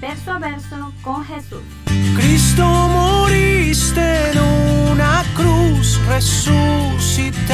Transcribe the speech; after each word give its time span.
verso 0.00 0.32
a 0.32 0.38
verso 0.38 0.92
con 1.02 1.22
Jesús. 1.24 1.60
Cristo 2.16 2.64
moriste 2.64 4.00
en 4.32 4.38
una 4.92 5.22
cruz, 5.36 6.00
resucitaste 6.08 7.48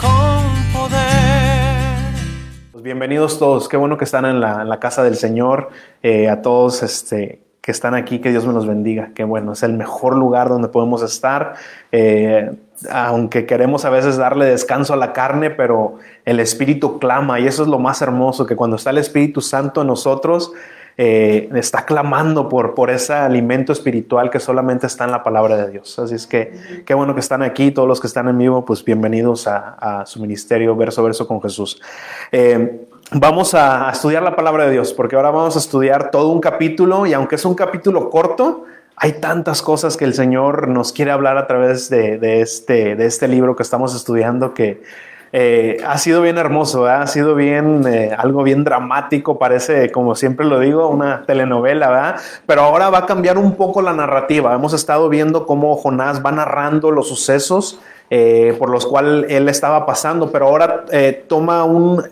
con 0.00 0.42
poder. 0.72 1.86
Pues 2.72 2.82
bienvenidos 2.82 3.38
todos, 3.38 3.68
qué 3.68 3.76
bueno 3.76 3.96
que 3.96 4.04
están 4.04 4.24
en 4.24 4.40
la, 4.40 4.62
en 4.62 4.68
la 4.68 4.80
casa 4.80 5.04
del 5.04 5.14
Señor, 5.14 5.70
eh, 6.02 6.28
a 6.28 6.42
todos 6.42 6.82
este, 6.82 7.42
que 7.60 7.70
están 7.70 7.94
aquí, 7.94 8.18
que 8.18 8.30
Dios 8.30 8.44
me 8.44 8.52
los 8.52 8.66
bendiga. 8.66 9.10
Qué 9.14 9.22
bueno, 9.22 9.52
es 9.52 9.62
el 9.62 9.74
mejor 9.74 10.16
lugar 10.16 10.48
donde 10.48 10.66
podemos 10.68 11.02
estar. 11.02 11.54
Eh, 11.92 12.50
aunque 12.90 13.46
queremos 13.46 13.84
a 13.84 13.90
veces 13.90 14.16
darle 14.16 14.46
descanso 14.46 14.94
a 14.94 14.96
la 14.96 15.12
carne, 15.12 15.50
pero 15.50 15.98
el 16.24 16.40
Espíritu 16.40 16.98
clama 16.98 17.38
y 17.38 17.46
eso 17.46 17.62
es 17.62 17.68
lo 17.68 17.78
más 17.78 18.02
hermoso, 18.02 18.46
que 18.46 18.56
cuando 18.56 18.76
está 18.76 18.90
el 18.90 18.98
Espíritu 18.98 19.40
Santo 19.40 19.80
en 19.82 19.86
nosotros, 19.86 20.52
eh, 20.98 21.50
está 21.54 21.84
clamando 21.84 22.48
por, 22.48 22.74
por 22.74 22.90
ese 22.90 23.12
alimento 23.12 23.72
espiritual 23.72 24.30
que 24.30 24.40
solamente 24.40 24.86
está 24.86 25.04
en 25.04 25.10
la 25.10 25.22
palabra 25.22 25.56
de 25.56 25.70
Dios. 25.70 25.98
Así 25.98 26.14
es 26.14 26.26
que 26.26 26.84
qué 26.86 26.94
bueno 26.94 27.14
que 27.14 27.20
están 27.20 27.42
aquí, 27.42 27.70
todos 27.70 27.86
los 27.86 28.00
que 28.00 28.06
están 28.06 28.28
en 28.28 28.38
vivo, 28.38 28.64
pues 28.64 28.84
bienvenidos 28.84 29.46
a, 29.46 30.00
a 30.00 30.06
su 30.06 30.20
ministerio 30.20 30.74
verso 30.74 31.02
verso 31.02 31.28
con 31.28 31.42
Jesús. 31.42 31.80
Eh, 32.32 32.86
vamos 33.12 33.54
a 33.54 33.90
estudiar 33.90 34.22
la 34.22 34.34
palabra 34.34 34.64
de 34.66 34.72
Dios, 34.72 34.94
porque 34.94 35.16
ahora 35.16 35.30
vamos 35.30 35.56
a 35.56 35.58
estudiar 35.58 36.10
todo 36.10 36.28
un 36.28 36.40
capítulo 36.40 37.06
y 37.06 37.12
aunque 37.12 37.34
es 37.34 37.44
un 37.44 37.54
capítulo 37.54 38.08
corto, 38.08 38.64
hay 38.96 39.20
tantas 39.20 39.60
cosas 39.60 39.98
que 39.98 40.06
el 40.06 40.14
Señor 40.14 40.68
nos 40.68 40.92
quiere 40.92 41.10
hablar 41.10 41.36
a 41.36 41.46
través 41.46 41.90
de, 41.90 42.16
de 42.18 42.40
este, 42.40 42.96
de 42.96 43.04
este 43.04 43.28
libro 43.28 43.54
que 43.54 43.62
estamos 43.62 43.94
estudiando 43.94 44.54
que 44.54 44.82
eh, 45.38 45.76
ha 45.86 45.98
sido 45.98 46.22
bien 46.22 46.38
hermoso, 46.38 46.88
¿eh? 46.88 46.92
ha 46.92 47.06
sido 47.06 47.34
bien, 47.34 47.86
eh, 47.86 48.10
algo 48.16 48.42
bien 48.42 48.64
dramático, 48.64 49.38
parece, 49.38 49.92
como 49.92 50.14
siempre 50.14 50.46
lo 50.46 50.58
digo, 50.60 50.88
una 50.88 51.26
telenovela, 51.26 51.90
¿verdad? 51.90 52.16
Pero 52.46 52.62
ahora 52.62 52.88
va 52.88 53.00
a 53.00 53.06
cambiar 53.06 53.36
un 53.36 53.54
poco 53.54 53.82
la 53.82 53.92
narrativa. 53.92 54.54
Hemos 54.54 54.72
estado 54.72 55.10
viendo 55.10 55.44
cómo 55.44 55.76
Jonás 55.76 56.24
va 56.24 56.32
narrando 56.32 56.90
los 56.90 57.08
sucesos 57.08 57.78
por 58.58 58.70
los 58.70 58.86
cuales 58.86 59.30
él 59.30 59.50
estaba 59.50 59.84
pasando, 59.84 60.32
pero 60.32 60.46
ahora 60.46 60.86
toma 61.28 61.64
un 61.64 62.02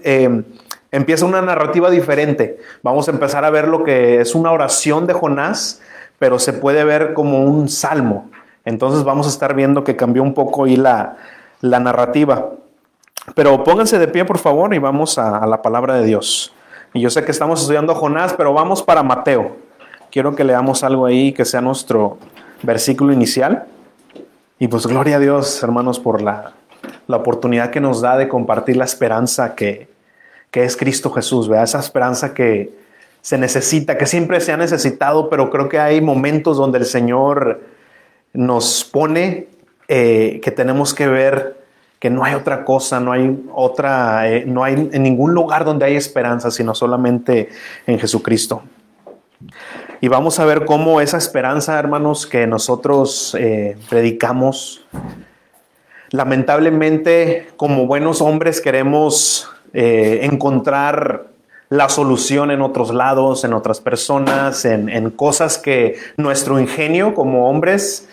empieza 0.90 1.24
una 1.24 1.40
narrativa 1.40 1.88
diferente. 1.88 2.58
Vamos 2.82 3.08
a 3.08 3.12
empezar 3.12 3.46
a 3.46 3.50
ver 3.50 3.68
lo 3.68 3.84
que 3.84 4.20
es 4.20 4.34
una 4.34 4.52
oración 4.52 5.06
de 5.06 5.14
Jonás, 5.14 5.80
pero 6.18 6.38
se 6.38 6.52
puede 6.52 6.84
ver 6.84 7.14
como 7.14 7.42
un 7.42 7.70
salmo. 7.70 8.28
Entonces 8.66 9.02
vamos 9.02 9.26
a 9.26 9.30
estar 9.30 9.54
viendo 9.54 9.82
que 9.82 9.96
cambió 9.96 10.22
un 10.22 10.34
poco 10.34 10.66
la, 10.66 11.16
la 11.62 11.80
narrativa. 11.80 12.50
Pero 13.34 13.64
pónganse 13.64 13.98
de 13.98 14.08
pie, 14.08 14.24
por 14.24 14.38
favor, 14.38 14.74
y 14.74 14.78
vamos 14.78 15.18
a, 15.18 15.46
la 15.46 15.62
palabra 15.62 15.94
de 15.94 16.04
Dios. 16.04 16.52
Y 16.92 17.00
yo 17.00 17.10
sé 17.10 17.24
que 17.24 17.30
estamos 17.30 17.62
estudiando 17.62 17.94
Jonás, 17.94 18.34
pero 18.34 18.52
vamos 18.52 18.82
para 18.82 19.02
Mateo. 19.02 19.56
Quiero 20.10 20.36
que 20.36 20.44
leamos 20.44 20.84
algo 20.84 21.06
ahí 21.06 21.32
que 21.32 21.44
sea 21.44 21.60
nuestro 21.60 22.18
versículo 22.62 23.12
inicial. 23.12 23.64
Y 24.58 24.68
pues 24.68 24.86
gloria 24.86 25.16
a 25.16 25.20
Dios, 25.20 25.62
hermanos, 25.62 25.98
por 25.98 26.22
la, 26.22 26.52
la 27.06 27.16
oportunidad 27.16 27.70
que 27.70 27.80
nos 27.80 28.00
da 28.00 28.16
de 28.16 28.28
compartir 28.28 28.76
la 28.76 28.84
esperanza 28.84 29.54
que, 29.54 29.88
que 30.50 30.64
es 30.64 30.76
Cristo 30.76 31.10
Jesús, 31.10 31.48
¿verdad? 31.48 31.64
Esa 31.64 31.80
esperanza 31.80 32.34
que 32.34 32.72
se 33.20 33.38
necesita, 33.38 33.96
que 33.96 34.06
siempre 34.06 34.38
se 34.40 34.52
ha 34.52 34.56
necesitado, 34.56 35.30
pero 35.30 35.50
creo 35.50 35.68
que 35.68 35.80
hay 35.80 36.00
momentos 36.00 36.58
donde 36.58 36.78
el 36.78 36.84
Señor 36.84 37.62
nos 38.34 38.84
pone 38.84 39.48
eh, 39.88 40.40
que 40.42 40.50
tenemos 40.50 40.92
que 40.92 41.08
ver 41.08 41.63
que 42.04 42.10
no 42.10 42.22
hay 42.22 42.34
otra 42.34 42.66
cosa, 42.66 43.00
no 43.00 43.12
hay 43.12 43.34
otra, 43.54 44.28
eh, 44.28 44.44
no 44.46 44.62
hay 44.62 44.90
en 44.92 45.02
ningún 45.02 45.32
lugar 45.32 45.64
donde 45.64 45.86
hay 45.86 45.96
esperanza, 45.96 46.50
sino 46.50 46.74
solamente 46.74 47.48
en 47.86 47.98
Jesucristo. 47.98 48.62
Y 50.02 50.08
vamos 50.08 50.38
a 50.38 50.44
ver 50.44 50.66
cómo 50.66 51.00
esa 51.00 51.16
esperanza, 51.16 51.78
hermanos, 51.78 52.26
que 52.26 52.46
nosotros 52.46 53.34
eh, 53.40 53.78
predicamos, 53.88 54.84
lamentablemente 56.10 57.48
como 57.56 57.86
buenos 57.86 58.20
hombres 58.20 58.60
queremos 58.60 59.48
eh, 59.72 60.28
encontrar 60.30 61.28
la 61.70 61.88
solución 61.88 62.50
en 62.50 62.60
otros 62.60 62.92
lados, 62.92 63.44
en 63.44 63.54
otras 63.54 63.80
personas, 63.80 64.66
en, 64.66 65.08
cosas 65.12 65.56
que 65.56 65.96
nuestro 66.18 66.60
ingenio 66.60 67.14
como 67.14 67.48
hombres, 67.48 68.10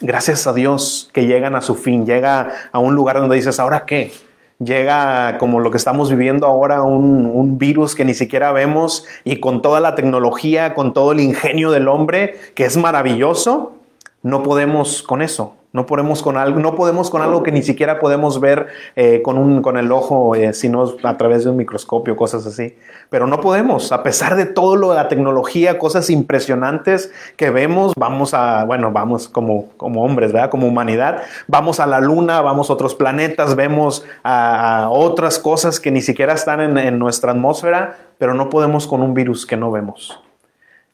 gracias 0.00 0.46
a 0.46 0.52
Dios, 0.52 1.10
que 1.12 1.26
llegan 1.26 1.54
a 1.54 1.60
su 1.60 1.74
fin, 1.74 2.06
llega 2.06 2.50
a 2.72 2.78
un 2.78 2.94
lugar 2.94 3.18
donde 3.18 3.36
dices, 3.36 3.60
¿ahora 3.60 3.84
qué? 3.86 4.12
Llega 4.58 5.38
como 5.38 5.60
lo 5.60 5.70
que 5.70 5.76
estamos 5.76 6.10
viviendo 6.10 6.46
ahora, 6.46 6.82
un, 6.82 7.26
un, 7.26 7.58
virus 7.58 7.94
que 7.94 8.04
ni 8.04 8.14
siquiera 8.14 8.52
vemos 8.52 9.04
y 9.24 9.40
con 9.40 9.62
toda 9.62 9.80
la 9.80 9.94
tecnología, 9.94 10.74
con 10.74 10.92
todo 10.92 11.12
el 11.12 11.20
ingenio 11.20 11.70
del 11.70 11.88
hombre, 11.88 12.38
que 12.54 12.64
es 12.64 12.76
maravilloso, 12.76 13.74
no 14.22 14.42
podemos 14.42 15.02
con 15.02 15.22
eso. 15.22 15.56
No 15.74 15.86
podemos 15.86 16.22
con 16.22 16.36
algo, 16.36 16.60
no 16.60 16.76
podemos 16.76 17.10
con 17.10 17.20
algo 17.20 17.42
que 17.42 17.50
ni 17.50 17.64
siquiera 17.64 17.98
podemos 17.98 18.38
ver 18.40 18.68
eh, 18.94 19.22
con, 19.22 19.36
un, 19.36 19.60
con 19.60 19.76
el 19.76 19.90
ojo, 19.90 20.36
eh, 20.36 20.52
sino 20.52 20.94
a 21.02 21.16
través 21.16 21.42
de 21.42 21.50
un 21.50 21.56
microscopio, 21.56 22.14
cosas 22.14 22.46
así. 22.46 22.76
Pero 23.10 23.26
no 23.26 23.40
podemos, 23.40 23.90
a 23.90 24.04
pesar 24.04 24.36
de 24.36 24.46
todo 24.46 24.76
lo 24.76 24.90
de 24.90 24.94
la 24.94 25.08
tecnología, 25.08 25.76
cosas 25.76 26.10
impresionantes 26.10 27.12
que 27.36 27.50
vemos, 27.50 27.92
vamos 27.96 28.34
a, 28.34 28.64
bueno, 28.64 28.92
vamos 28.92 29.28
como, 29.28 29.70
como 29.76 30.04
hombres, 30.04 30.32
¿verdad? 30.32 30.48
Como 30.48 30.68
humanidad, 30.68 31.22
vamos 31.48 31.80
a 31.80 31.86
la 31.86 31.98
luna, 32.00 32.40
vamos 32.40 32.70
a 32.70 32.72
otros 32.72 32.94
planetas, 32.94 33.56
vemos 33.56 34.06
a, 34.22 34.86
otras 34.92 35.40
cosas 35.40 35.80
que 35.80 35.90
ni 35.90 36.02
siquiera 36.02 36.34
están 36.34 36.78
en 36.78 36.98
nuestra 37.00 37.32
atmósfera, 37.32 37.96
pero 38.18 38.32
no 38.32 38.48
podemos 38.48 38.86
con 38.86 39.02
un 39.02 39.12
virus 39.12 39.44
que 39.44 39.56
no 39.56 39.72
vemos. 39.72 40.23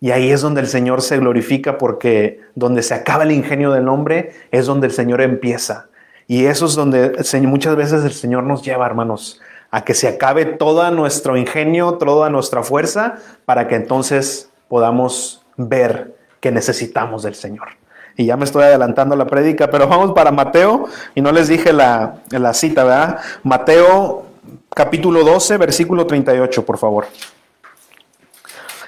Y 0.01 0.13
ahí 0.13 0.31
es 0.31 0.41
donde 0.41 0.63
el 0.63 0.67
Señor 0.67 1.03
se 1.03 1.19
glorifica 1.19 1.77
porque 1.77 2.41
donde 2.55 2.83
se 2.83 2.95
acaba 2.95 3.25
el 3.25 3.33
ingenio 3.33 3.71
del 3.71 3.89
hombre 3.89 4.33
es 4.51 4.65
donde 4.65 4.87
el 4.87 4.93
Señor 4.95 5.21
empieza. 5.21 5.89
Y 6.27 6.47
eso 6.47 6.67
es 6.67 6.75
donde 6.75 7.13
muchas 7.43 7.77
veces 7.77 8.05
el 8.05 8.13
Señor 8.13 8.45
nos 8.45 8.63
lleva, 8.63 8.87
hermanos, 8.87 9.41
a 9.71 9.85
que 9.85 9.95
se 9.95 10.09
acabe 10.09 10.47
todo 10.47 10.91
nuestro 10.91 11.37
ingenio, 11.37 11.95
toda 11.95 12.31
nuestra 12.31 12.63
fuerza, 12.63 13.17
para 13.45 13.69
que 13.69 13.75
entonces 13.75 14.51
podamos 14.69 15.43
ver 15.57 16.15
que 16.41 16.51
necesitamos 16.51 17.23
del 17.23 17.35
Señor. 17.35 17.69
Y 18.17 18.27
ya 18.27 18.37
me 18.37 18.45
estoy 18.45 18.63
adelantando 18.63 19.17
la 19.17 19.27
prédica, 19.27 19.71
pero 19.71 19.87
vamos 19.87 20.13
para 20.13 20.31
Mateo, 20.31 20.87
y 21.15 21.21
no 21.21 21.31
les 21.33 21.49
dije 21.49 21.73
la, 21.73 22.17
la 22.31 22.55
cita, 22.55 22.85
¿verdad? 22.85 23.19
Mateo 23.43 24.27
capítulo 24.75 25.25
12, 25.25 25.57
versículo 25.59 26.07
38, 26.07 26.65
por 26.65 26.79
favor. 26.79 27.07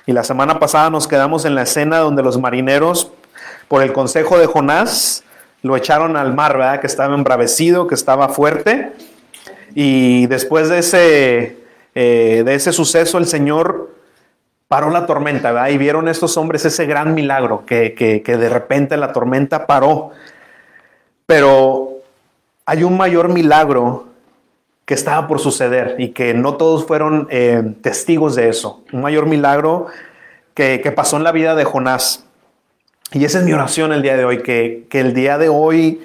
Y 0.07 0.13
la 0.13 0.25
semana 0.25 0.59
pasada 0.59 0.91
nos 0.91 1.07
quedamos 1.07 1.45
en 1.45 1.55
la 1.55 1.63
escena 1.63 1.99
donde 1.99 2.23
los 2.23 2.39
marineros, 2.39 3.13
por 3.69 3.83
el 3.83 3.93
consejo 3.93 4.39
de 4.39 4.47
Jonás, 4.47 5.23
lo 5.63 5.77
echaron 5.77 6.17
al 6.17 6.35
mar, 6.35 6.59
¿verdad? 6.59 6.81
Que 6.81 6.89
estaba 6.89 7.15
embravecido, 7.15 7.87
que 7.87 7.95
estaba 7.95 8.29
fuerte. 8.29 8.93
Y 9.75 10.27
después 10.27 10.69
de 10.69 10.79
ese, 10.79 11.57
eh, 11.95 12.43
de 12.45 12.55
ese 12.55 12.73
suceso, 12.73 13.19
el 13.19 13.27
Señor 13.27 13.95
paró 14.67 14.91
la 14.91 15.07
tormenta, 15.07 15.53
¿verdad? 15.53 15.69
Y 15.69 15.79
vieron 15.79 16.09
estos 16.09 16.37
hombres 16.37 16.65
ese 16.65 16.87
gran 16.87 17.15
milagro, 17.15 17.65
que, 17.65 17.95
que, 17.95 18.23
que 18.23 18.37
de 18.37 18.49
repente 18.49 18.97
la 18.97 19.13
tormenta 19.13 19.67
paró. 19.67 20.11
Pero 21.27 21.91
hay 22.67 22.83
un 22.83 22.97
mayor 22.97 23.29
milagro 23.29 24.12
estaba 24.95 25.29
por 25.29 25.41
suceder 25.41 25.97
y 25.99 26.09
que 26.11 26.35
no 26.35 26.57
todos 26.57 26.87
fueron 26.87 27.27
eh, 27.31 27.75
testigos 27.83 28.35
de 28.35 28.49
eso. 28.49 28.83
Un 28.93 29.03
mayor 29.03 29.27
milagro 29.27 29.87
que, 30.55 30.79
pasó 30.95 31.17
en 31.17 31.25
la 31.25 31.33
vida 31.33 31.55
de 31.55 31.65
Jonás. 31.65 32.25
Y 33.13 33.25
esa 33.25 33.39
es 33.39 33.45
mi 33.45 33.53
oración 33.53 33.93
el 33.93 34.03
día 34.03 34.17
de 34.17 34.25
hoy, 34.25 34.43
que, 34.43 34.87
que 34.89 35.01
el 35.01 35.15
día 35.15 35.39
de 35.39 35.49
hoy 35.49 36.01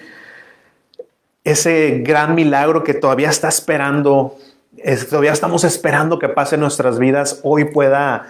ese 1.48 2.00
gran 2.00 2.36
milagro 2.36 2.84
que 2.84 2.94
todavía 2.94 3.30
está 3.30 3.48
esperando, 3.48 4.36
es, 4.76 5.08
todavía 5.08 5.32
estamos 5.32 5.64
esperando 5.64 6.20
que 6.20 6.28
pase 6.28 6.56
en 6.56 6.62
nuestras 6.62 7.00
vidas, 7.00 7.40
hoy 7.44 7.64
pueda 7.66 8.26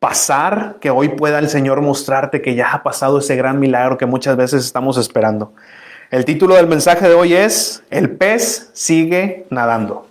pasar, 0.00 0.76
que 0.82 0.90
hoy 0.90 1.08
pueda 1.08 1.38
el 1.38 1.48
Señor 1.48 1.80
mostrarte 1.80 2.42
que 2.42 2.54
ya 2.54 2.72
ha 2.72 2.82
pasado 2.82 3.20
ese 3.20 3.36
gran 3.36 3.58
milagro 3.58 3.96
que 3.96 4.04
muchas 4.04 4.36
veces 4.36 4.66
estamos 4.66 4.98
esperando. 4.98 5.54
El 6.10 6.24
título 6.24 6.54
del 6.54 6.66
mensaje 6.66 7.08
de 7.08 7.14
hoy 7.14 7.34
es 7.34 7.82
El 7.90 8.10
pez 8.10 8.70
sigue 8.72 9.46
nadando. 9.50 10.06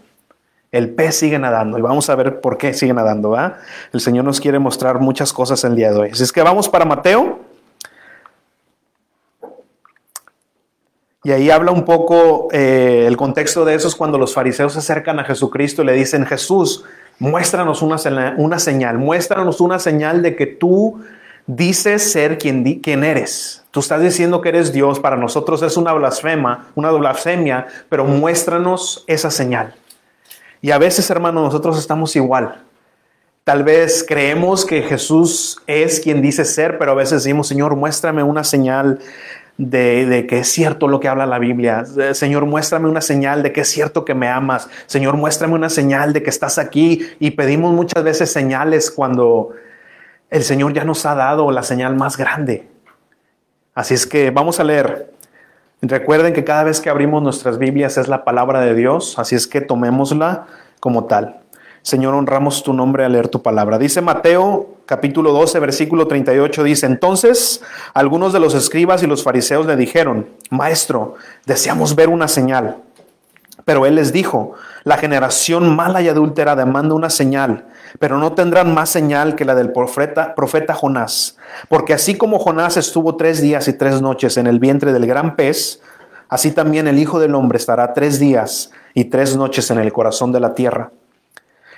El 0.71 0.89
pez 0.89 1.15
sigue 1.15 1.37
nadando 1.37 1.77
y 1.77 1.81
vamos 1.81 2.09
a 2.09 2.15
ver 2.15 2.41
por 2.41 2.57
qué 2.57 2.73
sigue 2.73 2.93
nadando. 2.93 3.29
¿va? 3.29 3.59
El 3.91 4.01
Señor 4.01 4.25
nos 4.25 4.39
quiere 4.39 4.59
mostrar 4.59 4.99
muchas 4.99 5.31
cosas 5.31 5.63
el 5.63 5.75
día 5.75 5.91
de 5.91 5.99
hoy. 5.99 6.09
Así 6.11 6.23
es 6.23 6.31
que 6.31 6.41
vamos 6.41 6.67
para 6.67 6.85
Mateo. 6.85 7.39
Y 11.25 11.31
ahí 11.31 11.49
habla 11.49 11.71
un 11.71 11.85
poco 11.85 12.49
eh, 12.51 13.05
el 13.07 13.15
contexto 13.15 13.63
de 13.63 13.75
eso 13.75 13.87
es 13.87 13.95
cuando 13.95 14.17
los 14.17 14.33
fariseos 14.33 14.73
se 14.73 14.79
acercan 14.79 15.19
a 15.19 15.23
Jesucristo 15.23 15.81
y 15.81 15.85
le 15.85 15.93
dicen, 15.93 16.25
Jesús, 16.25 16.83
muéstranos 17.17 17.81
una, 17.81 17.95
una 18.37 18.59
señal, 18.59 18.97
muéstranos 18.97 19.61
una 19.61 19.79
señal 19.79 20.21
de 20.21 20.35
que 20.35 20.47
tú 20.47 21.01
dices 21.47 22.11
ser 22.11 22.37
quien, 22.37 22.79
quien 22.79 23.03
eres. 23.03 23.63
Tú 23.71 23.79
estás 23.79 24.01
diciendo 24.01 24.41
que 24.41 24.49
eres 24.49 24.71
Dios, 24.71 24.99
para 24.99 25.17
nosotros 25.17 25.61
es 25.63 25.77
una 25.77 25.93
blasfema, 25.93 26.67
una 26.75 26.91
blasfemia, 26.91 27.67
pero 27.89 28.05
muéstranos 28.05 29.03
esa 29.07 29.31
señal. 29.31 29.73
Y 30.61 30.71
a 30.71 30.77
veces, 30.77 31.09
hermano, 31.09 31.41
nosotros 31.41 31.77
estamos 31.77 32.15
igual. 32.15 32.61
Tal 33.43 33.63
vez 33.63 34.05
creemos 34.07 34.65
que 34.65 34.83
Jesús 34.83 35.61
es 35.67 35.99
quien 35.99 36.21
dice 36.21 36.45
ser, 36.45 36.77
pero 36.77 36.91
a 36.91 36.95
veces 36.95 37.23
decimos, 37.23 37.47
Señor, 37.47 37.75
muéstrame 37.75 38.23
una 38.23 38.45
señal 38.45 38.99
de, 39.57 40.05
de, 40.05 40.25
que 40.25 40.39
es 40.39 40.47
cierto 40.47 40.87
lo 40.87 41.01
que 41.01 41.09
habla 41.09 41.25
la 41.25 41.39
Biblia. 41.39 41.83
Señor, 42.13 42.45
muéstrame 42.45 42.87
una 42.87 43.01
señal 43.01 43.43
de 43.43 43.51
que 43.51 43.61
es 43.61 43.67
cierto 43.67 44.05
que 44.05 44.13
me 44.13 44.29
amas. 44.29 44.69
Señor, 44.85 45.17
muéstrame 45.17 45.55
una 45.55 45.69
señal 45.69 46.13
de 46.13 46.23
que 46.23 46.29
estás 46.29 46.57
aquí. 46.57 47.05
Y 47.19 47.31
pedimos 47.31 47.73
muchas 47.73 48.03
veces 48.03 48.31
señales 48.31 48.89
cuando 48.89 49.49
el 50.29 50.43
Señor 50.43 50.73
ya 50.73 50.83
nos 50.83 51.05
ha 51.05 51.15
dado 51.15 51.51
la 51.51 51.63
señal 51.63 51.95
más 51.95 52.17
grande. 52.17 52.67
Así 53.75 53.93
es 53.93 54.05
que 54.05 54.31
vamos 54.31 54.59
a 54.59 54.63
leer. 54.63 55.11
Recuerden 55.81 56.33
que 56.33 56.43
cada 56.43 56.63
vez 56.63 56.79
que 56.79 56.89
abrimos 56.89 57.21
nuestras 57.21 57.57
Biblias 57.57 57.97
es 57.97 58.07
la 58.07 58.23
palabra 58.23 58.61
de 58.61 58.73
Dios, 58.73 59.19
así 59.19 59.35
es 59.35 59.47
que 59.47 59.61
tomémosla 59.61 60.45
como 60.79 61.05
tal. 61.05 61.41
Señor, 61.81 62.13
honramos 62.13 62.63
tu 62.63 62.71
nombre 62.71 63.03
al 63.03 63.11
leer 63.11 63.27
tu 63.27 63.41
palabra. 63.41 63.77
Dice 63.77 63.99
Mateo 63.99 64.69
capítulo 64.85 65.33
12, 65.33 65.59
versículo 65.59 66.07
38, 66.07 66.63
dice, 66.63 66.85
entonces 66.85 67.61
algunos 67.93 68.31
de 68.31 68.39
los 68.39 68.53
escribas 68.53 69.03
y 69.03 69.07
los 69.07 69.23
fariseos 69.23 69.65
le 69.65 69.75
dijeron, 69.75 70.29
Maestro, 70.49 71.15
deseamos 71.45 71.95
ver 71.95 72.09
una 72.09 72.27
señal. 72.27 72.77
Pero 73.65 73.85
él 73.85 73.95
les 73.95 74.11
dijo, 74.11 74.53
la 74.83 74.97
generación 74.97 75.75
mala 75.75 76.01
y 76.01 76.09
adúltera 76.09 76.55
demanda 76.55 76.95
una 76.95 77.09
señal, 77.09 77.65
pero 77.99 78.17
no 78.17 78.33
tendrán 78.33 78.73
más 78.73 78.89
señal 78.89 79.35
que 79.35 79.45
la 79.45 79.55
del 79.55 79.71
profeta, 79.71 80.35
profeta 80.35 80.73
Jonás. 80.73 81.37
Porque 81.69 81.93
así 81.93 82.15
como 82.15 82.39
Jonás 82.39 82.77
estuvo 82.77 83.15
tres 83.15 83.41
días 83.41 83.67
y 83.67 83.73
tres 83.73 84.01
noches 84.01 84.37
en 84.37 84.47
el 84.47 84.59
vientre 84.59 84.91
del 84.91 85.05
gran 85.05 85.35
pez, 85.35 85.81
así 86.27 86.51
también 86.51 86.87
el 86.87 86.99
Hijo 86.99 87.19
del 87.19 87.35
Hombre 87.35 87.57
estará 87.57 87.93
tres 87.93 88.19
días 88.19 88.71
y 88.93 89.05
tres 89.05 89.37
noches 89.37 89.71
en 89.71 89.79
el 89.79 89.93
corazón 89.93 90.31
de 90.31 90.39
la 90.39 90.53
tierra. 90.53 90.91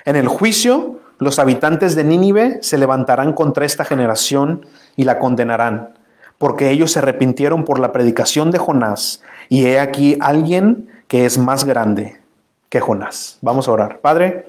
En 0.04 0.16
el 0.16 0.28
juicio, 0.28 1.00
los 1.18 1.38
habitantes 1.38 1.94
de 1.94 2.04
Nínive 2.04 2.58
se 2.62 2.78
levantarán 2.78 3.32
contra 3.32 3.64
esta 3.64 3.84
generación 3.84 4.66
y 4.96 5.04
la 5.04 5.18
condenarán, 5.18 5.94
porque 6.38 6.70
ellos 6.70 6.92
se 6.92 6.98
arrepintieron 6.98 7.64
por 7.64 7.78
la 7.78 7.92
predicación 7.92 8.50
de 8.50 8.58
Jonás, 8.58 9.22
y 9.48 9.66
he 9.66 9.78
aquí 9.80 10.18
alguien 10.20 10.88
que 11.08 11.24
es 11.24 11.38
más 11.38 11.64
grande 11.64 12.20
que 12.68 12.80
Jonás. 12.80 13.38
Vamos 13.42 13.68
a 13.68 13.72
orar. 13.72 14.00
Padre, 14.00 14.46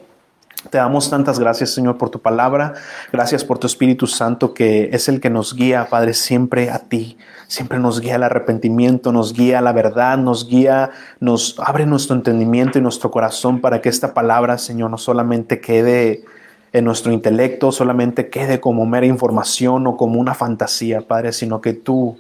te 0.69 0.80
damos 0.80 1.09
tantas 1.09 1.39
gracias, 1.39 1.69
Señor, 1.69 1.98
por 1.98 2.09
tu 2.09 2.19
palabra. 2.19 2.74
Gracias 3.13 3.45
por 3.45 3.59
tu 3.59 3.68
Espíritu 3.68 4.07
Santo, 4.07 4.54
que 4.54 4.89
es 4.92 5.07
el 5.07 5.21
que 5.21 5.30
nos 5.30 5.56
guía, 5.56 5.88
Padre, 5.89 6.13
siempre 6.13 6.71
a 6.71 6.80
ti. 6.80 7.18
Siempre 7.48 7.80
nos 7.80 8.01
guía 8.01 8.15
al 8.15 8.24
arrepentimiento, 8.24 9.13
nos 9.13 9.33
guía 9.33 9.59
a 9.59 9.62
la 9.62 9.71
verdad, 9.71 10.18
nos 10.18 10.50
guía, 10.50 10.89
nos 11.19 11.57
abre 11.59 11.86
nuestro 11.86 12.15
entendimiento 12.15 12.77
y 12.77 12.81
nuestro 12.81 13.12
corazón 13.12 13.62
para 13.62 13.81
que 13.81 13.89
esta 13.89 14.13
palabra, 14.13 14.57
Señor, 14.57 14.89
no 14.89 14.98
solamente 14.98 15.62
quede 15.62 16.25
en 16.74 16.83
nuestro 16.83 17.13
intelecto, 17.13 17.71
solamente 17.71 18.30
quede 18.30 18.60
como 18.60 18.86
mera 18.86 19.06
información 19.06 19.88
o 19.88 19.95
como 19.95 20.19
una 20.19 20.33
fantasía, 20.33 21.01
Padre, 21.01 21.31
sino 21.31 21.62
que 21.62 21.74
tú, 21.74 22.19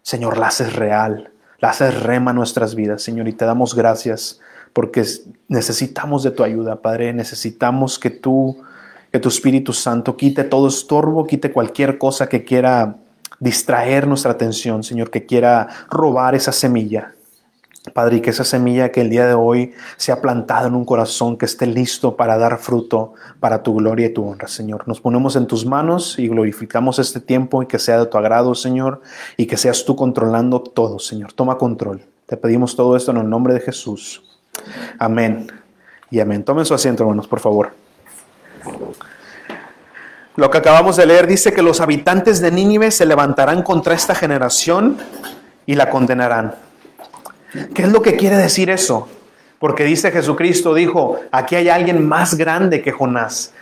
Señor, 0.00 0.38
la 0.38 0.46
haces 0.46 0.74
real 0.74 1.31
haces 1.66 2.02
rema 2.02 2.32
nuestras 2.32 2.74
vidas, 2.74 3.02
Señor, 3.02 3.28
y 3.28 3.32
te 3.32 3.44
damos 3.44 3.74
gracias 3.74 4.40
porque 4.72 5.04
necesitamos 5.48 6.22
de 6.22 6.30
tu 6.30 6.42
ayuda, 6.42 6.80
Padre, 6.80 7.12
necesitamos 7.12 7.98
que 7.98 8.10
tú, 8.10 8.62
que 9.10 9.18
tu 9.18 9.28
Espíritu 9.28 9.72
Santo 9.72 10.16
quite 10.16 10.44
todo 10.44 10.68
estorbo, 10.68 11.26
quite 11.26 11.52
cualquier 11.52 11.98
cosa 11.98 12.28
que 12.28 12.44
quiera 12.44 12.96
distraer 13.38 14.06
nuestra 14.06 14.32
atención, 14.32 14.82
Señor, 14.82 15.10
que 15.10 15.26
quiera 15.26 15.68
robar 15.90 16.34
esa 16.34 16.52
semilla. 16.52 17.11
Padre, 17.90 18.18
y 18.18 18.20
que 18.20 18.30
esa 18.30 18.44
semilla 18.44 18.92
que 18.92 19.00
el 19.00 19.10
día 19.10 19.26
de 19.26 19.34
hoy 19.34 19.74
sea 19.96 20.20
plantada 20.20 20.68
en 20.68 20.76
un 20.76 20.84
corazón 20.84 21.36
que 21.36 21.46
esté 21.46 21.66
listo 21.66 22.16
para 22.16 22.38
dar 22.38 22.58
fruto 22.58 23.14
para 23.40 23.64
tu 23.64 23.74
gloria 23.74 24.06
y 24.06 24.10
tu 24.14 24.24
honra, 24.24 24.46
Señor. 24.46 24.86
Nos 24.86 25.00
ponemos 25.00 25.34
en 25.34 25.48
tus 25.48 25.66
manos 25.66 26.16
y 26.16 26.28
glorificamos 26.28 27.00
este 27.00 27.18
tiempo 27.18 27.60
y 27.60 27.66
que 27.66 27.80
sea 27.80 27.98
de 27.98 28.06
tu 28.06 28.16
agrado, 28.16 28.54
Señor, 28.54 29.02
y 29.36 29.46
que 29.46 29.56
seas 29.56 29.84
tú 29.84 29.96
controlando 29.96 30.60
todo, 30.60 31.00
Señor. 31.00 31.32
Toma 31.32 31.58
control. 31.58 32.02
Te 32.26 32.36
pedimos 32.36 32.76
todo 32.76 32.96
esto 32.96 33.10
en 33.10 33.16
el 33.16 33.28
nombre 33.28 33.52
de 33.52 33.60
Jesús. 33.60 34.22
Amén. 35.00 35.48
Y 36.08 36.20
amén. 36.20 36.44
Tomen 36.44 36.64
su 36.64 36.74
asiento, 36.74 37.02
hermanos, 37.02 37.26
por 37.26 37.40
favor. 37.40 37.72
Lo 40.36 40.50
que 40.50 40.58
acabamos 40.58 40.96
de 40.96 41.04
leer 41.04 41.26
dice 41.26 41.52
que 41.52 41.62
los 41.62 41.80
habitantes 41.80 42.40
de 42.40 42.52
Nínive 42.52 42.92
se 42.92 43.06
levantarán 43.06 43.64
contra 43.64 43.94
esta 43.94 44.14
generación 44.14 44.98
y 45.66 45.74
la 45.74 45.90
condenarán. 45.90 46.54
¿Qué 47.74 47.82
es 47.82 47.92
lo 47.92 48.02
que 48.02 48.16
quiere 48.16 48.36
decir 48.36 48.70
eso? 48.70 49.08
Porque 49.58 49.84
dice 49.84 50.10
Jesucristo, 50.10 50.74
dijo, 50.74 51.20
aquí 51.30 51.56
hay 51.56 51.68
alguien 51.68 52.06
más 52.06 52.34
grande 52.36 52.82
que 52.82 52.92
Jonás. 52.92 53.52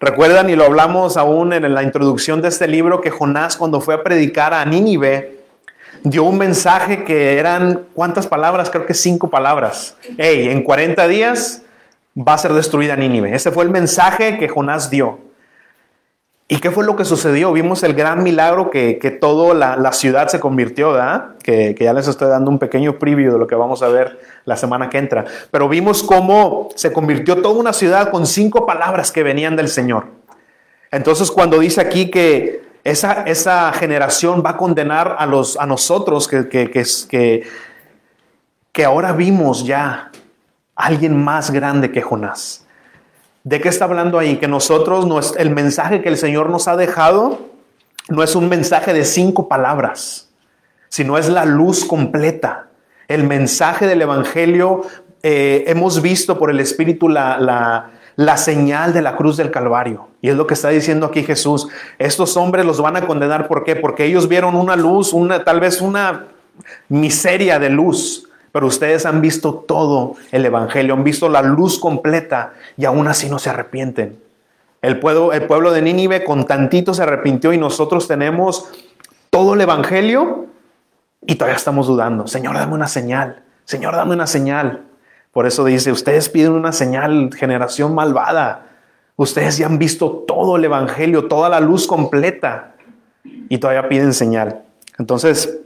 Recuerdan, 0.00 0.50
y 0.50 0.56
lo 0.56 0.64
hablamos 0.64 1.16
aún 1.16 1.52
en 1.52 1.74
la 1.74 1.82
introducción 1.82 2.42
de 2.42 2.48
este 2.48 2.68
libro, 2.68 3.00
que 3.00 3.10
Jonás 3.10 3.56
cuando 3.56 3.80
fue 3.80 3.94
a 3.94 4.02
predicar 4.02 4.52
a 4.52 4.64
Nínive, 4.64 5.38
dio 6.02 6.24
un 6.24 6.38
mensaje 6.38 7.04
que 7.04 7.38
eran, 7.38 7.86
¿cuántas 7.94 8.26
palabras? 8.26 8.68
Creo 8.68 8.84
que 8.86 8.94
cinco 8.94 9.30
palabras. 9.30 9.96
Hey, 10.18 10.48
en 10.48 10.62
40 10.62 11.08
días 11.08 11.62
va 12.16 12.34
a 12.34 12.38
ser 12.38 12.52
destruida 12.52 12.96
Nínive. 12.96 13.34
Ese 13.34 13.50
fue 13.50 13.64
el 13.64 13.70
mensaje 13.70 14.38
que 14.38 14.48
Jonás 14.48 14.90
dio. 14.90 15.18
¿Y 16.52 16.60
qué 16.60 16.70
fue 16.70 16.84
lo 16.84 16.96
que 16.96 17.06
sucedió? 17.06 17.50
Vimos 17.50 17.82
el 17.82 17.94
gran 17.94 18.22
milagro 18.22 18.70
que, 18.70 18.98
que 18.98 19.10
toda 19.10 19.54
la, 19.54 19.92
ciudad 19.92 20.28
se 20.28 20.38
convirtió, 20.38 20.92
¿verdad? 20.92 21.30
Que, 21.42 21.74
que, 21.74 21.84
ya 21.84 21.94
les 21.94 22.06
estoy 22.06 22.28
dando 22.28 22.50
un 22.50 22.58
pequeño 22.58 22.98
preview 22.98 23.32
de 23.32 23.38
lo 23.38 23.46
que 23.46 23.54
vamos 23.54 23.82
a 23.82 23.88
ver 23.88 24.20
la 24.44 24.58
semana 24.58 24.90
que 24.90 24.98
entra. 24.98 25.24
Pero 25.50 25.66
vimos 25.66 26.02
cómo 26.02 26.68
se 26.74 26.92
convirtió 26.92 27.40
toda 27.40 27.58
una 27.58 27.72
ciudad 27.72 28.10
con 28.10 28.26
cinco 28.26 28.66
palabras 28.66 29.10
que 29.10 29.22
venían 29.22 29.56
del 29.56 29.68
Señor. 29.68 30.08
Entonces 30.90 31.30
cuando 31.30 31.58
dice 31.58 31.80
aquí 31.80 32.10
que 32.10 32.60
esa, 32.84 33.22
esa 33.22 33.72
generación 33.72 34.42
va 34.44 34.50
a 34.50 34.56
condenar 34.58 35.16
a, 35.18 35.24
los, 35.24 35.56
a 35.56 35.64
nosotros, 35.64 36.28
que, 36.28 36.50
que, 36.50 37.46
que, 38.74 38.84
ahora 38.84 39.12
vimos 39.12 39.64
ya 39.64 40.10
alguien 40.76 41.16
más 41.16 41.50
grande 41.50 41.90
que 41.90 42.02
Jonás. 42.02 42.66
¿De 43.44 43.60
qué 43.60 43.68
está 43.68 43.86
hablando 43.86 44.18
ahí? 44.18 44.36
Que 44.36 44.48
nosotros, 44.48 45.06
no 45.06 45.18
es, 45.18 45.34
el 45.36 45.50
mensaje 45.50 46.02
que 46.02 46.08
el 46.08 46.16
Señor 46.16 46.50
nos 46.50 46.68
ha 46.68 46.76
dejado 46.76 47.52
no 48.08 48.22
es 48.22 48.34
un 48.34 48.48
mensaje 48.48 48.92
de 48.92 49.04
cinco 49.04 49.48
palabras, 49.48 50.28
sino 50.88 51.18
es 51.18 51.28
la 51.28 51.44
luz 51.44 51.84
completa. 51.84 52.68
El 53.08 53.24
mensaje 53.24 53.86
del 53.86 54.02
Evangelio, 54.02 54.82
eh, 55.22 55.64
hemos 55.66 56.02
visto 56.02 56.38
por 56.38 56.50
el 56.50 56.60
Espíritu 56.60 57.08
la, 57.08 57.38
la, 57.38 57.90
la 58.16 58.36
señal 58.36 58.92
de 58.92 59.02
la 59.02 59.16
cruz 59.16 59.36
del 59.36 59.50
Calvario. 59.50 60.08
Y 60.20 60.28
es 60.28 60.36
lo 60.36 60.46
que 60.46 60.54
está 60.54 60.68
diciendo 60.68 61.06
aquí 61.06 61.22
Jesús. 61.22 61.68
Estos 61.98 62.36
hombres 62.36 62.64
los 62.64 62.80
van 62.80 62.96
a 62.96 63.06
condenar. 63.06 63.48
¿Por 63.48 63.64
qué? 63.64 63.76
Porque 63.76 64.04
ellos 64.04 64.28
vieron 64.28 64.56
una 64.56 64.76
luz, 64.76 65.12
una, 65.12 65.44
tal 65.44 65.60
vez 65.60 65.80
una 65.80 66.26
miseria 66.88 67.58
de 67.58 67.70
luz 67.70 68.28
pero 68.52 68.66
ustedes 68.66 69.06
han 69.06 69.20
visto 69.20 69.54
todo 69.54 70.14
el 70.30 70.44
Evangelio, 70.44 70.94
han 70.94 71.04
visto 71.04 71.28
la 71.28 71.42
luz 71.42 71.78
completa 71.78 72.52
y 72.76 72.84
aún 72.84 73.08
así 73.08 73.28
no 73.28 73.38
se 73.38 73.50
arrepienten. 73.50 74.18
El 74.82 74.98
pueblo, 74.98 75.32
el 75.32 75.46
pueblo 75.46 75.72
de 75.72 75.80
Nínive 75.80 76.24
con 76.24 76.46
tantito 76.46 76.92
se 76.92 77.02
arrepintió 77.02 77.52
y 77.52 77.58
nosotros 77.58 78.06
tenemos 78.06 78.68
todo 79.30 79.54
el 79.54 79.60
Evangelio 79.62 80.46
y 81.26 81.36
todavía 81.36 81.56
estamos 81.56 81.86
dudando. 81.86 82.26
Señor, 82.26 82.56
dame 82.56 82.74
una 82.74 82.88
señal. 82.88 83.42
Señor, 83.64 83.96
dame 83.96 84.12
una 84.14 84.26
señal. 84.26 84.82
Por 85.30 85.46
eso 85.46 85.64
dice, 85.64 85.92
ustedes 85.92 86.28
piden 86.28 86.52
una 86.52 86.72
señal, 86.72 87.30
generación 87.34 87.94
malvada. 87.94 88.66
Ustedes 89.16 89.56
ya 89.56 89.66
han 89.66 89.78
visto 89.78 90.24
todo 90.26 90.56
el 90.56 90.64
Evangelio, 90.64 91.28
toda 91.28 91.48
la 91.48 91.60
luz 91.60 91.86
completa 91.86 92.74
y 93.24 93.58
todavía 93.58 93.88
piden 93.88 94.12
señal. 94.12 94.62
Entonces, 94.98 95.60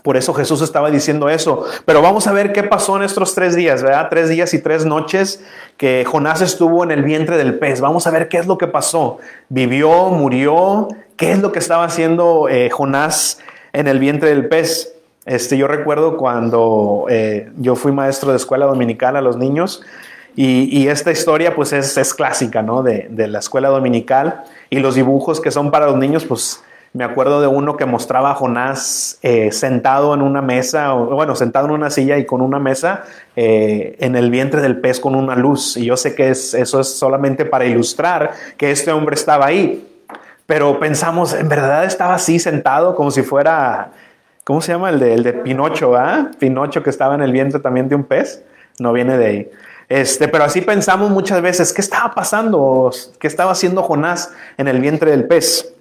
por 0.00 0.16
eso 0.16 0.32
Jesús 0.32 0.62
estaba 0.62 0.90
diciendo 0.90 1.28
eso. 1.28 1.64
Pero 1.84 2.00
vamos 2.00 2.26
a 2.26 2.32
ver 2.32 2.52
qué 2.52 2.62
pasó 2.62 2.96
en 2.96 3.02
estos 3.02 3.34
tres 3.34 3.54
días, 3.54 3.82
¿verdad? 3.82 4.08
Tres 4.08 4.30
días 4.30 4.54
y 4.54 4.58
tres 4.58 4.86
noches 4.86 5.44
que 5.76 6.04
Jonás 6.06 6.40
estuvo 6.40 6.82
en 6.82 6.90
el 6.90 7.02
vientre 7.02 7.36
del 7.36 7.58
pez. 7.58 7.80
Vamos 7.80 8.06
a 8.06 8.10
ver 8.10 8.28
qué 8.28 8.38
es 8.38 8.46
lo 8.46 8.56
que 8.56 8.66
pasó. 8.66 9.18
Vivió, 9.50 10.08
murió. 10.08 10.88
¿Qué 11.16 11.32
es 11.32 11.40
lo 11.40 11.52
que 11.52 11.58
estaba 11.58 11.84
haciendo 11.84 12.48
eh, 12.48 12.70
Jonás 12.70 13.38
en 13.74 13.86
el 13.86 13.98
vientre 13.98 14.30
del 14.30 14.48
pez? 14.48 14.94
Este, 15.26 15.58
yo 15.58 15.68
recuerdo 15.68 16.16
cuando 16.16 17.06
eh, 17.10 17.52
yo 17.58 17.76
fui 17.76 17.92
maestro 17.92 18.30
de 18.30 18.38
escuela 18.38 18.66
dominical 18.66 19.16
a 19.16 19.20
los 19.20 19.36
niños 19.36 19.82
Y, 20.34 20.88
esta 20.88 21.12
historia 21.12 21.54
pues 21.54 21.72
es, 21.72 21.96
es 21.96 22.14
clásica, 22.14 22.62
¿no? 22.62 22.82
De, 22.82 23.08
de, 23.10 23.28
la 23.28 23.40
escuela 23.40 23.68
dominical. 23.68 24.42
Y 24.70 24.78
los 24.78 24.94
dibujos 24.94 25.40
que 25.40 25.50
son 25.50 25.70
para 25.70 25.86
los 25.86 25.98
niños, 25.98 26.24
pues 26.24 26.62
me 26.94 27.04
acuerdo 27.04 27.40
de 27.40 27.46
uno 27.46 27.76
que 27.76 27.86
mostraba 27.86 28.32
a 28.32 28.34
Jonás 28.34 29.18
eh, 29.22 29.50
sentado 29.50 30.12
en 30.12 30.20
una 30.20 30.42
mesa, 30.42 30.94
o, 30.94 31.06
bueno, 31.14 31.34
sentado 31.34 31.66
en 31.66 31.72
una 31.72 31.88
silla 31.88 32.18
y 32.18 32.26
con 32.26 32.42
una 32.42 32.58
mesa 32.58 33.04
eh, 33.34 33.96
en 33.98 34.14
el 34.14 34.30
vientre 34.30 34.60
del 34.60 34.78
pez 34.78 35.00
con 35.00 35.14
una 35.14 35.34
luz. 35.34 35.76
Y 35.78 35.86
yo 35.86 35.96
sé 35.96 36.14
que 36.14 36.28
es, 36.28 36.52
eso 36.52 36.80
es 36.80 36.88
solamente 36.88 37.46
para 37.46 37.64
ilustrar 37.64 38.32
que 38.58 38.70
este 38.70 38.92
hombre 38.92 39.14
estaba 39.14 39.46
ahí. 39.46 39.88
Pero 40.44 40.78
pensamos, 40.78 41.32
en 41.32 41.48
verdad 41.48 41.84
estaba 41.84 42.14
así 42.14 42.38
sentado 42.38 42.94
como 42.94 43.10
si 43.10 43.22
fuera, 43.22 43.92
¿cómo 44.44 44.60
se 44.60 44.72
llama? 44.72 44.90
El 44.90 45.00
de, 45.00 45.14
el 45.14 45.22
de 45.22 45.32
Pinocho, 45.32 45.96
¿ah? 45.96 46.30
Pinocho 46.38 46.82
que 46.82 46.90
estaba 46.90 47.14
en 47.14 47.22
el 47.22 47.32
vientre 47.32 47.58
también 47.60 47.88
de 47.88 47.94
un 47.94 48.04
pez. 48.04 48.44
No 48.78 48.92
viene 48.92 49.16
de 49.16 49.26
ahí. 49.26 49.50
Este, 49.88 50.28
pero 50.28 50.44
así 50.44 50.60
pensamos 50.60 51.10
muchas 51.10 51.40
veces, 51.40 51.72
¿qué 51.72 51.80
estaba 51.80 52.14
pasando? 52.14 52.90
¿Qué 53.18 53.26
estaba 53.28 53.52
haciendo 53.52 53.82
Jonás 53.82 54.30
en 54.58 54.68
el 54.68 54.80
vientre 54.80 55.10
del 55.10 55.24
pez? 55.26 55.72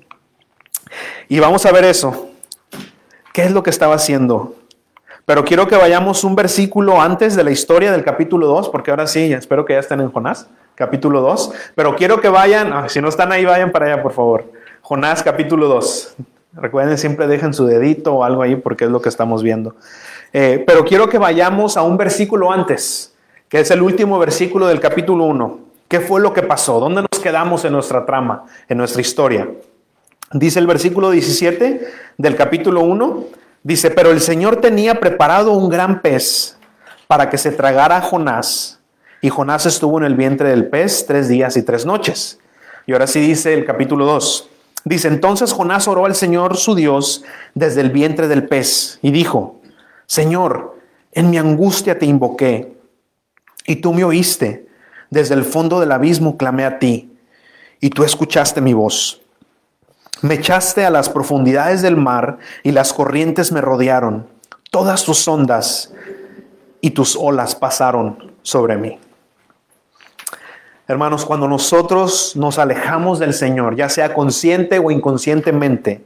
Y 1.28 1.40
vamos 1.40 1.66
a 1.66 1.72
ver 1.72 1.84
eso. 1.84 2.30
¿Qué 3.34 3.44
es 3.44 3.52
lo 3.52 3.64
que 3.64 3.70
estaba 3.70 3.96
haciendo? 3.96 4.56
Pero 5.26 5.46
quiero 5.46 5.68
que 5.68 5.76
vayamos 5.76 6.24
un 6.24 6.36
versículo 6.36 7.02
antes 7.02 7.36
de 7.36 7.44
la 7.44 7.52
historia 7.52 7.92
del 7.92 8.04
capítulo 8.04 8.48
2, 8.48 8.70
porque 8.70 8.92
ahora 8.92 9.08
sí, 9.08 9.32
espero 9.32 9.66
que 9.66 9.74
ya 9.74 9.80
estén 9.80 10.02
en 10.02 10.12
Jonás, 10.12 10.50
capítulo 10.76 11.22
2. 11.22 11.52
Pero 11.76 11.96
quiero 11.96 12.20
que 12.20 12.30
vayan, 12.30 12.90
si 12.90 13.02
no 13.02 13.10
están 13.10 13.32
ahí, 13.32 13.46
vayan 13.46 13.72
para 13.72 13.86
allá, 13.86 14.04
por 14.04 14.14
favor. 14.14 14.52
Jonás, 14.82 15.24
capítulo 15.24 15.68
2. 15.68 16.16
Recuerden, 16.54 16.98
siempre 16.98 17.28
dejen 17.28 17.54
su 17.54 17.66
dedito 17.66 18.16
o 18.16 18.24
algo 18.24 18.42
ahí, 18.42 18.56
porque 18.56 18.86
es 18.86 18.92
lo 18.92 19.02
que 19.02 19.10
estamos 19.10 19.44
viendo. 19.44 19.76
Eh, 20.34 20.64
pero 20.66 20.84
quiero 20.84 21.08
que 21.08 21.18
vayamos 21.18 21.78
a 21.78 21.82
un 21.82 21.98
versículo 21.98 22.52
antes 22.52 23.12
que 23.52 23.60
es 23.60 23.70
el 23.70 23.82
último 23.82 24.18
versículo 24.18 24.66
del 24.66 24.80
capítulo 24.80 25.26
1. 25.26 25.60
¿Qué 25.90 26.00
fue 26.00 26.22
lo 26.22 26.32
que 26.32 26.42
pasó? 26.42 26.80
¿Dónde 26.80 27.02
nos 27.02 27.22
quedamos 27.22 27.66
en 27.66 27.74
nuestra 27.74 28.06
trama, 28.06 28.46
en 28.70 28.78
nuestra 28.78 29.02
historia? 29.02 29.46
Dice 30.34 30.60
el 30.60 30.68
versículo 30.68 31.12
17 31.12 31.88
del 32.18 32.36
capítulo 32.36 32.82
1, 32.82 33.26
dice, 33.64 33.92
pero 33.92 34.12
el 34.12 34.22
Señor 34.22 34.62
tenía 34.62 35.00
preparado 35.00 35.52
un 35.52 35.70
gran 35.70 36.02
pez 36.02 36.58
para 37.08 37.30
que 37.30 37.38
se 37.38 37.52
tragara 37.52 37.98
a 37.98 38.02
Jonás, 38.02 38.80
y 39.22 39.30
Jonás 39.30 39.66
estuvo 39.66 39.98
en 39.98 40.06
el 40.06 40.16
vientre 40.16 40.50
del 40.50 40.68
pez 40.68 41.06
tres 41.06 41.28
días 41.28 41.58
y 41.58 41.64
tres 41.64 41.86
noches. 41.86 42.40
Y 42.88 42.94
ahora 42.94 43.08
sí 43.08 43.20
dice 43.20 43.54
el 43.54 43.66
capítulo 43.66 44.06
2, 44.06 44.50
dice, 44.86 45.10
entonces 45.10 45.52
Jonás 45.52 45.88
oró 45.88 46.06
al 46.06 46.16
Señor 46.16 46.56
su 46.56 46.76
Dios 46.76 47.24
desde 47.54 47.82
el 47.82 47.92
vientre 47.92 48.30
del 48.30 48.48
pez, 48.48 49.00
y 49.02 49.12
dijo, 49.12 49.60
Señor, 50.06 50.78
en 51.12 51.30
mi 51.30 51.38
angustia 51.38 52.00
te 52.00 52.06
invoqué 52.06 52.74
y 53.66 53.78
tú 53.78 53.94
me 53.94 54.04
oíste. 54.04 54.68
Desde 55.10 55.36
el 55.36 55.44
fondo 55.44 55.82
del 55.82 55.92
abismo 55.92 56.38
clamé 56.38 56.64
a 56.64 56.80
ti, 56.80 57.12
y 57.82 57.90
tú 57.90 58.06
escuchaste 58.06 58.62
mi 58.62 58.74
voz. 58.74 59.21
Me 60.22 60.36
echaste 60.36 60.86
a 60.86 60.92
las 60.92 61.10
profundidades 61.10 61.82
del 61.82 61.98
mar, 61.98 62.38
y 62.64 62.72
las 62.72 62.94
corrientes 62.94 63.52
me 63.52 63.62
rodearon. 63.62 64.28
Todas 64.70 65.04
tus 65.04 65.28
ondas 65.28 65.94
y 66.80 66.92
tus 66.92 67.16
olas 67.16 67.56
pasaron 67.56 68.34
sobre 68.44 68.78
mí. 68.78 69.00
Hermanos, 70.88 71.26
cuando 71.26 71.48
nosotros 71.48 72.36
nos 72.36 72.60
alejamos 72.60 73.18
del 73.20 73.34
Señor, 73.34 73.76
ya 73.76 73.90
sea 73.90 74.14
consciente 74.14 74.78
o 74.78 74.92
inconscientemente, 74.92 76.04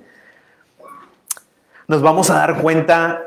nos 1.88 2.02
vamos 2.02 2.30
a 2.30 2.36
dar 2.36 2.62
cuenta 2.62 3.22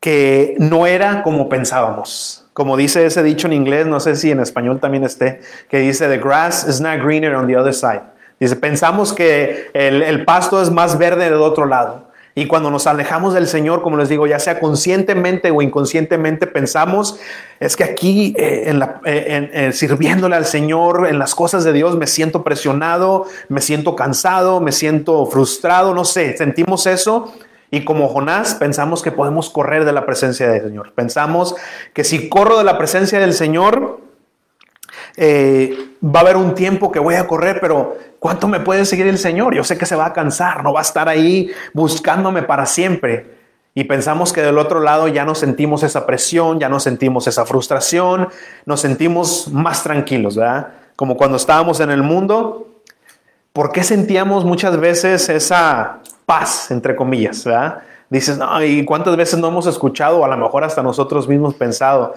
que 0.00 0.56
no 0.58 0.86
era 0.86 1.22
como 1.22 1.48
pensábamos. 1.48 2.46
Como 2.52 2.76
dice 2.76 3.06
ese 3.06 3.22
dicho 3.22 3.46
en 3.46 3.52
inglés, 3.52 3.86
no 3.86 4.00
sé 4.00 4.16
si 4.16 4.30
en 4.30 4.40
español 4.40 4.80
también 4.80 5.04
esté, 5.04 5.40
que 5.68 5.78
dice, 5.78 6.08
the 6.08 6.18
grass 6.18 6.66
is 6.68 6.80
not 6.80 7.00
greener 7.00 7.34
on 7.34 7.46
the 7.46 7.56
other 7.56 7.72
side. 7.72 8.02
Dice, 8.40 8.56
pensamos 8.56 9.12
que 9.12 9.70
el, 9.74 10.02
el 10.02 10.24
pasto 10.24 10.62
es 10.62 10.70
más 10.70 10.98
verde 10.98 11.24
del 11.24 11.34
otro 11.34 11.66
lado. 11.66 12.08
Y 12.38 12.46
cuando 12.46 12.70
nos 12.70 12.86
alejamos 12.86 13.34
del 13.34 13.48
Señor, 13.48 13.82
como 13.82 13.96
les 13.96 14.08
digo, 14.08 14.28
ya 14.28 14.38
sea 14.38 14.60
conscientemente 14.60 15.50
o 15.50 15.60
inconscientemente, 15.60 16.46
pensamos, 16.46 17.18
es 17.58 17.76
que 17.76 17.82
aquí 17.82 18.32
eh, 18.38 18.70
en 18.70 18.80
eh, 19.06 19.50
en, 19.52 19.72
sirviéndole 19.72 20.36
al 20.36 20.46
Señor, 20.46 21.08
en 21.08 21.18
las 21.18 21.34
cosas 21.34 21.64
de 21.64 21.72
Dios, 21.72 21.96
me 21.96 22.06
siento 22.06 22.44
presionado, 22.44 23.26
me 23.48 23.60
siento 23.60 23.96
cansado, 23.96 24.60
me 24.60 24.70
siento 24.70 25.26
frustrado, 25.26 25.94
no 25.94 26.04
sé, 26.04 26.36
sentimos 26.36 26.86
eso 26.86 27.34
y 27.72 27.84
como 27.84 28.08
Jonás, 28.08 28.54
pensamos 28.54 29.02
que 29.02 29.10
podemos 29.10 29.50
correr 29.50 29.84
de 29.84 29.92
la 29.92 30.06
presencia 30.06 30.48
del 30.48 30.62
Señor. 30.62 30.92
Pensamos 30.94 31.56
que 31.92 32.04
si 32.04 32.28
corro 32.28 32.56
de 32.58 32.64
la 32.64 32.78
presencia 32.78 33.18
del 33.18 33.34
Señor, 33.34 34.00
eh, 35.20 35.96
va 36.04 36.20
a 36.20 36.22
haber 36.22 36.36
un 36.36 36.54
tiempo 36.54 36.92
que 36.92 37.00
voy 37.00 37.16
a 37.16 37.26
correr, 37.26 37.58
pero 37.60 37.96
¿cuánto 38.20 38.46
me 38.46 38.60
puede 38.60 38.84
seguir 38.84 39.08
el 39.08 39.18
Señor? 39.18 39.52
Yo 39.52 39.64
sé 39.64 39.76
que 39.76 39.84
se 39.84 39.96
va 39.96 40.06
a 40.06 40.12
cansar, 40.12 40.62
no 40.62 40.72
va 40.72 40.78
a 40.78 40.82
estar 40.82 41.08
ahí 41.08 41.50
buscándome 41.74 42.42
para 42.42 42.66
siempre. 42.66 43.36
Y 43.74 43.84
pensamos 43.84 44.32
que 44.32 44.42
del 44.42 44.58
otro 44.58 44.80
lado 44.80 45.08
ya 45.08 45.24
no 45.24 45.34
sentimos 45.34 45.82
esa 45.82 46.06
presión, 46.06 46.60
ya 46.60 46.68
no 46.68 46.78
sentimos 46.78 47.26
esa 47.26 47.44
frustración, 47.44 48.28
nos 48.64 48.80
sentimos 48.80 49.48
más 49.52 49.82
tranquilos, 49.82 50.36
¿verdad? 50.36 50.68
Como 50.94 51.16
cuando 51.16 51.36
estábamos 51.36 51.80
en 51.80 51.90
el 51.90 52.02
mundo. 52.02 52.82
¿Por 53.52 53.72
qué 53.72 53.82
sentíamos 53.82 54.44
muchas 54.44 54.78
veces 54.78 55.28
esa 55.28 55.98
paz, 56.26 56.70
entre 56.70 56.94
comillas, 56.94 57.44
¿verdad? 57.44 57.78
Dices, 58.10 58.38
no, 58.38 58.64
¿y 58.64 58.84
cuántas 58.84 59.16
veces 59.16 59.38
no 59.38 59.48
hemos 59.48 59.66
escuchado, 59.66 60.18
o 60.18 60.24
a 60.24 60.28
lo 60.28 60.36
mejor 60.36 60.64
hasta 60.64 60.82
nosotros 60.82 61.28
mismos 61.28 61.54
pensado, 61.54 62.14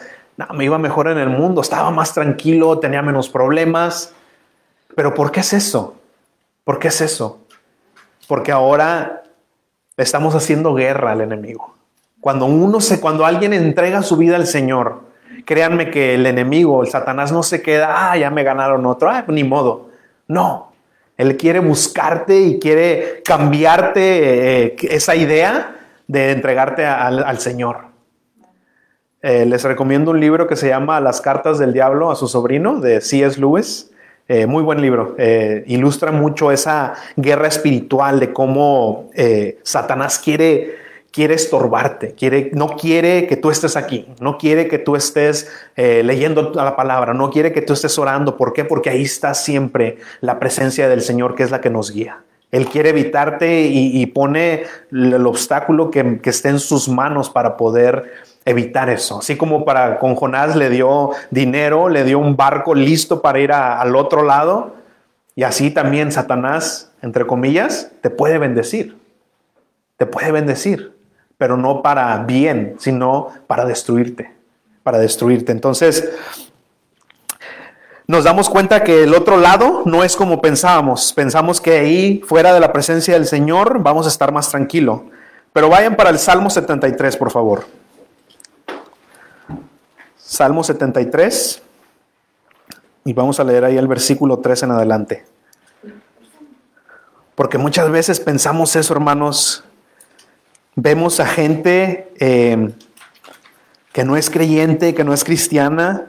me 0.54 0.66
iba 0.66 0.78
mejor 0.78 1.08
en 1.08 1.18
el 1.18 1.30
mundo, 1.30 1.62
estaba 1.62 1.92
más 1.92 2.14
tranquilo, 2.14 2.80
tenía 2.80 3.02
menos 3.02 3.30
problemas. 3.30 4.14
Pero 4.96 5.14
¿por 5.14 5.32
qué 5.32 5.42
es 5.42 5.54
eso? 5.54 5.96
¿Por 6.64 6.80
qué 6.80 6.90
es 6.90 7.02
eso? 7.02 7.40
Porque 8.28 8.52
ahora 8.52 9.24
estamos 9.98 10.36
haciendo 10.36 10.74
guerra 10.74 11.12
al 11.12 11.22
enemigo. 11.22 11.76
Cuando 12.20 12.46
uno 12.46 12.82
se, 12.82 13.00
cuando 13.00 13.26
alguien 13.26 13.54
entrega 13.54 14.04
su 14.04 14.18
vida 14.18 14.36
al 14.36 14.48
Señor, 14.48 15.02
créanme 15.46 15.90
que 15.90 16.16
el 16.16 16.26
enemigo, 16.26 16.84
el 16.84 16.90
Satanás 16.90 17.32
no 17.32 17.44
se 17.44 17.62
queda, 17.62 18.12
ah, 18.12 18.18
ya 18.18 18.30
me 18.30 18.44
ganaron 18.44 18.86
otro, 18.86 19.10
ah, 19.10 19.26
ni 19.28 19.44
modo. 19.44 19.90
No, 20.28 20.72
él 21.18 21.38
quiere 21.38 21.60
buscarte 21.60 22.40
y 22.40 22.60
quiere 22.60 23.22
cambiarte 23.24 24.66
eh, 24.66 24.76
esa 24.82 25.16
idea 25.16 25.76
de 26.08 26.32
entregarte 26.32 26.86
al, 26.86 27.40
Señor. 27.40 27.91
Eh, 29.22 29.46
les 29.46 29.64
recomiendo 29.64 30.12
un 30.12 30.20
libro 30.20 30.48
que 30.48 30.56
se 30.56 30.68
llama 30.68 31.00
Las 31.00 31.22
cartas 31.22 31.60
del 31.60 31.74
diablo 31.74 32.12
a 32.12 32.16
su 32.16 32.28
sobrino 32.28 32.80
de 32.80 33.02
C.S. 33.02 33.40
Lewis. 33.40 33.92
Eh, 34.28 34.46
muy 34.46 34.64
buen 34.64 34.82
libro. 34.82 35.16
ilustra 35.66 36.12
mucho 36.12 36.52
esa 36.52 36.94
guerra 37.18 37.48
espiritual 37.48 38.20
de 38.20 38.32
cómo 38.32 39.10
Satanás 39.64 40.20
quiere 40.20 40.82
quiere 41.12 41.34
estorbarte, 41.34 42.14
quiere, 42.16 42.52
no 42.54 42.70
quiere 42.78 43.28
que 43.28 43.36
tú 43.36 43.52
estés 43.52 43.76
aquí, 43.76 44.08
no 44.20 44.38
quiere 44.38 44.68
que 44.68 44.80
tú 44.80 44.96
estés 44.96 45.52
eh, 45.76 46.04
leyendo 46.04 46.52
la 46.56 46.76
palabra, 46.76 47.14
no 47.14 47.30
quiere 47.30 47.52
que 47.52 47.62
tú 47.62 47.74
estés 47.74 48.00
orando. 48.00 48.38
¿Por 48.38 48.54
qué? 48.54 48.64
Porque 48.64 48.90
ahí 48.90 49.04
está 49.04 49.34
siempre 49.34 49.98
la 50.22 50.40
presencia 50.40 50.88
del 50.88 51.02
Señor 51.02 51.36
que 51.36 51.44
es 51.44 51.52
la 51.52 51.62
que 51.62 51.70
nos 51.70 51.92
guía. 51.92 52.22
Él 52.52 52.68
quiere 52.68 52.90
evitarte 52.90 53.62
y, 53.62 54.06
pone 54.08 54.64
el 54.92 55.26
obstáculo 55.26 55.90
que, 55.90 56.20
esté 56.26 56.50
en 56.50 56.60
sus 56.60 56.90
manos 56.90 57.30
para 57.30 57.56
poder 57.56 58.12
evitar 58.46 58.90
eso. 58.90 59.20
Así 59.20 59.38
como 59.38 59.66
para 59.66 60.00
con 60.00 60.16
Jonás 60.16 60.56
le 60.56 60.70
dio 60.70 61.12
dinero, 61.30 61.90
le 61.90 62.04
dio 62.04 62.20
un 62.20 62.36
barco 62.36 62.76
listo 62.76 63.22
para 63.22 63.40
ir 63.40 63.52
al 63.52 63.96
otro 63.96 64.24
lado. 64.24 64.76
Y 65.36 65.44
así 65.44 65.72
también 65.72 66.12
Satanás, 66.12 66.92
entre 67.02 67.26
comillas, 67.26 67.92
te 68.02 68.10
puede 68.10 68.38
bendecir. 68.38 68.98
Te 69.98 70.06
puede 70.06 70.32
bendecir 70.32 70.92
pero 71.42 71.58
no 71.58 71.82
para 71.82 72.16
bien, 72.20 72.76
sino 72.78 73.30
para 73.48 73.66
destruirte, 73.66 74.32
para 74.84 75.00
destruirte. 75.00 75.52
Entonces, 75.52 76.08
nos 78.06 78.26
damos 78.26 78.48
cuenta 78.48 78.84
que 78.84 79.06
el 79.06 79.16
otro 79.16 79.38
lado 79.38 79.82
no 79.86 80.04
es 80.04 80.16
como 80.16 80.40
pensábamos. 80.40 81.14
Pensamos 81.14 81.60
que 81.60 81.80
ahí, 81.80 82.22
fuera 82.28 82.54
de 82.54 82.60
la 82.60 82.72
presencia 82.72 83.16
del 83.16 83.26
Señor, 83.26 83.82
vamos 83.82 84.06
a 84.06 84.10
estar 84.10 84.32
más 84.32 84.52
tranquilo. 84.52 85.06
Pero 85.52 85.68
vayan 85.68 85.96
para 85.96 86.12
el 86.12 86.20
Salmo 86.20 86.52
73, 86.52 87.18
por 87.18 87.32
favor. 87.32 87.66
Salmo 90.32 90.64
73. 90.64 91.62
Y 93.04 93.12
vamos 93.12 93.42
a 93.42 93.44
leer 93.44 93.66
ahí 93.66 93.78
el 93.78 93.88
versículo 93.90 94.40
3 94.40 94.64
en 94.64 94.72
adelante. 94.72 95.26
Porque 97.36 97.58
muchas 97.58 97.90
veces 97.92 98.22
pensamos 98.22 98.76
eso, 98.78 98.94
hermanos, 98.94 99.66
Vemos 100.76 101.20
a 101.20 101.26
gente 101.26 102.14
eh, 102.18 102.74
que 103.92 104.06
no 104.06 104.16
es 104.16 104.30
creyente, 104.30 104.96
que 104.96 105.04
no 105.04 105.14
es 105.14 105.26
cristiana, 105.26 106.08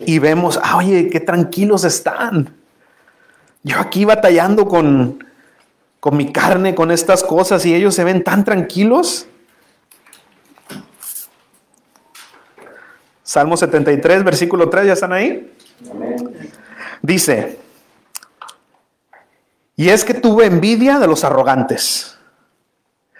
y 0.00 0.18
vemos, 0.18 0.58
ah, 0.64 0.78
oye, 0.78 1.08
qué 1.08 1.20
tranquilos 1.20 1.84
están. 1.84 2.56
Yo 3.62 3.78
aquí 3.78 4.04
batallando 4.04 4.66
con, 4.66 5.24
con 6.00 6.16
mi 6.16 6.32
carne, 6.32 6.74
con 6.74 6.90
estas 6.90 7.22
cosas, 7.22 7.64
y 7.64 7.74
ellos 7.74 7.94
se 7.94 8.02
ven 8.02 8.24
tan 8.24 8.44
tranquilos. 8.44 9.28
Salmo 13.26 13.56
73, 13.56 14.22
versículo 14.22 14.70
3, 14.70 14.86
¿ya 14.86 14.92
están 14.92 15.12
ahí? 15.12 15.52
Dice, 17.02 17.58
y 19.74 19.88
es 19.88 20.04
que 20.04 20.14
tuve 20.14 20.46
envidia 20.46 21.00
de 21.00 21.08
los 21.08 21.24
arrogantes. 21.24 22.16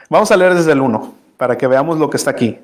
Vamos 0.08 0.30
a 0.30 0.36
leer 0.36 0.54
desde 0.54 0.70
el 0.70 0.80
1 0.80 1.12
para 1.36 1.58
que 1.58 1.66
veamos 1.66 1.98
lo 1.98 2.08
que 2.08 2.18
está 2.18 2.30
aquí. 2.30 2.56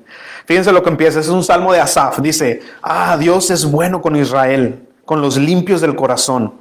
Fíjense 0.45 0.71
lo 0.71 0.81
que 0.83 0.89
empieza, 0.89 1.19
es 1.19 1.27
un 1.27 1.43
salmo 1.43 1.73
de 1.73 1.81
Asaf. 1.81 2.19
Dice, 2.19 2.61
ah, 2.81 3.17
Dios 3.19 3.51
es 3.51 3.65
bueno 3.65 4.01
con 4.01 4.15
Israel, 4.15 4.87
con 5.03 5.21
los 5.21 5.35
limpios 5.35 5.81
del 5.81 5.97
corazón. 5.97 6.53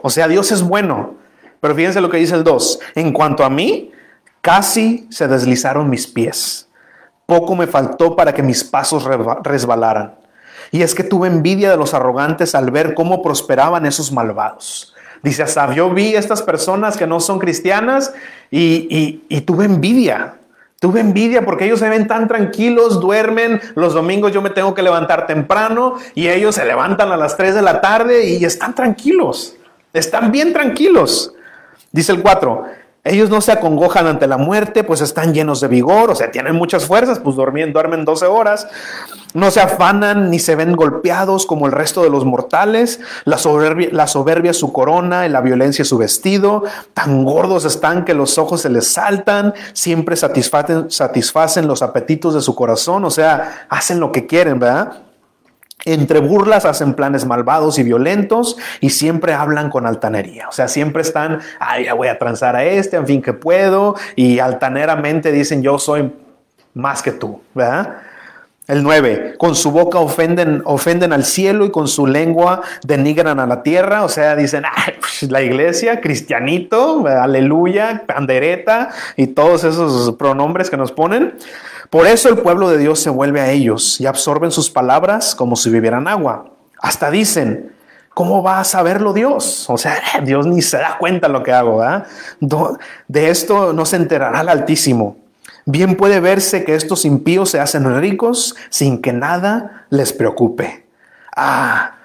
O 0.00 0.08
sea, 0.08 0.28
Dios 0.28 0.50
es 0.50 0.62
bueno. 0.62 1.16
Pero 1.60 1.74
fíjense 1.74 2.00
lo 2.00 2.08
que 2.08 2.16
dice 2.16 2.34
el 2.34 2.42
2. 2.42 2.80
En 2.94 3.12
cuanto 3.12 3.44
a 3.44 3.50
mí, 3.50 3.92
casi 4.40 5.06
se 5.10 5.28
deslizaron 5.28 5.90
mis 5.90 6.06
pies. 6.06 6.70
Poco 7.26 7.54
me 7.54 7.66
faltó 7.66 8.16
para 8.16 8.32
que 8.32 8.42
mis 8.42 8.64
pasos 8.64 9.04
resbalaran. 9.44 10.21
Y 10.72 10.82
es 10.82 10.94
que 10.94 11.04
tuve 11.04 11.28
envidia 11.28 11.70
de 11.70 11.76
los 11.76 11.94
arrogantes 11.94 12.56
al 12.56 12.72
ver 12.72 12.94
cómo 12.94 13.22
prosperaban 13.22 13.86
esos 13.86 14.10
malvados. 14.10 14.94
Dice 15.22 15.44
Asaf, 15.44 15.74
yo 15.76 15.90
vi 15.90 16.16
estas 16.16 16.42
personas 16.42 16.96
que 16.96 17.06
no 17.06 17.20
son 17.20 17.38
cristianas 17.38 18.12
y, 18.50 19.22
y 19.28 19.40
tuve 19.42 19.66
envidia. 19.66 20.34
Tuve 20.82 20.98
envidia 20.98 21.44
porque 21.44 21.66
ellos 21.66 21.78
se 21.78 21.88
ven 21.88 22.08
tan 22.08 22.26
tranquilos, 22.26 23.00
duermen, 23.00 23.60
los 23.76 23.94
domingos 23.94 24.32
yo 24.32 24.42
me 24.42 24.50
tengo 24.50 24.74
que 24.74 24.82
levantar 24.82 25.28
temprano 25.28 25.94
y 26.16 26.26
ellos 26.26 26.56
se 26.56 26.64
levantan 26.64 27.12
a 27.12 27.16
las 27.16 27.36
3 27.36 27.54
de 27.54 27.62
la 27.62 27.80
tarde 27.80 28.26
y 28.26 28.44
están 28.44 28.74
tranquilos, 28.74 29.54
están 29.92 30.32
bien 30.32 30.52
tranquilos. 30.52 31.34
Dice 31.92 32.10
el 32.10 32.20
4, 32.20 32.64
ellos 33.04 33.30
no 33.30 33.40
se 33.40 33.50
acongojan 33.50 34.06
ante 34.06 34.28
la 34.28 34.36
muerte, 34.36 34.84
pues 34.84 35.00
están 35.00 35.34
llenos 35.34 35.60
de 35.60 35.66
vigor, 35.66 36.10
o 36.10 36.14
sea, 36.14 36.30
tienen 36.30 36.54
muchas 36.54 36.86
fuerzas, 36.86 37.18
pues 37.18 37.34
duermen, 37.34 37.72
duermen 37.72 38.04
12 38.04 38.26
horas. 38.26 38.68
No 39.34 39.50
se 39.50 39.60
afanan 39.60 40.30
ni 40.30 40.38
se 40.38 40.54
ven 40.54 40.76
golpeados 40.76 41.46
como 41.46 41.66
el 41.66 41.72
resto 41.72 42.04
de 42.04 42.10
los 42.10 42.24
mortales. 42.24 43.00
La 43.24 43.38
soberbia, 43.38 43.88
la 43.90 44.06
soberbia 44.06 44.52
es 44.52 44.58
su 44.58 44.72
corona 44.72 45.26
y 45.26 45.30
la 45.30 45.40
violencia 45.40 45.82
es 45.82 45.88
su 45.88 45.98
vestido. 45.98 46.62
Tan 46.94 47.24
gordos 47.24 47.64
están 47.64 48.04
que 48.04 48.14
los 48.14 48.38
ojos 48.38 48.60
se 48.60 48.68
les 48.68 48.86
saltan. 48.86 49.52
Siempre 49.72 50.14
satisfacen, 50.14 50.88
satisfacen 50.90 51.66
los 51.66 51.82
apetitos 51.82 52.34
de 52.34 52.40
su 52.40 52.54
corazón, 52.54 53.04
o 53.04 53.10
sea, 53.10 53.66
hacen 53.68 53.98
lo 53.98 54.12
que 54.12 54.26
quieren, 54.26 54.60
¿verdad? 54.60 55.11
Entre 55.84 56.20
burlas 56.20 56.64
hacen 56.64 56.94
planes 56.94 57.24
malvados 57.24 57.78
y 57.78 57.82
violentos 57.82 58.56
y 58.80 58.90
siempre 58.90 59.34
hablan 59.34 59.70
con 59.70 59.86
altanería. 59.86 60.48
O 60.48 60.52
sea, 60.52 60.68
siempre 60.68 61.02
están, 61.02 61.40
ay, 61.58 61.86
ya 61.86 61.94
voy 61.94 62.08
a 62.08 62.18
transar 62.18 62.56
a 62.56 62.64
este, 62.64 62.96
en 62.96 63.06
fin 63.06 63.22
que 63.22 63.32
puedo. 63.32 63.96
Y 64.14 64.38
altaneramente 64.38 65.32
dicen, 65.32 65.62
yo 65.62 65.78
soy 65.78 66.12
más 66.74 67.02
que 67.02 67.12
tú, 67.12 67.42
¿verdad? 67.54 67.96
El 68.68 68.84
9, 68.84 69.34
con 69.38 69.56
su 69.56 69.72
boca 69.72 69.98
ofenden, 69.98 70.62
ofenden 70.64 71.12
al 71.12 71.24
cielo 71.24 71.66
y 71.66 71.72
con 71.72 71.88
su 71.88 72.06
lengua 72.06 72.62
denigran 72.84 73.40
a 73.40 73.46
la 73.46 73.62
tierra. 73.62 74.04
O 74.04 74.08
sea, 74.08 74.36
dicen, 74.36 74.62
pues, 75.00 75.01
la 75.30 75.42
iglesia, 75.42 76.00
cristianito, 76.00 77.06
aleluya, 77.06 78.04
pandereta 78.06 78.90
y 79.16 79.28
todos 79.28 79.64
esos 79.64 80.16
pronombres 80.16 80.70
que 80.70 80.76
nos 80.76 80.92
ponen. 80.92 81.34
Por 81.90 82.06
eso 82.06 82.28
el 82.28 82.38
pueblo 82.38 82.70
de 82.70 82.78
Dios 82.78 83.00
se 83.00 83.10
vuelve 83.10 83.40
a 83.40 83.50
ellos 83.50 84.00
y 84.00 84.06
absorben 84.06 84.50
sus 84.50 84.70
palabras 84.70 85.34
como 85.34 85.56
si 85.56 85.68
vivieran 85.70 86.08
agua. 86.08 86.46
Hasta 86.80 87.10
dicen, 87.10 87.72
¿cómo 88.14 88.42
va 88.42 88.60
a 88.60 88.64
saberlo 88.64 89.12
Dios? 89.12 89.68
O 89.68 89.76
sea, 89.76 89.96
Dios 90.24 90.46
ni 90.46 90.62
se 90.62 90.78
da 90.78 90.96
cuenta 90.98 91.28
lo 91.28 91.42
que 91.42 91.52
hago. 91.52 91.82
De 93.08 93.28
esto 93.28 93.72
no 93.72 93.84
se 93.84 93.96
enterará 93.96 94.40
el 94.40 94.48
Altísimo. 94.48 95.18
Bien 95.64 95.96
puede 95.96 96.18
verse 96.18 96.64
que 96.64 96.74
estos 96.74 97.04
impíos 97.04 97.50
se 97.50 97.60
hacen 97.60 98.00
ricos 98.00 98.56
sin 98.68 99.00
que 99.00 99.12
nada 99.12 99.86
les 99.90 100.12
preocupe. 100.12 100.86
Ah, 101.36 101.96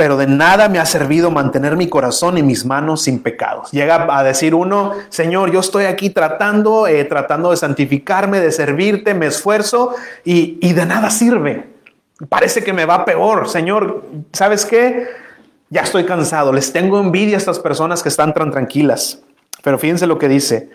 pero 0.00 0.16
de 0.16 0.26
nada 0.26 0.70
me 0.70 0.78
ha 0.78 0.86
servido 0.86 1.30
mantener 1.30 1.76
mi 1.76 1.86
corazón 1.86 2.38
y 2.38 2.42
mis 2.42 2.64
manos 2.64 3.02
sin 3.02 3.22
pecados. 3.22 3.70
Llega 3.70 4.06
a 4.08 4.22
decir 4.22 4.54
uno, 4.54 4.92
Señor, 5.10 5.50
yo 5.52 5.60
estoy 5.60 5.84
aquí 5.84 6.08
tratando, 6.08 6.86
eh, 6.86 7.04
tratando 7.04 7.50
de 7.50 7.58
santificarme, 7.58 8.40
de 8.40 8.50
servirte, 8.50 9.12
me 9.12 9.26
esfuerzo 9.26 9.94
y, 10.24 10.56
y 10.66 10.72
de 10.72 10.86
nada 10.86 11.10
sirve. 11.10 11.68
Parece 12.30 12.64
que 12.64 12.72
me 12.72 12.86
va 12.86 13.04
peor. 13.04 13.46
Señor, 13.50 14.06
¿sabes 14.32 14.64
qué? 14.64 15.06
Ya 15.68 15.82
estoy 15.82 16.06
cansado, 16.06 16.50
les 16.50 16.72
tengo 16.72 16.98
envidia 16.98 17.36
a 17.36 17.38
estas 17.38 17.58
personas 17.58 18.02
que 18.02 18.08
están 18.08 18.32
tan 18.32 18.50
tranquilas. 18.50 19.20
Pero 19.62 19.78
fíjense 19.78 20.06
lo 20.06 20.18
que 20.18 20.28
dice. 20.28 20.70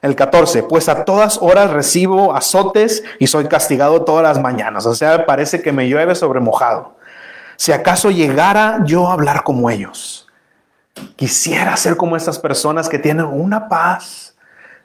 El 0.00 0.16
14, 0.16 0.62
pues 0.62 0.88
a 0.88 1.04
todas 1.04 1.36
horas 1.42 1.70
recibo 1.70 2.34
azotes 2.34 3.04
y 3.18 3.26
soy 3.26 3.44
castigado 3.44 4.04
todas 4.04 4.22
las 4.22 4.40
mañanas. 4.40 4.86
O 4.86 4.94
sea, 4.94 5.26
parece 5.26 5.60
que 5.60 5.70
me 5.70 5.86
llueve 5.86 6.14
sobre 6.14 6.40
mojado 6.40 6.98
si 7.60 7.72
acaso 7.72 8.10
llegara 8.10 8.80
yo 8.86 9.06
a 9.06 9.12
hablar 9.12 9.42
como 9.42 9.68
ellos. 9.68 10.26
Quisiera 11.14 11.76
ser 11.76 11.94
como 11.98 12.16
estas 12.16 12.38
personas 12.38 12.88
que 12.88 12.98
tienen 12.98 13.26
una 13.26 13.68
paz. 13.68 14.34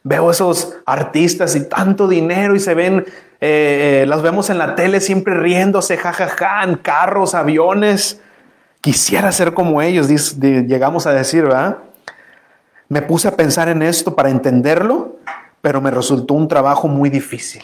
Veo 0.03 0.29
esos 0.29 0.75
artistas 0.85 1.55
y 1.55 1.69
tanto 1.69 2.05
dinero 2.05 2.53
y 2.53 2.59
se 2.59 2.73
ven, 2.73 3.05
eh, 3.39 4.03
las 4.09 4.21
vemos 4.21 4.49
en 4.49 4.57
la 4.57 4.75
tele 4.75 4.99
siempre 4.99 5.35
riéndose, 5.35 5.95
jajaja, 5.95 6.65
en 6.65 6.75
carros, 6.75 7.33
aviones. 7.33 8.19
Quisiera 8.81 9.31
ser 9.31 9.53
como 9.53 9.81
ellos, 9.81 10.09
llegamos 10.37 11.07
a 11.07 11.13
decir, 11.13 11.43
¿verdad? 11.43 11.77
Me 12.89 13.01
puse 13.01 13.29
a 13.29 13.37
pensar 13.37 13.69
en 13.69 13.83
esto 13.83 14.17
para 14.17 14.29
entenderlo, 14.29 15.15
pero 15.61 15.79
me 15.79 15.91
resultó 15.91 16.33
un 16.33 16.49
trabajo 16.49 16.89
muy 16.89 17.09
difícil. 17.09 17.63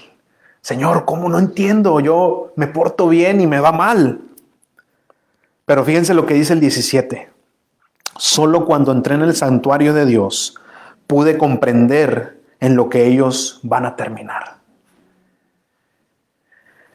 Señor, 0.61 1.03
¿cómo 1.03 1.27
no 1.27 1.37
entiendo? 1.37 1.99
Yo 1.99 2.53
me 2.55 2.67
porto 2.67 3.09
bien 3.09 3.41
y 3.41 3.47
me 3.47 3.59
va 3.59 3.73
mal. 3.73 4.21
Pero 5.65 5.85
fíjense 5.85 6.13
lo 6.13 6.25
que 6.25 6.33
dice 6.33 6.53
el 6.53 6.59
17. 6.59 7.29
Solo 8.17 8.65
cuando 8.65 8.91
entré 8.91 9.15
en 9.15 9.21
el 9.21 9.35
santuario 9.35 9.93
de 9.93 10.05
Dios 10.05 10.55
pude 11.07 11.37
comprender 11.37 12.41
en 12.59 12.75
lo 12.75 12.89
que 12.89 13.07
ellos 13.07 13.59
van 13.63 13.85
a 13.85 13.95
terminar. 13.95 14.57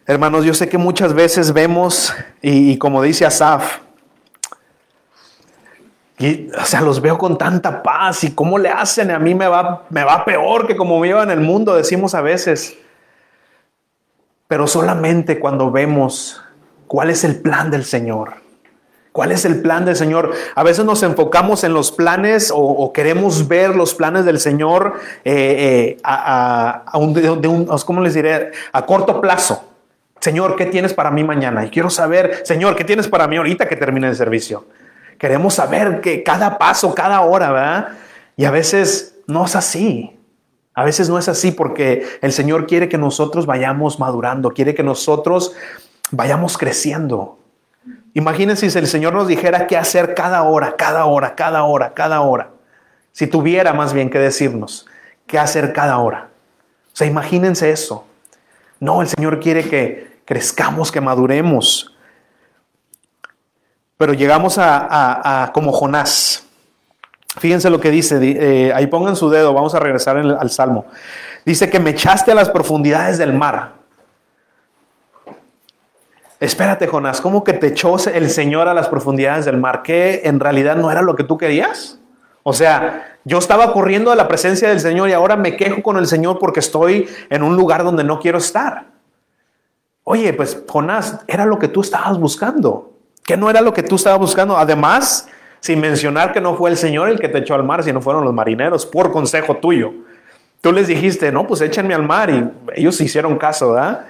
Hermanos, 0.07 0.45
yo 0.45 0.55
sé 0.55 0.69
que 0.69 0.79
muchas 0.79 1.13
veces 1.13 1.53
vemos, 1.53 2.15
y, 2.41 2.79
como 2.79 3.03
dice 3.03 3.27
Asaf, 3.27 3.81
y, 6.19 6.49
o 6.53 6.65
sea, 6.65 6.81
los 6.81 7.01
veo 7.01 7.19
con 7.19 7.37
tanta 7.37 7.83
paz 7.83 8.25
y 8.25 8.33
cómo 8.33 8.57
le 8.57 8.71
hacen, 8.71 9.11
a 9.11 9.19
mí 9.19 9.35
me 9.35 9.49
va, 9.49 9.85
me 9.91 10.05
va 10.05 10.25
peor 10.25 10.67
que 10.67 10.77
como 10.77 11.01
me 11.01 11.11
en 11.11 11.31
el 11.31 11.41
mundo, 11.41 11.75
decimos 11.75 12.15
a 12.15 12.23
veces. 12.23 12.79
Pero 14.49 14.67
solamente 14.67 15.41
cuando 15.41 15.71
vemos 15.73 16.41
cuál 16.87 17.11
es 17.11 17.25
el 17.25 17.41
plan 17.41 17.71
del 17.71 17.85
Señor, 17.85 18.46
¿Cuál 19.17 19.33
es 19.33 19.47
el 19.47 19.63
plan 19.63 19.87
del 19.87 19.97
Señor? 19.97 20.35
A 20.55 20.63
veces 20.63 20.85
nos 20.85 21.03
enfocamos 21.03 21.65
en 21.65 21.73
los 21.73 21.91
planes 21.91 22.53
o, 22.55 22.93
queremos 22.93 23.49
ver 23.49 23.75
los 23.75 23.95
planes 23.95 24.27
del 24.27 24.39
Señor 24.39 25.01
eh, 25.25 25.95
eh, 25.95 25.99
a, 26.05 26.85
un, 26.97 27.15
de 27.15 27.49
un, 27.49 27.65
¿cómo 27.87 28.03
les 28.03 28.13
diré? 28.13 28.53
A 28.73 28.85
corto 28.85 29.19
plazo. 29.23 29.65
Señor, 30.21 30.55
¿qué 30.55 30.67
tienes 30.67 30.93
para 30.93 31.11
mí 31.11 31.25
mañana? 31.25 31.65
Y 31.65 31.71
quiero 31.71 31.89
saber, 31.89 32.43
Señor, 32.45 32.77
¿qué 32.77 32.85
tienes 32.85 33.09
para 33.09 33.27
mí 33.27 33.39
ahorita 33.39 33.67
que 33.67 33.77
termine 33.77 34.07
el 34.07 34.17
servicio? 34.17 34.67
Queremos 35.19 35.55
saber 35.55 36.03
que 36.03 36.23
cada 36.23 36.59
paso, 36.59 36.95
cada 36.95 37.23
hora, 37.23 37.51
¿verdad? 37.51 37.89
Y 38.37 38.45
a 38.45 38.51
veces 38.51 39.17
no 39.27 39.47
es 39.47 39.57
así. 39.57 40.15
A 40.75 40.85
veces 40.85 41.09
no 41.09 41.19
es 41.19 41.27
así 41.31 41.53
porque 41.53 42.07
el 42.21 42.33
Señor 42.33 42.67
quiere 42.67 42.91
que 42.91 42.99
nosotros 42.99 43.47
vayamos 43.47 43.99
madurando, 43.99 44.51
quiere 44.51 44.75
que 44.75 44.83
nosotros 44.83 45.55
vayamos 46.11 46.59
creciendo. 46.59 47.39
Imagínense 48.17 48.71
si 48.71 48.79
el 48.79 48.87
Señor 48.87 49.13
nos 49.13 49.29
dijera 49.29 49.67
qué 49.67 49.77
hacer 49.77 50.15
cada 50.15 50.43
hora, 50.43 50.75
cada 50.77 51.05
hora, 51.05 51.35
cada 51.35 51.65
hora, 51.65 51.93
cada 51.93 52.23
hora. 52.23 52.49
Si 53.13 53.27
tuviera 53.27 53.75
más 53.75 53.93
bien 53.93 54.09
que 54.09 54.19
decirnos 54.19 54.87
qué 55.27 55.39
hacer 55.39 55.75
cada 55.75 55.99
hora. 55.99 56.31
O 56.87 56.97
sea, 56.97 57.07
imagínense 57.07 57.71
eso. 57.71 58.07
No, 58.81 59.03
el 59.03 59.09
Señor 59.09 59.39
quiere 59.39 59.69
que 59.69 60.23
crezcamos, 60.25 60.91
que 60.91 61.03
maduremos. 61.03 61.95
Pero 63.99 64.15
llegamos 64.15 64.57
a, 64.59 65.51
como 65.53 65.71
Jonás. 65.73 66.43
Fíjense 67.39 67.69
lo 67.69 67.81
que 67.81 67.91
dice, 67.91 68.19
eh, 68.23 68.73
ahí 68.73 68.87
pongan 68.87 69.15
su 69.15 69.29
dedo, 69.29 69.53
vamos 69.53 69.75
a 69.75 69.79
regresar 69.79 70.17
al 70.17 70.51
Salmo. 70.51 70.87
Dice 71.45 71.69
que 71.69 71.81
me 71.81 71.91
echaste 71.91 72.33
a 72.33 72.35
las 72.35 72.49
profundidades 72.49 73.19
del 73.19 73.35
mar. 73.35 73.75
Espérate, 76.39 76.87
Jonás, 76.87 77.21
¿cómo 77.21 77.45
que 77.45 77.55
te 77.55 77.69
echó 77.69 77.97
el 78.13 78.31
Señor 78.31 78.69
a 78.69 78.75
las 78.75 78.89
profundidades 78.89 79.47
del 79.47 79.57
mar? 79.57 79.83
¿Que 79.83 80.23
en 80.25 80.39
realidad 80.39 80.77
no 80.77 80.91
era 80.91 81.01
lo 81.01 81.17
que 81.17 81.25
tú 81.25 81.39
querías? 81.39 81.99
O 82.43 82.53
sea, 82.53 83.19
yo 83.25 83.39
estaba 83.39 83.73
corriendo 83.73 84.13
a 84.13 84.17
la 84.17 84.29
presencia 84.29 84.69
del 84.69 84.81
Señor 84.81 85.09
y 85.09 85.13
ahora 85.13 85.37
me 85.37 85.57
quejo 85.57 85.83
con 85.83 85.97
el 85.97 86.07
Señor 86.07 86.39
porque 86.39 86.61
estoy 86.61 87.09
en 87.31 87.43
un 87.43 87.57
lugar 87.57 87.85
donde 87.85 88.05
no 88.05 88.21
quiero 88.21 88.39
estar. 88.39 88.85
Oye, 90.05 90.33
pues 90.35 90.63
Jonás, 90.69 91.21
era 91.27 91.47
lo 91.47 91.59
que 91.59 91.69
tú 91.69 91.81
estabas 91.81 92.19
buscando. 92.19 92.93
¿Qué 93.25 93.37
no 93.37 93.51
era 93.51 93.63
lo 93.63 93.73
que 93.73 93.83
tú 93.83 93.97
estabas 93.97 94.21
buscando? 94.21 94.57
Además, 94.57 95.29
sin 95.61 95.81
mencionar 95.81 96.33
que 96.33 96.41
no 96.41 96.55
fue 96.55 96.71
el 96.71 96.77
Señor 96.77 97.09
el 97.09 97.19
que 97.19 97.29
te 97.29 97.39
echó 97.39 97.55
al 97.55 97.65
mar, 97.65 97.83
sino 97.83 98.01
fueron 98.01 98.25
los 98.25 98.33
marineros, 98.33 98.87
por 98.87 99.11
consejo 99.11 99.57
tuyo. 99.57 99.93
Tú 100.61 100.71
les 100.71 100.87
dijiste, 100.87 101.33
no, 101.33 101.47
pues 101.47 101.63
échenme 101.63 101.95
al 101.95 102.05
mar 102.05 102.31
y 102.31 102.49
ellos 102.75 103.01
hicieron 103.01 103.37
caso, 103.39 103.73
¿verdad? 103.73 104.07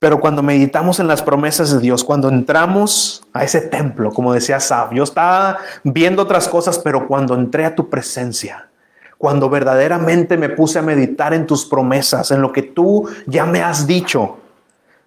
Pero 0.00 0.18
cuando 0.18 0.42
meditamos 0.42 0.98
en 0.98 1.06
las 1.06 1.22
promesas 1.22 1.70
de 1.72 1.78
Dios, 1.78 2.04
cuando 2.04 2.30
entramos 2.30 3.22
a 3.34 3.44
ese 3.44 3.60
templo, 3.60 4.10
como 4.12 4.32
decía 4.32 4.58
Saf, 4.58 4.92
yo 4.92 5.04
estaba 5.04 5.58
viendo 5.84 6.22
otras 6.22 6.48
cosas, 6.48 6.78
pero 6.78 7.06
cuando 7.06 7.34
entré 7.34 7.66
a 7.66 7.74
tu 7.74 7.90
presencia, 7.90 8.70
cuando 9.18 9.50
verdaderamente 9.50 10.38
me 10.38 10.48
puse 10.48 10.78
a 10.78 10.82
meditar 10.82 11.34
en 11.34 11.46
tus 11.46 11.66
promesas, 11.66 12.30
en 12.30 12.40
lo 12.40 12.50
que 12.50 12.62
tú 12.62 13.10
ya 13.26 13.44
me 13.44 13.62
has 13.62 13.86
dicho, 13.86 14.38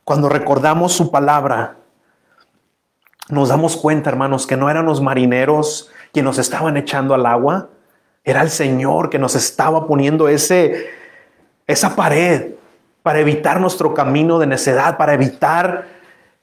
cuando 0.04 0.30
recordamos 0.30 0.94
su 0.94 1.10
palabra, 1.10 1.78
nos 3.30 3.50
damos 3.50 3.76
cuenta, 3.76 4.12
hermanos, 4.12 4.46
que 4.46 4.58
no 4.58 4.70
eran 4.70 4.86
los 4.86 5.02
marineros 5.02 5.90
quienes 6.12 6.28
nos 6.28 6.38
estaban 6.38 6.78
echando 6.78 7.16
al 7.16 7.26
agua, 7.26 7.70
era 8.24 8.44
el 8.44 8.52
Señor 8.52 9.10
que 9.10 9.18
nos 9.18 9.34
estaba 9.34 9.88
poniendo 9.88 10.28
ese, 10.28 10.86
esa 11.66 11.96
pared 11.96 12.52
para 13.04 13.20
evitar 13.20 13.60
nuestro 13.60 13.94
camino 13.94 14.40
de 14.40 14.48
necedad, 14.48 14.98
para 14.98 15.14
evitar 15.14 15.86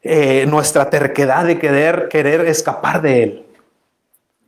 eh, 0.03 0.47
nuestra 0.47 0.89
terquedad 0.91 1.45
de 1.45 1.59
querer, 1.59 2.09
querer 2.09 2.43
escapar 2.43 3.01
de 3.01 3.23
Él. 3.23 3.47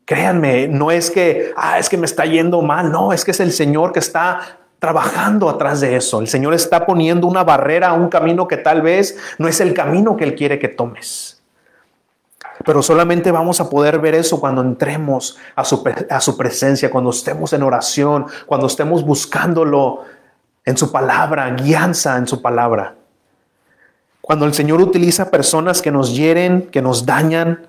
Créanme, 0.05 0.69
no 0.69 0.91
es 0.91 1.11
que, 1.11 1.53
ah, 1.57 1.79
es 1.79 1.89
que 1.89 1.97
me 1.97 2.05
está 2.07 2.27
yendo 2.27 2.61
mal, 2.61 2.93
no, 2.93 3.13
es 3.13 3.25
que 3.25 3.31
es 3.31 3.41
el 3.41 3.51
Señor 3.51 3.93
que 3.93 3.99
está 3.99 4.59
trabajando 4.79 5.49
atrás 5.49 5.81
de 5.81 5.97
eso. 5.97 6.21
El 6.21 6.29
Señor 6.29 6.55
está 6.55 6.85
poniendo 6.85 7.27
una 7.27 7.45
barrera 7.45 7.89
a 7.89 7.93
un 7.95 8.09
camino 8.09 8.47
que 8.47 8.59
tal 8.59 8.83
vez 8.83 9.17
no 9.39 9.49
es 9.49 9.61
el 9.61 9.73
camino 9.73 10.17
que 10.17 10.25
Él 10.25 10.35
quiere 10.35 10.59
que 10.59 10.69
tomes. 10.69 11.41
Pero 12.65 12.83
solamente 12.83 13.31
vamos 13.31 13.61
a 13.61 13.71
poder 13.71 13.99
ver 14.01 14.15
eso 14.15 14.39
cuando 14.39 14.61
entremos 14.61 15.39
a 15.55 15.65
su, 15.65 15.83
a 16.11 16.21
su 16.21 16.37
presencia, 16.37 16.91
cuando 16.91 17.11
estemos 17.11 17.53
en 17.53 17.63
oración, 17.63 18.27
cuando 18.47 18.67
estemos 18.67 19.05
buscándolo 19.05 20.03
en 20.65 20.77
su 20.77 20.93
palabra, 20.93 21.51
guianza 21.51 22.17
en 22.17 22.27
su 22.27 22.41
palabra. 22.41 22.95
Cuando 24.21 24.47
el 24.47 24.55
Señor 24.55 24.81
utiliza 24.81 25.31
personas 25.31 25.83
que 25.83 25.91
nos 25.91 26.15
hieren, 26.15 26.69
que 26.71 26.81
nos 26.81 27.05
dañan, 27.05 27.67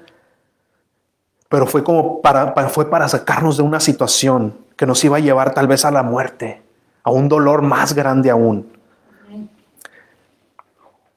pero 1.50 1.66
fue 1.66 1.84
como 1.84 2.22
para, 2.22 2.54
fue 2.70 2.90
para 2.90 3.08
sacarnos 3.08 3.58
de 3.58 3.64
una 3.64 3.80
situación 3.80 4.56
que 4.76 4.86
nos 4.86 5.04
iba 5.04 5.18
a 5.18 5.20
llevar 5.20 5.54
tal 5.54 5.68
vez 5.68 5.86
a 5.86 5.92
la 5.92 6.04
muerte, 6.04 6.62
a 7.04 7.12
un 7.12 7.28
dolor 7.28 7.62
más 7.62 7.94
grande 7.94 8.30
aún. 8.30 8.72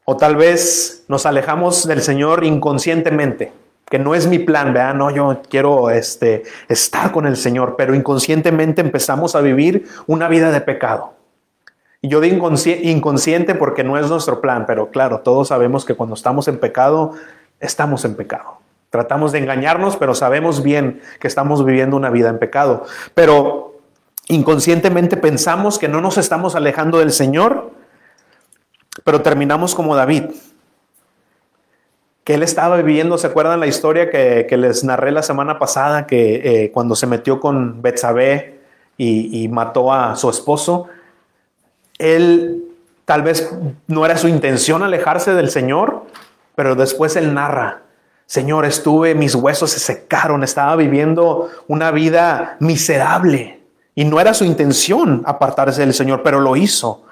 O 0.04 0.16
tal 0.16 0.36
vez 0.36 1.04
nos 1.08 1.26
alejamos 1.26 1.86
del 1.86 2.00
Señor 2.00 2.44
inconscientemente, 2.44 3.52
que 3.90 3.98
no 3.98 4.14
es 4.14 4.26
mi 4.26 4.38
plan, 4.38 4.72
¿verdad? 4.72 4.94
No, 4.94 5.10
yo 5.10 5.42
quiero 5.50 5.90
este, 5.90 6.44
estar 6.68 7.12
con 7.12 7.26
el 7.26 7.36
Señor, 7.36 7.74
pero 7.76 7.94
inconscientemente 7.94 8.80
empezamos 8.80 9.34
a 9.34 9.40
vivir 9.40 9.88
una 10.06 10.28
vida 10.28 10.50
de 10.50 10.60
pecado. 10.60 11.15
Y 12.02 12.08
yo 12.08 12.20
digo 12.20 12.50
inconsciente 12.82 13.54
porque 13.54 13.84
no 13.84 13.98
es 13.98 14.08
nuestro 14.08 14.40
plan, 14.40 14.64
pero 14.66 14.90
claro, 14.90 15.20
todos 15.20 15.48
sabemos 15.48 15.84
que 15.84 15.94
cuando 15.94 16.14
estamos 16.14 16.46
en 16.48 16.58
pecado, 16.58 17.12
estamos 17.60 18.04
en 18.04 18.14
pecado. 18.14 18.58
Tratamos 18.90 19.32
de 19.32 19.38
engañarnos, 19.38 19.96
pero 19.96 20.14
sabemos 20.14 20.62
bien 20.62 21.00
que 21.20 21.28
estamos 21.28 21.64
viviendo 21.64 21.96
una 21.96 22.10
vida 22.10 22.28
en 22.28 22.38
pecado. 22.38 22.84
Pero 23.14 23.80
inconscientemente 24.28 25.16
pensamos 25.16 25.78
que 25.78 25.88
no 25.88 26.00
nos 26.00 26.18
estamos 26.18 26.54
alejando 26.54 26.98
del 26.98 27.12
Señor, 27.12 27.70
pero 29.04 29.22
terminamos 29.22 29.74
como 29.74 29.96
David, 29.96 30.24
que 32.24 32.34
él 32.34 32.42
estaba 32.42 32.76
viviendo, 32.76 33.18
¿se 33.18 33.28
acuerdan 33.28 33.60
la 33.60 33.68
historia 33.68 34.10
que, 34.10 34.56
les 34.56 34.82
narré 34.82 35.12
la 35.12 35.22
semana 35.22 35.58
pasada, 35.58 36.06
que 36.06 36.64
eh, 36.64 36.72
cuando 36.72 36.96
se 36.96 37.06
metió 37.06 37.38
con 37.38 37.82
Betsabé 37.82 38.60
y, 38.96 39.44
y 39.44 39.48
mató 39.48 39.92
a 39.92 40.16
su 40.16 40.28
esposo, 40.28 40.88
él 41.98 42.64
tal 43.04 43.22
vez 43.22 43.50
no 43.86 44.04
era 44.04 44.16
su 44.16 44.28
intención 44.28 44.82
alejarse 44.82 45.34
del 45.34 45.50
Señor, 45.50 46.04
pero 46.54 46.74
después 46.74 47.16
él 47.16 47.34
narra, 47.34 47.82
Señor, 48.26 48.64
estuve, 48.64 49.14
mis 49.14 49.36
huesos 49.36 49.70
se 49.70 49.78
secaron, 49.78 50.42
estaba 50.42 50.74
viviendo 50.74 51.48
una 51.68 51.92
vida 51.92 52.56
miserable 52.58 53.60
y 53.94 54.04
no 54.04 54.20
era 54.20 54.34
su 54.34 54.44
intención 54.44 55.22
apartarse 55.26 55.82
del 55.82 55.94
Señor, 55.94 56.22
pero 56.24 56.40
lo 56.40 56.56
hizo. 56.56 57.04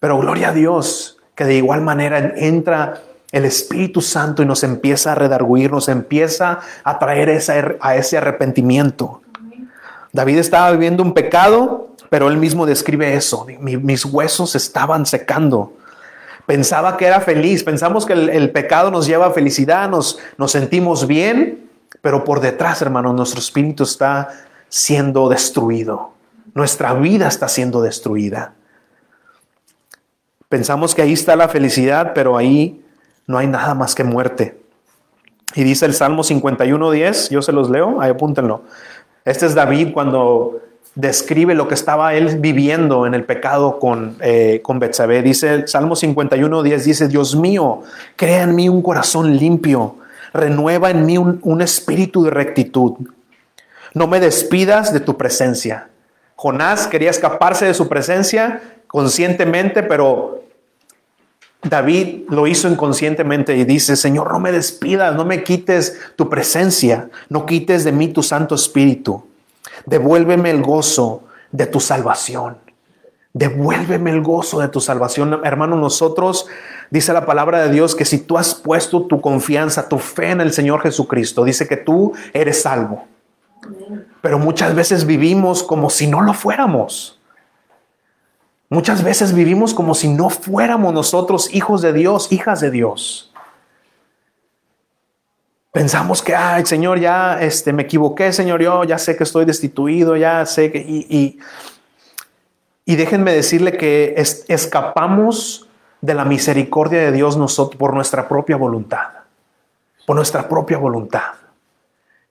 Pero 0.00 0.18
gloria 0.18 0.48
a 0.48 0.52
Dios, 0.52 1.18
que 1.34 1.44
de 1.44 1.56
igual 1.56 1.82
manera 1.82 2.32
entra 2.36 3.02
el 3.32 3.44
Espíritu 3.44 4.00
Santo 4.00 4.42
y 4.42 4.46
nos 4.46 4.64
empieza 4.64 5.12
a 5.12 5.14
redarguir, 5.14 5.70
nos 5.70 5.88
empieza 5.88 6.60
a 6.82 6.98
traer 6.98 7.38
a 7.80 7.96
ese 7.96 8.16
arrepentimiento. 8.16 9.20
David 10.14 10.38
estaba 10.38 10.70
viviendo 10.70 11.02
un 11.02 11.12
pecado, 11.12 11.88
pero 12.08 12.28
él 12.28 12.36
mismo 12.36 12.66
describe 12.66 13.14
eso. 13.14 13.46
mis 13.58 14.04
huesos 14.04 14.54
estaban 14.54 15.06
secando. 15.06 15.72
Pensaba 16.46 16.96
que 16.96 17.06
era 17.06 17.20
feliz. 17.20 17.64
Pensamos 17.64 18.06
que 18.06 18.12
el, 18.12 18.50
pecado 18.52 18.92
nos 18.92 19.08
lleva 19.08 19.26
a 19.26 19.30
felicidad, 19.32 19.88
nos, 19.88 20.20
nos 20.38 20.52
sentimos 20.52 21.08
bien, 21.08 21.68
pero 22.00 22.22
por 22.22 22.38
detrás, 22.38 22.80
hermano, 22.80 23.12
nuestro 23.12 23.40
espíritu 23.40 23.82
está 23.82 24.28
siendo 24.68 25.28
destruido. 25.28 26.12
Nuestra 26.54 26.94
vida 26.94 27.26
está 27.26 27.48
siendo 27.48 27.82
destruida. 27.82 28.54
Pensamos 30.48 30.94
que 30.94 31.02
ahí 31.02 31.14
está 31.14 31.34
la 31.34 31.48
felicidad, 31.48 32.12
pero 32.14 32.36
ahí 32.36 32.84
no 33.26 33.36
hay 33.36 33.48
nada 33.48 33.74
más 33.74 33.96
que 33.96 34.04
muerte. 34.04 34.60
Y 35.56 35.64
dice 35.64 35.86
el 35.86 35.94
Salmo 35.94 36.22
51.10, 36.22 37.30
yo 37.30 37.42
se 37.42 37.50
los 37.50 37.68
leo, 37.68 38.00
ahí 38.00 38.10
apúntenlo. 38.10 38.62
Este 39.24 39.46
es 39.46 39.54
David 39.54 39.92
cuando 39.94 40.60
describe 40.94 41.54
lo 41.54 41.66
que 41.66 41.74
estaba 41.74 42.14
él 42.14 42.38
viviendo 42.40 43.06
en 43.06 43.14
el 43.14 43.24
pecado 43.24 43.78
con, 43.78 44.16
eh, 44.20 44.60
con 44.62 44.78
Betsabé. 44.78 45.22
Dice 45.22 45.66
Salmo 45.66 45.96
51, 45.96 46.62
10, 46.62 46.84
dice, 46.84 47.08
Dios 47.08 47.34
mío, 47.34 47.82
crea 48.16 48.42
en 48.42 48.54
mí 48.54 48.68
un 48.68 48.82
corazón 48.82 49.36
limpio, 49.36 49.96
renueva 50.34 50.90
en 50.90 51.06
mí 51.06 51.16
un, 51.16 51.40
un 51.42 51.62
espíritu 51.62 52.22
de 52.22 52.30
rectitud. 52.30 52.92
No 53.94 54.06
me 54.08 54.20
despidas 54.20 54.92
de 54.92 55.00
tu 55.00 55.16
presencia. 55.16 55.88
Jonás 56.36 56.86
quería 56.86 57.10
escaparse 57.10 57.64
de 57.64 57.74
su 57.74 57.88
presencia 57.88 58.60
conscientemente, 58.86 59.82
pero 59.82 60.42
David 61.64 62.24
lo 62.28 62.46
hizo 62.46 62.68
inconscientemente 62.68 63.56
y 63.56 63.64
dice, 63.64 63.96
Señor, 63.96 64.32
no 64.32 64.40
me 64.40 64.52
despidas, 64.52 65.14
no 65.16 65.24
me 65.24 65.42
quites 65.42 65.98
tu 66.16 66.28
presencia, 66.28 67.08
no 67.28 67.46
quites 67.46 67.84
de 67.84 67.92
mí 67.92 68.08
tu 68.08 68.22
Santo 68.22 68.54
Espíritu. 68.54 69.24
Devuélveme 69.86 70.50
el 70.50 70.62
gozo 70.62 71.24
de 71.52 71.66
tu 71.66 71.80
salvación. 71.80 72.58
Devuélveme 73.32 74.10
el 74.10 74.22
gozo 74.22 74.60
de 74.60 74.68
tu 74.68 74.80
salvación. 74.80 75.40
Hermano, 75.44 75.76
nosotros, 75.76 76.46
dice 76.90 77.12
la 77.12 77.26
palabra 77.26 77.62
de 77.62 77.72
Dios, 77.72 77.94
que 77.94 78.04
si 78.04 78.18
tú 78.18 78.38
has 78.38 78.54
puesto 78.54 79.06
tu 79.06 79.20
confianza, 79.20 79.88
tu 79.88 79.98
fe 79.98 80.30
en 80.30 80.40
el 80.40 80.52
Señor 80.52 80.82
Jesucristo, 80.82 81.44
dice 81.44 81.66
que 81.66 81.76
tú 81.76 82.12
eres 82.32 82.62
salvo. 82.62 83.06
Pero 84.20 84.38
muchas 84.38 84.74
veces 84.74 85.06
vivimos 85.06 85.62
como 85.62 85.90
si 85.90 86.06
no 86.06 86.20
lo 86.20 86.34
fuéramos. 86.34 87.18
Muchas 88.74 89.04
veces 89.04 89.32
vivimos 89.32 89.72
como 89.72 89.94
si 89.94 90.08
no 90.08 90.30
fuéramos 90.30 90.92
nosotros 90.92 91.54
hijos 91.54 91.80
de 91.80 91.92
Dios, 91.92 92.32
hijas 92.32 92.58
de 92.58 92.72
Dios. 92.72 93.32
Pensamos 95.70 96.20
que, 96.20 96.34
ay, 96.34 96.66
Señor, 96.66 96.98
ya 96.98 97.40
este, 97.40 97.72
me 97.72 97.84
equivoqué, 97.84 98.32
Señor, 98.32 98.60
yo 98.60 98.82
ya 98.82 98.98
sé 98.98 99.16
que 99.16 99.22
estoy 99.22 99.44
destituido, 99.44 100.16
ya 100.16 100.44
sé 100.44 100.72
que... 100.72 100.78
Y, 100.80 101.38
déjenme 102.84 103.32
decirle 103.32 103.76
que 103.76 104.16
escapamos 104.48 105.68
de 106.00 106.14
la 106.14 106.24
misericordia 106.24 106.98
de 106.98 107.12
Dios 107.12 107.38
por 107.78 107.94
nuestra 107.94 108.26
propia 108.26 108.56
voluntad, 108.56 109.06
por 110.04 110.16
nuestra 110.16 110.48
propia 110.48 110.78
voluntad. 110.78 111.34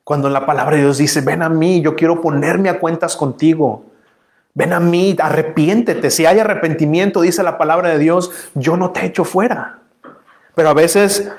Cuando 0.04 0.28
la 0.28 0.46
palabra 0.46 0.76
de 0.76 0.82
Dios 0.82 0.98
dice, 0.98 1.22
ven 1.22 1.42
a 1.42 1.48
mí, 1.48 1.80
yo 1.80 1.96
quiero 1.96 2.22
ponerme 2.22 2.68
a 2.68 2.82
cuentas 2.82 3.16
contigo. 3.16 3.93
Ven 4.56 4.74
a 4.74 4.80
mí, 4.80 5.16
arrepiéntete. 5.20 6.12
Si 6.12 6.26
hay 6.26 6.40
arrepentimiento, 6.40 7.22
dice 7.22 7.42
la 7.44 7.58
palabra 7.58 7.90
de 7.90 7.98
Dios, 7.98 8.32
yo 8.54 8.78
no 8.78 8.92
te 8.92 9.06
echo 9.06 9.24
fuera. 9.24 9.80
Pero 10.56 10.70
a 10.70 10.74
veces 10.74 11.32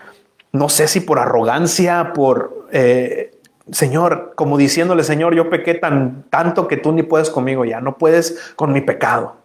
no 0.52 0.68
sé 0.68 0.88
si 0.88 1.00
por 1.00 1.18
arrogancia, 1.18 2.12
por, 2.12 2.68
eh, 2.72 3.40
Señor, 3.70 4.32
como 4.34 4.56
diciéndole, 4.56 5.04
Señor, 5.04 5.34
yo 5.34 5.50
pequé 5.50 5.74
tan, 5.74 6.24
tanto 6.30 6.68
que 6.68 6.76
tú 6.76 6.92
ni 6.92 7.02
puedes 7.02 7.30
conmigo 7.30 7.64
ya, 7.64 7.80
no 7.80 7.98
puedes 7.98 8.52
con 8.56 8.72
mi 8.72 8.80
pecado. 8.80 9.36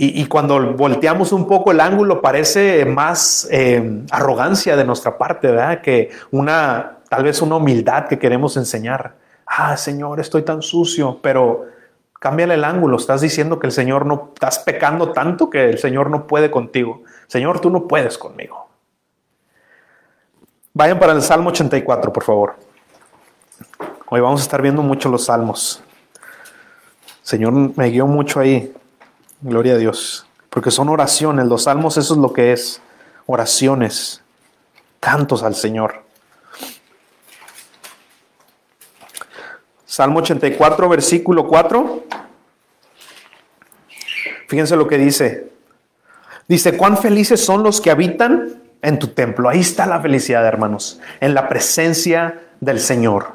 Y, 0.00 0.26
cuando 0.26 0.74
volteamos 0.74 1.32
un 1.32 1.48
poco 1.48 1.72
el 1.72 1.80
ángulo, 1.80 2.22
parece 2.22 2.84
más 2.84 3.48
eh, 3.50 4.04
arrogancia 4.12 4.76
de 4.76 4.84
nuestra 4.84 5.18
parte, 5.18 5.48
¿verdad? 5.48 5.80
Que 5.80 6.10
una, 6.30 6.98
tal 7.08 7.24
vez 7.24 7.42
una 7.42 7.56
humildad 7.56 8.06
que 8.06 8.16
queremos 8.16 8.56
enseñar. 8.56 9.16
Ah, 9.44 9.76
Señor, 9.76 10.20
estoy 10.20 10.42
tan 10.42 10.62
sucio, 10.62 11.18
pero 11.20 11.66
cámbiale 12.18 12.54
el 12.54 12.64
ángulo. 12.64 12.96
Estás 12.96 13.20
diciendo 13.20 13.58
que 13.58 13.66
el 13.66 13.72
Señor 13.72 14.06
no, 14.06 14.30
estás 14.34 14.58
pecando 14.60 15.12
tanto 15.12 15.50
que 15.50 15.70
el 15.70 15.78
Señor 15.78 16.10
no 16.10 16.26
puede 16.26 16.50
contigo. 16.50 17.02
Señor, 17.26 17.60
tú 17.60 17.70
no 17.70 17.86
puedes 17.86 18.18
conmigo. 18.18 18.68
Vayan 20.72 20.98
para 20.98 21.12
el 21.12 21.22
Salmo 21.22 21.50
84, 21.50 22.12
por 22.12 22.24
favor. 22.24 22.56
Hoy 24.10 24.20
vamos 24.20 24.40
a 24.40 24.44
estar 24.44 24.62
viendo 24.62 24.82
mucho 24.82 25.08
los 25.08 25.24
salmos. 25.24 25.82
Señor 27.22 27.52
me 27.52 27.90
guió 27.90 28.06
mucho 28.06 28.40
ahí. 28.40 28.72
Gloria 29.40 29.74
a 29.74 29.76
Dios. 29.76 30.24
porque 30.50 30.70
son 30.70 30.88
oraciones. 30.88 31.46
Los 31.46 31.64
salmos 31.64 31.96
eso 31.98 32.14
es 32.14 32.20
lo 32.20 32.32
que 32.32 32.52
es, 32.52 32.80
oraciones, 33.26 34.22
cantos 34.98 35.42
al 35.42 35.54
Señor. 35.54 36.07
Salmo 39.98 40.20
84, 40.20 40.88
versículo 40.88 41.48
4. 41.48 42.04
Fíjense 44.46 44.76
lo 44.76 44.86
que 44.86 44.96
dice. 44.96 45.50
Dice, 46.46 46.76
cuán 46.76 46.96
felices 46.96 47.44
son 47.44 47.64
los 47.64 47.80
que 47.80 47.90
habitan 47.90 48.62
en 48.80 49.00
tu 49.00 49.08
templo. 49.08 49.48
Ahí 49.48 49.58
está 49.58 49.86
la 49.86 50.00
felicidad, 50.00 50.46
hermanos, 50.46 51.00
en 51.20 51.34
la 51.34 51.48
presencia 51.48 52.42
del 52.60 52.78
Señor. 52.78 53.32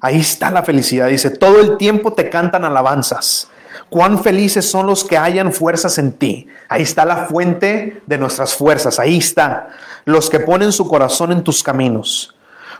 Ahí 0.00 0.20
está 0.20 0.50
la 0.50 0.62
felicidad. 0.62 1.08
Dice, 1.08 1.28
todo 1.28 1.60
el 1.60 1.76
tiempo 1.76 2.14
te 2.14 2.30
cantan 2.30 2.64
alabanzas. 2.64 3.50
Cuán 3.90 4.22
felices 4.22 4.64
son 4.64 4.86
los 4.86 5.04
que 5.04 5.18
hayan 5.18 5.52
fuerzas 5.52 5.98
en 5.98 6.12
ti. 6.12 6.46
Ahí 6.70 6.84
está 6.84 7.04
la 7.04 7.26
fuente 7.26 8.00
de 8.06 8.16
nuestras 8.16 8.54
fuerzas. 8.54 8.98
Ahí 8.98 9.18
está. 9.18 9.68
Los 10.06 10.30
que 10.30 10.40
ponen 10.40 10.72
su 10.72 10.88
corazón 10.88 11.32
en 11.32 11.44
tus 11.44 11.62
caminos. 11.62 12.34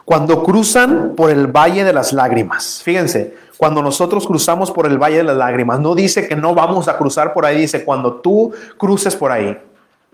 Cuando 0.05 0.43
cruzan 0.43 1.15
por 1.17 1.31
el 1.31 1.47
valle 1.47 1.85
de 1.85 1.93
las 1.93 2.13
lágrimas. 2.13 2.81
Fíjense, 2.83 3.35
cuando 3.59 3.83
nosotros 3.83 4.27
cruzamos 4.27 4.71
por 4.71 4.87
el 4.87 4.99
valle 4.99 5.19
de 5.19 5.25
las 5.25 5.37
lágrimas, 5.37 5.81
no 5.81 5.95
dice 5.95 6.29
que 6.29 6.37
no 6.37 6.55
vamos 6.55 6.89
a 6.89 6.97
cruzar 6.97 7.33
por 7.33 7.45
ahí, 7.45 7.63
dice 7.63 7.85
cuando 7.85 8.15
tú 8.15 8.53
cruces 8.77 9.17
por 9.17 9.33
ahí. 9.33 9.59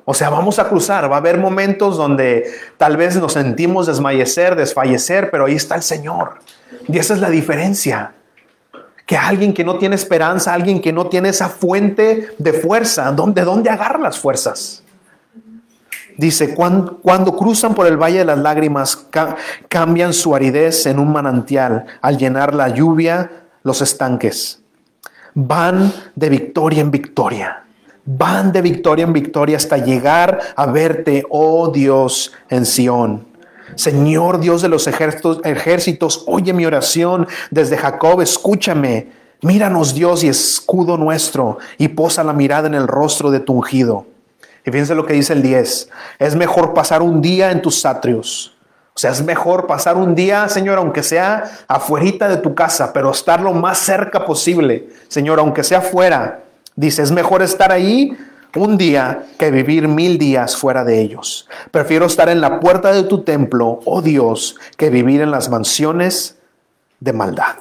O 0.07 0.13
sea, 0.13 0.29
vamos 0.31 0.59
a 0.59 0.69
cruzar, 0.69 1.11
va 1.11 1.17
a 1.17 1.19
haber 1.19 1.39
momentos 1.39 1.97
donde 1.97 2.51
tal 2.77 2.97
vez 2.97 3.17
nos 3.17 3.33
sentimos 3.33 3.87
desmayecer, 3.87 4.55
desfallecer, 4.55 5.31
pero 5.31 5.47
ahí 5.47 5.55
está 5.55 5.75
el 5.77 5.83
Señor. 5.83 6.39
Y 6.89 6.99
esa 6.99 7.15
es 7.15 7.21
la 7.21 7.31
diferencia. 7.31 8.15
Que 9.07 9.17
alguien 9.17 9.53
que 9.53 9.65
no 9.65 9.77
tiene 9.77 9.95
esperanza, 9.95 10.53
alguien 10.53 10.81
que 10.81 10.93
no 10.93 11.07
tiene 11.07 11.31
esa 11.31 11.49
fuente 11.49 12.31
de 12.39 12.53
fuerza, 12.53 13.13
¿de 13.13 13.43
dónde 13.45 13.71
agarra 13.71 13.99
las 13.99 14.19
fuerzas? 14.19 14.84
Dice, 16.17 16.55
cuando, 16.55 17.37
cruzan 17.37 17.75
por 17.75 17.87
el 17.87 17.97
valle 17.97 18.19
de 18.19 18.25
las 18.25 18.39
lágrimas, 18.39 19.09
cambian 19.69 20.13
su 20.13 20.35
aridez 20.35 20.87
en 20.87 20.99
un 20.99 21.13
manantial 21.13 21.87
al 22.01 22.19
llenar 22.19 22.55
la 22.55 22.69
lluvia 22.69 23.31
los 23.63 23.83
estanques. 23.83 24.61
Van 25.35 25.93
de 26.15 26.29
victoria 26.29 26.81
en 26.83 26.91
victoria. 26.91 27.65
Van 28.05 28.53
de 28.53 28.63
victoria 28.63 29.05
en 29.05 29.13
victoria 29.13 29.57
hasta 29.57 29.79
llegar 29.79 30.39
a 30.55 30.67
verte, 30.67 31.25
oh 31.31 31.69
Dios, 31.69 32.33
en 32.49 32.67
Sión. 32.67 33.27
Señor 33.75 34.39
Dios 34.39 34.63
de 34.63 34.69
los 34.69 34.87
ejércitos, 34.87 35.41
ejércitos, 35.43 36.23
oye 36.27 36.53
mi 36.53 36.65
oración 36.65 37.27
desde 37.51 37.77
Jacob, 37.77 38.21
escúchame. 38.21 39.09
Míranos 39.43 39.95
Dios 39.95 40.23
y 40.23 40.29
escudo 40.29 40.97
nuestro, 40.97 41.59
y 41.77 41.89
posa 41.89 42.23
la 42.23 42.33
mirada 42.33 42.69
en 42.69 42.75
el 42.75 42.87
rostro 42.87 43.31
de 43.31 43.41
tu 43.41 43.55
ungido. 43.55 44.07
Y 44.65 44.71
fíjense 44.71 44.95
lo 44.95 45.05
que 45.05 45.13
dice 45.13 45.33
el 45.33 45.43
10. 45.43 45.91
Es 46.19 46.37
mejor 46.37 46.75
pasar 46.75 47.03
un 47.03 47.21
día 47.21 47.51
en 47.51 47.63
tus 47.63 47.85
atrios. 47.85 48.57
O 48.95 48.99
sea, 48.99 49.11
es 49.11 49.23
mejor 49.23 49.67
pasar 49.67 49.97
un 49.97 50.15
día, 50.15 50.49
Señor, 50.49 50.79
aunque 50.79 51.03
sea 51.03 51.45
afuerita 51.67 52.29
de 52.29 52.37
tu 52.37 52.55
casa, 52.55 52.93
pero 52.93 53.11
estar 53.11 53.41
lo 53.41 53.53
más 53.53 53.79
cerca 53.79 54.25
posible. 54.25 54.89
Señor, 55.09 55.41
aunque 55.41 55.65
sea 55.65 55.81
fuera, 55.81 56.45
Dice, 56.77 57.03
es 57.03 57.13
mejor 57.13 57.43
estar 57.43 57.71
ahí 57.71 58.17
un 58.57 58.77
día 58.77 59.27
que 59.39 59.51
vivir 59.51 59.87
mil 59.87 60.19
días 60.19 60.57
fuera 60.57 60.85
de 60.85 61.01
ellos. 61.01 61.49
Prefiero 61.71 62.07
estar 62.07 62.29
en 62.29 62.41
la 62.41 62.59
puerta 62.61 62.93
de 62.93 63.05
tu 63.05 63.23
templo, 63.23 63.81
oh 63.85 64.03
Dios, 64.03 64.57
que 64.77 64.91
vivir 64.91 65.21
en 65.21 65.31
las 65.31 65.49
mansiones 65.49 66.37
de 66.99 67.13
maldad. 67.13 67.57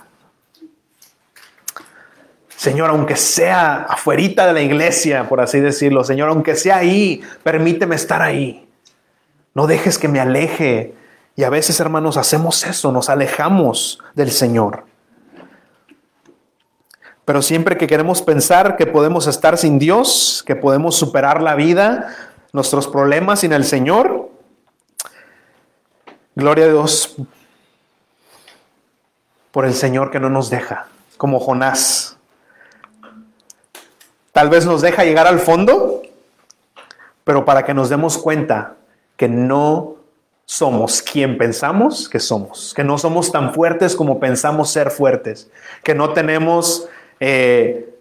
Señor, 2.64 2.92
aunque 2.92 3.18
sea 3.18 3.84
afuerita 3.90 4.48
de 4.48 4.54
la 4.54 4.62
iglesia, 4.62 5.28
por 5.28 5.42
así 5.42 5.60
decirlo, 5.60 6.06
Señor, 6.06 6.30
aunque 6.30 6.56
sea 6.56 6.78
ahí, 6.78 7.22
permíteme 7.44 7.94
estar 7.94 8.22
ahí. 8.22 8.70
No 9.54 9.68
dejes 9.68 9.98
que 9.98 10.08
me 10.08 10.22
aleje. 10.22 10.96
Y 11.36 11.44
a 11.44 11.50
veces, 11.50 11.82
hermanos, 11.82 12.16
hacemos 12.16 12.64
eso, 12.66 12.94
nos 12.94 13.10
alejamos 13.10 14.00
del 14.16 14.32
Señor. 14.32 14.86
Pero 17.26 17.42
siempre 17.42 17.76
que 17.76 17.86
queremos 17.86 18.22
pensar 18.22 18.78
que 18.78 18.86
podemos 18.86 19.28
estar 19.28 19.58
sin 19.58 19.78
Dios, 19.78 20.42
que 20.48 20.56
podemos 20.56 20.96
superar 20.96 21.42
la 21.42 21.56
vida, 21.56 22.16
nuestros 22.54 22.88
problemas 22.88 23.42
sin 23.42 23.52
el 23.52 23.66
Señor, 23.66 24.32
gloria 26.34 26.64
a 26.64 26.70
Dios 26.70 27.18
por 29.52 29.66
el 29.66 29.74
Señor 29.74 30.12
que 30.12 30.22
no 30.22 30.30
nos 30.30 30.50
deja, 30.50 30.88
como 31.18 31.42
Jonás. 31.42 32.13
Tal 34.34 34.50
vez 34.50 34.66
nos 34.66 34.82
deja 34.82 35.06
llegar 35.06 35.28
al 35.28 35.40
fondo, 35.40 36.02
pero 37.24 37.46
para 37.46 37.64
que 37.64 37.74
nos 37.74 37.88
demos 37.88 38.18
cuenta 38.18 38.74
que 39.16 39.30
no 39.30 39.96
somos 40.46 41.02
quien 41.02 41.38
pensamos 41.38 42.10
que 42.10 42.20
somos, 42.20 42.74
que 42.76 42.84
no 42.84 42.98
somos 42.98 43.32
tan 43.32 43.54
fuertes 43.54 43.96
como 43.96 44.20
pensamos 44.20 44.72
ser 44.72 44.90
fuertes, 44.90 45.50
que 45.84 45.96
no 45.96 46.14
tenemos 46.14 46.90
eh, 47.20 47.94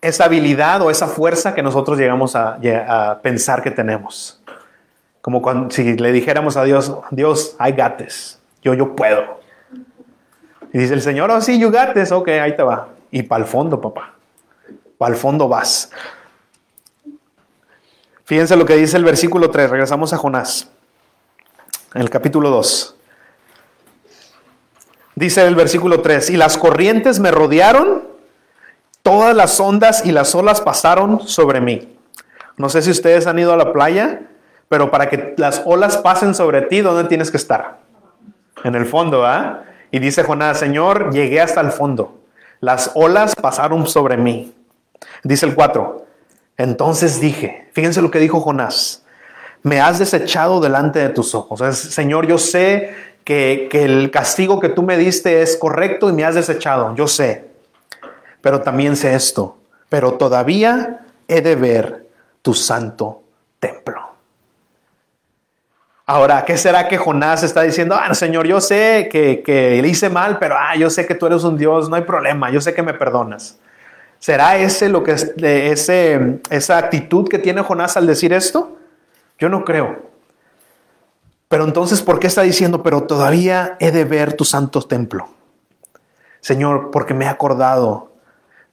esa 0.00 0.24
habilidad 0.24 0.82
o 0.82 0.90
esa 0.90 1.08
fuerza 1.08 1.54
que 1.54 1.62
nosotros 1.62 1.98
llegamos 1.98 2.36
a, 2.36 2.58
pensar 3.22 3.62
que 3.62 3.70
tenemos. 3.70 4.40
Como 5.22 5.40
cuando, 5.42 5.70
si 5.70 5.96
le 5.96 6.12
dijéramos 6.12 6.58
a 6.58 6.64
Dios, 6.64 6.94
Dios, 7.10 7.56
got 7.58 7.96
this. 7.96 8.38
Yo, 8.62 8.74
yo 8.74 8.94
puedo. 8.94 9.40
Y 10.74 10.78
dice 10.78 10.92
el 10.92 11.02
Señor, 11.02 11.30
oh 11.30 11.40
sí, 11.40 11.58
you 11.58 11.70
got 11.70 11.94
this. 11.94 12.12
Ok, 12.12 12.28
ahí 12.28 12.54
te 12.54 12.62
va. 12.62 12.88
Y 13.10 13.22
para 13.22 13.44
el 13.44 13.50
fondo, 13.50 13.80
papá. 13.80 14.14
El 15.06 15.16
fondo 15.16 15.48
vas. 15.48 15.90
Fíjense 18.24 18.56
lo 18.56 18.64
que 18.64 18.76
dice 18.76 18.96
el 18.96 19.04
versículo 19.04 19.50
3. 19.50 19.70
Regresamos 19.70 20.12
a 20.12 20.18
Jonás. 20.18 20.70
El 21.94 22.08
capítulo 22.10 22.50
2. 22.50 22.96
Dice 25.16 25.46
el 25.46 25.54
versículo 25.54 26.00
3. 26.00 26.30
Y 26.30 26.36
las 26.36 26.56
corrientes 26.56 27.18
me 27.18 27.30
rodearon 27.30 28.10
Todas 29.02 29.34
las 29.34 29.58
ondas 29.58 30.04
y 30.04 30.12
las 30.12 30.34
olas 30.34 30.60
pasaron 30.60 31.26
sobre 31.26 31.60
mí. 31.60 31.96
No 32.58 32.68
sé 32.68 32.82
si 32.82 32.90
ustedes 32.90 33.26
han 33.26 33.38
ido 33.38 33.52
a 33.52 33.56
la 33.56 33.72
playa, 33.72 34.22
pero 34.68 34.90
para 34.90 35.08
que 35.08 35.34
las 35.38 35.62
olas 35.64 35.96
pasen 35.96 36.34
sobre 36.34 36.62
ti, 36.62 36.82
¿dónde 36.82 37.04
tienes 37.04 37.30
que 37.30 37.38
estar? 37.38 37.78
En 38.62 38.74
el 38.74 38.84
fondo, 38.84 39.24
¿ah? 39.24 39.62
Y 39.90 39.98
dice 40.00 40.22
Jonás, 40.22 40.58
Señor, 40.58 41.12
llegué 41.12 41.40
hasta 41.40 41.62
el 41.62 41.72
fondo. 41.72 42.20
Las 42.60 42.90
olas 42.94 43.34
pasaron 43.34 43.86
sobre 43.86 44.18
mí. 44.18 44.52
Dice 45.22 45.46
el 45.46 45.54
4. 45.54 46.06
Entonces 46.56 47.20
dije, 47.20 47.68
fíjense 47.72 48.02
lo 48.02 48.10
que 48.10 48.18
dijo 48.18 48.40
Jonás, 48.40 49.04
me 49.62 49.80
has 49.80 49.98
desechado 49.98 50.60
delante 50.60 50.98
de 50.98 51.08
tus 51.10 51.34
ojos. 51.34 51.60
Señor, 51.76 52.26
yo 52.26 52.38
sé 52.38 52.94
que, 53.24 53.68
que 53.70 53.84
el 53.84 54.10
castigo 54.10 54.60
que 54.60 54.68
tú 54.68 54.82
me 54.82 54.96
diste 54.96 55.42
es 55.42 55.56
correcto 55.56 56.08
y 56.08 56.12
me 56.12 56.24
has 56.24 56.34
desechado, 56.34 56.94
yo 56.94 57.06
sé 57.06 57.50
pero 58.40 58.62
también 58.62 58.96
sé 58.96 59.14
esto, 59.14 59.58
pero 59.88 60.14
todavía 60.14 61.00
he 61.28 61.40
de 61.40 61.56
ver 61.56 62.06
tu 62.42 62.54
santo 62.54 63.22
templo. 63.58 64.00
Ahora, 66.06 66.44
¿qué 66.44 66.56
será 66.56 66.88
que 66.88 66.96
Jonás 66.96 67.42
está 67.44 67.62
diciendo? 67.62 67.94
Ah, 67.94 68.12
Señor, 68.14 68.46
yo 68.46 68.60
sé 68.60 69.08
que, 69.12 69.42
que 69.42 69.80
le 69.80 69.88
hice 69.88 70.10
mal, 70.10 70.38
pero 70.38 70.56
ah, 70.58 70.74
yo 70.74 70.90
sé 70.90 71.06
que 71.06 71.14
tú 71.14 71.26
eres 71.26 71.44
un 71.44 71.56
Dios, 71.56 71.88
no 71.88 71.96
hay 71.96 72.02
problema, 72.02 72.50
yo 72.50 72.60
sé 72.60 72.74
que 72.74 72.82
me 72.82 72.94
perdonas. 72.94 73.58
¿Será 74.20 74.56
ese 74.58 74.88
lo 74.88 75.02
que 75.02 75.12
es, 75.12 75.32
ese, 75.36 76.38
esa 76.50 76.78
actitud 76.78 77.28
que 77.28 77.40
tiene 77.40 77.62
Jonás 77.62 77.96
al 77.96 78.06
decir 78.06 78.32
esto? 78.32 78.76
Yo 79.38 79.48
no 79.48 79.64
creo. 79.64 80.10
Pero 81.48 81.64
entonces, 81.64 82.00
¿por 82.00 82.20
qué 82.20 82.28
está 82.28 82.42
diciendo, 82.42 82.84
pero 82.84 83.02
todavía 83.02 83.76
he 83.80 83.90
de 83.90 84.04
ver 84.04 84.34
tu 84.34 84.44
santo 84.44 84.80
templo? 84.82 85.28
Señor, 86.40 86.92
porque 86.92 87.14
me 87.14 87.24
he 87.24 87.28
acordado 87.28 88.10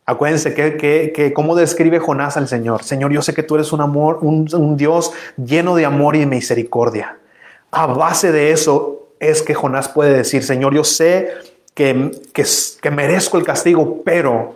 Acuérdense 0.09 0.53
que, 0.53 0.77
que, 1.13 1.33
cómo 1.33 1.53
describe 1.53 1.99
Jonás 1.99 2.37
al 2.37 2.47
Señor. 2.47 2.81
Señor, 2.81 3.11
yo 3.11 3.21
sé 3.21 3.33
que 3.33 3.43
tú 3.43 3.55
eres 3.55 3.73
un 3.73 3.81
amor, 3.81 4.19
un, 4.21 4.47
un, 4.55 4.77
Dios 4.77 5.11
lleno 5.35 5.75
de 5.75 5.83
amor 5.83 6.15
y 6.15 6.19
de 6.19 6.25
misericordia. 6.25 7.19
A 7.71 7.87
base 7.87 8.31
de 8.31 8.51
eso 8.51 9.09
es 9.19 9.41
que 9.41 9.53
Jonás 9.53 9.89
puede 9.89 10.13
decir, 10.13 10.45
Señor, 10.45 10.73
yo 10.73 10.85
sé 10.85 11.33
que, 11.73 12.11
que, 12.31 12.89
merezco 12.89 13.37
el 13.37 13.43
castigo, 13.43 14.01
pero 14.05 14.55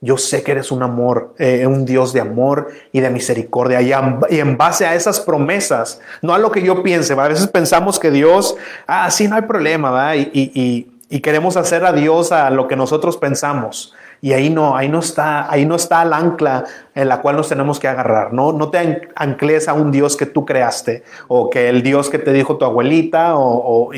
yo 0.00 0.16
sé 0.16 0.42
que 0.42 0.52
eres 0.52 0.70
un 0.70 0.82
amor, 0.82 1.34
eh, 1.38 1.66
un 1.66 1.84
Dios 1.84 2.12
de 2.12 2.20
amor 2.20 2.68
y 2.92 3.00
de 3.00 3.10
misericordia. 3.10 3.82
Y, 3.82 3.92
en 4.38 4.56
base 4.56 4.86
a 4.86 4.94
esas 4.94 5.20
promesas, 5.20 6.00
no 6.22 6.34
a 6.34 6.38
lo 6.38 6.50
que 6.50 6.62
yo 6.62 6.82
piense, 6.82 7.14
a 7.14 7.28
veces 7.28 7.48
pensamos 7.48 7.98
que 7.98 8.10
Dios, 8.10 8.56
ah, 8.86 9.10
sí, 9.10 9.26
no 9.26 9.36
hay 9.36 9.42
problema, 9.42 9.90
¿verdad? 9.90 10.14
Y, 10.14 10.52
y, 10.54 10.88
y 11.10 11.20
queremos 11.20 11.56
hacer 11.56 11.84
a 11.84 11.92
Dios 11.92 12.32
a 12.32 12.50
lo 12.50 12.68
que 12.68 12.76
nosotros 12.76 13.16
pensamos. 13.16 13.94
Y 14.20 14.32
ahí 14.32 14.50
no, 14.50 14.76
ahí 14.76 14.88
no 14.88 14.98
está, 14.98 15.50
ahí 15.50 15.64
no 15.64 15.76
está 15.76 16.02
el 16.02 16.12
ancla 16.12 16.64
en 16.94 17.08
la 17.08 17.20
cual 17.20 17.36
nos 17.36 17.48
tenemos 17.48 17.78
que 17.78 17.88
agarrar. 17.88 18.32
No, 18.32 18.52
no 18.52 18.70
te 18.70 19.10
ancles 19.14 19.68
a 19.68 19.74
un 19.74 19.92
Dios 19.92 20.16
que 20.16 20.26
tú 20.26 20.44
creaste 20.44 21.04
o 21.28 21.50
que 21.50 21.68
el 21.68 21.82
Dios 21.82 22.10
que 22.10 22.18
te 22.18 22.32
dijo 22.32 22.56
tu 22.56 22.64
abuelita 22.64 23.36
o, 23.36 23.90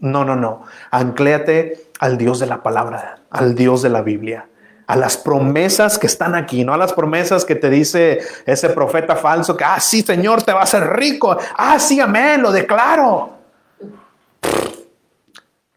no, 0.00 0.24
no, 0.24 0.36
no. 0.36 0.62
Ancléate 0.90 1.86
al 1.98 2.18
Dios 2.18 2.38
de 2.38 2.46
la 2.46 2.62
palabra, 2.62 3.18
al 3.30 3.54
Dios 3.54 3.82
de 3.82 3.88
la 3.88 4.02
Biblia. 4.02 4.46
A 4.86 4.96
las 4.96 5.16
promesas 5.16 5.98
que 5.98 6.06
están 6.06 6.34
aquí, 6.34 6.64
no 6.64 6.74
a 6.74 6.76
las 6.76 6.92
promesas 6.92 7.44
que 7.44 7.54
te 7.54 7.70
dice 7.70 8.20
ese 8.44 8.68
profeta 8.70 9.16
falso 9.16 9.56
que, 9.56 9.64
ah, 9.64 9.80
sí, 9.80 10.02
Señor, 10.02 10.42
te 10.42 10.52
va 10.52 10.60
a 10.60 10.64
hacer 10.64 10.86
rico. 10.94 11.36
Ah, 11.56 11.78
sí, 11.78 12.00
amén, 12.00 12.42
lo 12.42 12.52
declaro. 12.52 13.32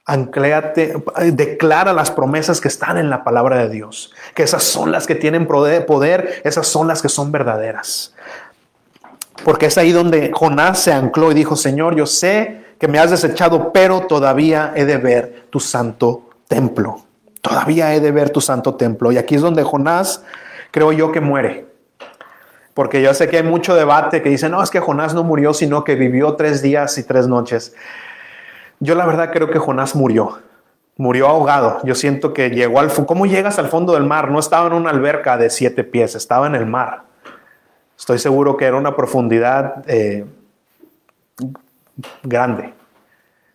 Ancléate, 0.05 0.95
declara 1.33 1.91
las 1.91 2.11
promesas 2.11 2.61
que 2.61 2.69
están 2.69 2.97
en 2.97 3.09
la 3.09 3.23
palabra 3.23 3.57
de 3.57 3.69
Dios, 3.69 4.13
que 4.33 4.43
esas 4.43 4.63
son 4.63 4.91
las 4.91 5.05
que 5.05 5.15
tienen 5.15 5.47
poder, 5.47 6.41
esas 6.45 6.67
son 6.67 6.87
las 6.87 7.01
que 7.01 7.09
son 7.09 7.31
verdaderas. 7.31 8.13
Porque 9.43 9.65
es 9.67 9.77
ahí 9.77 9.91
donde 9.91 10.31
Jonás 10.33 10.79
se 10.79 10.93
ancló 10.93 11.31
y 11.31 11.35
dijo, 11.35 11.55
Señor, 11.55 11.95
yo 11.95 12.05
sé 12.05 12.65
que 12.79 12.87
me 12.87 12.99
has 12.99 13.11
desechado, 13.11 13.71
pero 13.73 14.01
todavía 14.01 14.73
he 14.75 14.85
de 14.85 14.97
ver 14.97 15.47
tu 15.49 15.59
santo 15.59 16.29
templo. 16.47 17.06
Todavía 17.47 17.93
he 17.93 17.99
de 17.99 18.11
ver 18.11 18.29
tu 18.29 18.41
santo 18.41 18.75
templo. 18.75 19.11
Y 19.11 19.17
aquí 19.17 19.35
es 19.35 19.41
donde 19.41 19.63
Jonás, 19.63 20.23
creo 20.71 20.91
yo, 20.91 21.11
que 21.11 21.21
muere. 21.21 21.65
Porque 22.73 23.01
yo 23.01 23.13
sé 23.13 23.27
que 23.29 23.37
hay 23.37 23.43
mucho 23.43 23.73
debate 23.73 24.21
que 24.21 24.29
dice, 24.29 24.49
no, 24.49 24.61
es 24.61 24.69
que 24.69 24.79
Jonás 24.79 25.13
no 25.13 25.23
murió, 25.23 25.53
sino 25.53 25.83
que 25.83 25.95
vivió 25.95 26.35
tres 26.35 26.61
días 26.61 26.97
y 26.97 27.03
tres 27.03 27.27
noches. 27.27 27.73
Yo 28.79 28.95
la 28.95 29.05
verdad 29.05 29.31
creo 29.31 29.49
que 29.49 29.59
Jonás 29.59 29.95
murió. 29.95 30.39
Murió 30.97 31.27
ahogado. 31.27 31.79
Yo 31.83 31.95
siento 31.95 32.33
que 32.33 32.49
llegó 32.49 32.79
al... 32.79 32.91
¿Cómo 33.05 33.25
llegas 33.25 33.57
al 33.59 33.69
fondo 33.69 33.93
del 33.93 34.03
mar? 34.03 34.29
No 34.29 34.39
estaba 34.39 34.67
en 34.67 34.73
una 34.73 34.89
alberca 34.89 35.37
de 35.37 35.49
siete 35.49 35.83
pies, 35.83 36.15
estaba 36.15 36.47
en 36.47 36.55
el 36.55 36.65
mar. 36.65 37.03
Estoy 37.97 38.19
seguro 38.19 38.57
que 38.57 38.65
era 38.65 38.77
una 38.77 38.95
profundidad 38.95 39.83
eh, 39.87 40.25
grande. 42.23 42.76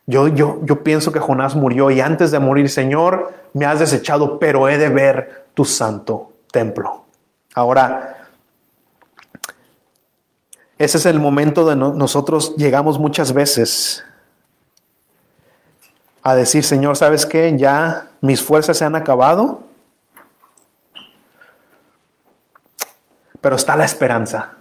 Yo, 0.07 0.29
yo, 0.29 0.61
yo 0.65 0.83
pienso 0.83 1.13
que 1.13 1.21
Jonás 1.21 1.55
murió 1.55 1.91
y 1.91 2.01
antes 2.01 2.31
de 2.31 2.41
morir, 2.41 2.69
Señor, 2.69 3.33
me 3.53 3.67
has 3.67 3.79
desechado, 3.79 4.39
pero 4.39 4.69
he 4.69 4.79
de 4.79 4.89
ver 4.89 5.47
tu 5.55 5.65
santo 5.65 6.33
templo. 6.51 7.05
Ahora, 7.55 8.29
ese 10.79 10.99
es 10.99 11.07
el 11.07 11.21
momento 11.21 11.65
de 11.65 11.77
nosotros 11.77 12.57
llegamos 12.57 12.99
muchas 12.99 13.33
veces 13.33 14.05
a 16.23 16.35
decir, 16.35 16.65
Señor, 16.65 16.97
¿sabes 16.97 17.27
qué? 17.27 17.57
Ya 17.57 18.11
mis 18.21 18.43
fuerzas 18.43 18.79
se 18.79 18.85
han 18.85 18.95
acabado, 18.95 19.63
pero 23.41 23.57
está 23.57 23.77
la 23.77 23.85
esperanza. 23.85 24.57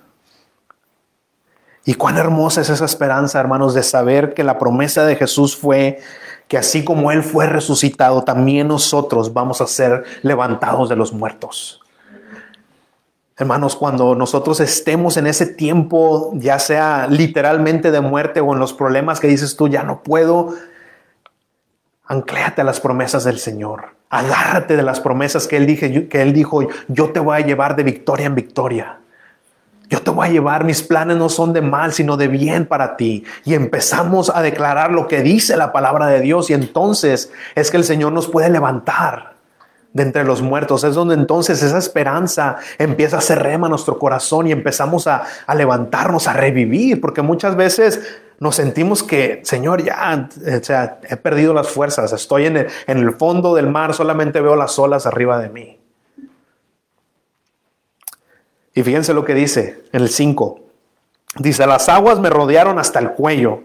Y 1.84 1.96
cuán 1.96 2.18
hermosa 2.18 2.62
es 2.62 2.70
esa 2.70 2.86
esperanza, 2.86 3.40
hermanos, 3.40 3.74
de 3.74 3.84
saber 3.84 4.34
que 4.34 4.44
la 4.44 4.60
promesa 4.60 5.06
de 5.06 5.16
Jesús 5.16 5.56
fue 5.56 6.00
que 6.48 6.58
así 6.58 6.84
como 6.84 7.12
Él 7.12 7.24
fue 7.24 7.48
resucitado, 7.48 8.24
también 8.24 8.68
nosotros 8.68 9.34
vamos 9.34 9.62
a 9.62 9.68
ser 9.68 10.04
levantados 10.22 10.90
de 10.90 10.96
los 10.96 11.14
muertos. 11.14 11.80
Hermanos, 13.38 13.76
cuando 13.76 14.14
nosotros 14.14 14.60
estemos 14.60 15.18
en 15.18 15.26
ese 15.26 15.48
tiempo, 15.48 16.32
ya 16.36 16.60
sea 16.60 17.08
literalmente 17.08 17.90
de 17.90 18.02
muerte 18.02 18.42
o 18.42 18.54
en 18.54 18.60
los 18.60 18.74
problemas 18.74 19.20
que 19.20 19.28
dices 19.28 19.56
tú, 19.56 19.68
ya 19.68 19.82
no 19.82 20.04
puedo, 20.04 20.54
ancléate 22.06 22.62
a 22.62 22.66
las 22.66 22.80
promesas 22.80 23.24
del 23.24 23.40
Señor. 23.40 23.96
Agárrate 24.10 24.76
de 24.76 24.84
las 24.84 25.00
promesas 25.00 25.48
que 25.48 25.58
él, 25.58 25.66
dije, 25.66 26.10
que 26.10 26.22
él 26.22 26.34
dijo, 26.34 26.68
yo 26.90 27.12
te 27.12 27.20
voy 27.20 27.42
a 27.42 27.46
llevar 27.46 27.76
de 27.76 27.84
victoria 27.84 28.28
en 28.28 28.36
victoria. 28.36 29.01
Yo 29.92 30.02
te 30.02 30.10
voy 30.10 30.26
a 30.26 30.32
llevar, 30.32 30.64
mis 30.64 30.84
planes 30.84 31.18
no 31.18 31.28
son 31.28 31.52
de 31.52 31.62
mal, 31.62 31.92
sino 31.92 32.16
de 32.16 32.30
bien 32.30 32.66
para 32.66 32.96
ti. 32.96 33.26
Y 33.44 33.56
empezamos 33.56 34.32
a 34.34 34.42
declarar 34.42 34.92
lo 34.92 35.10
que 35.10 35.22
dice 35.22 35.58
la 35.58 35.74
palabra 35.74 36.08
de 36.08 36.22
Dios 36.22 36.50
y 36.50 36.54
entonces 36.54 37.30
es 37.56 37.70
que 37.70 37.76
el 37.76 37.84
Señor 37.84 38.14
nos 38.14 38.30
puede 38.30 38.50
levantar 38.50 39.34
de 39.92 40.04
entre 40.04 40.24
los 40.24 40.42
muertos. 40.42 40.86
Es 40.86 40.96
donde 40.96 41.16
entonces 41.16 41.62
esa 41.62 41.78
esperanza 41.78 42.56
empieza 42.78 43.18
a 43.18 43.20
hacer 43.20 43.44
rema 43.44 43.68
nuestro 43.68 44.00
corazón 44.00 44.48
y 44.48 44.54
empezamos 44.54 45.08
a, 45.08 45.24
levantarnos, 45.54 46.26
a 46.30 46.32
revivir, 46.32 47.02
porque 47.02 47.22
muchas 47.22 47.58
veces 47.58 48.00
nos 48.40 48.56
sentimos 48.56 49.04
que, 49.04 49.42
Señor, 49.44 49.84
ya, 49.84 50.30
o 50.58 50.64
sea, 50.64 51.00
he 51.10 51.18
perdido 51.18 51.54
las 51.54 51.68
fuerzas, 51.68 52.14
estoy 52.14 52.46
en 52.46 52.56
en 52.56 52.98
el 52.98 53.12
fondo 53.16 53.54
del 53.56 53.68
mar, 53.68 53.94
solamente 53.94 54.40
veo 54.40 54.56
las 54.56 54.80
olas 54.80 55.06
arriba 55.06 55.38
de 55.38 55.50
mí. 55.50 55.81
Y 58.74 58.84
fíjense 58.84 59.14
lo 59.14 59.26
que 59.26 59.34
dice 59.34 59.84
en 59.92 60.02
el 60.02 60.10
5. 60.10 60.60
Dice, 61.38 61.66
las 61.66 61.90
aguas 61.90 62.20
me 62.20 62.30
rodearon 62.30 62.80
hasta 62.80 63.00
el 63.00 63.12
cuello 63.12 63.62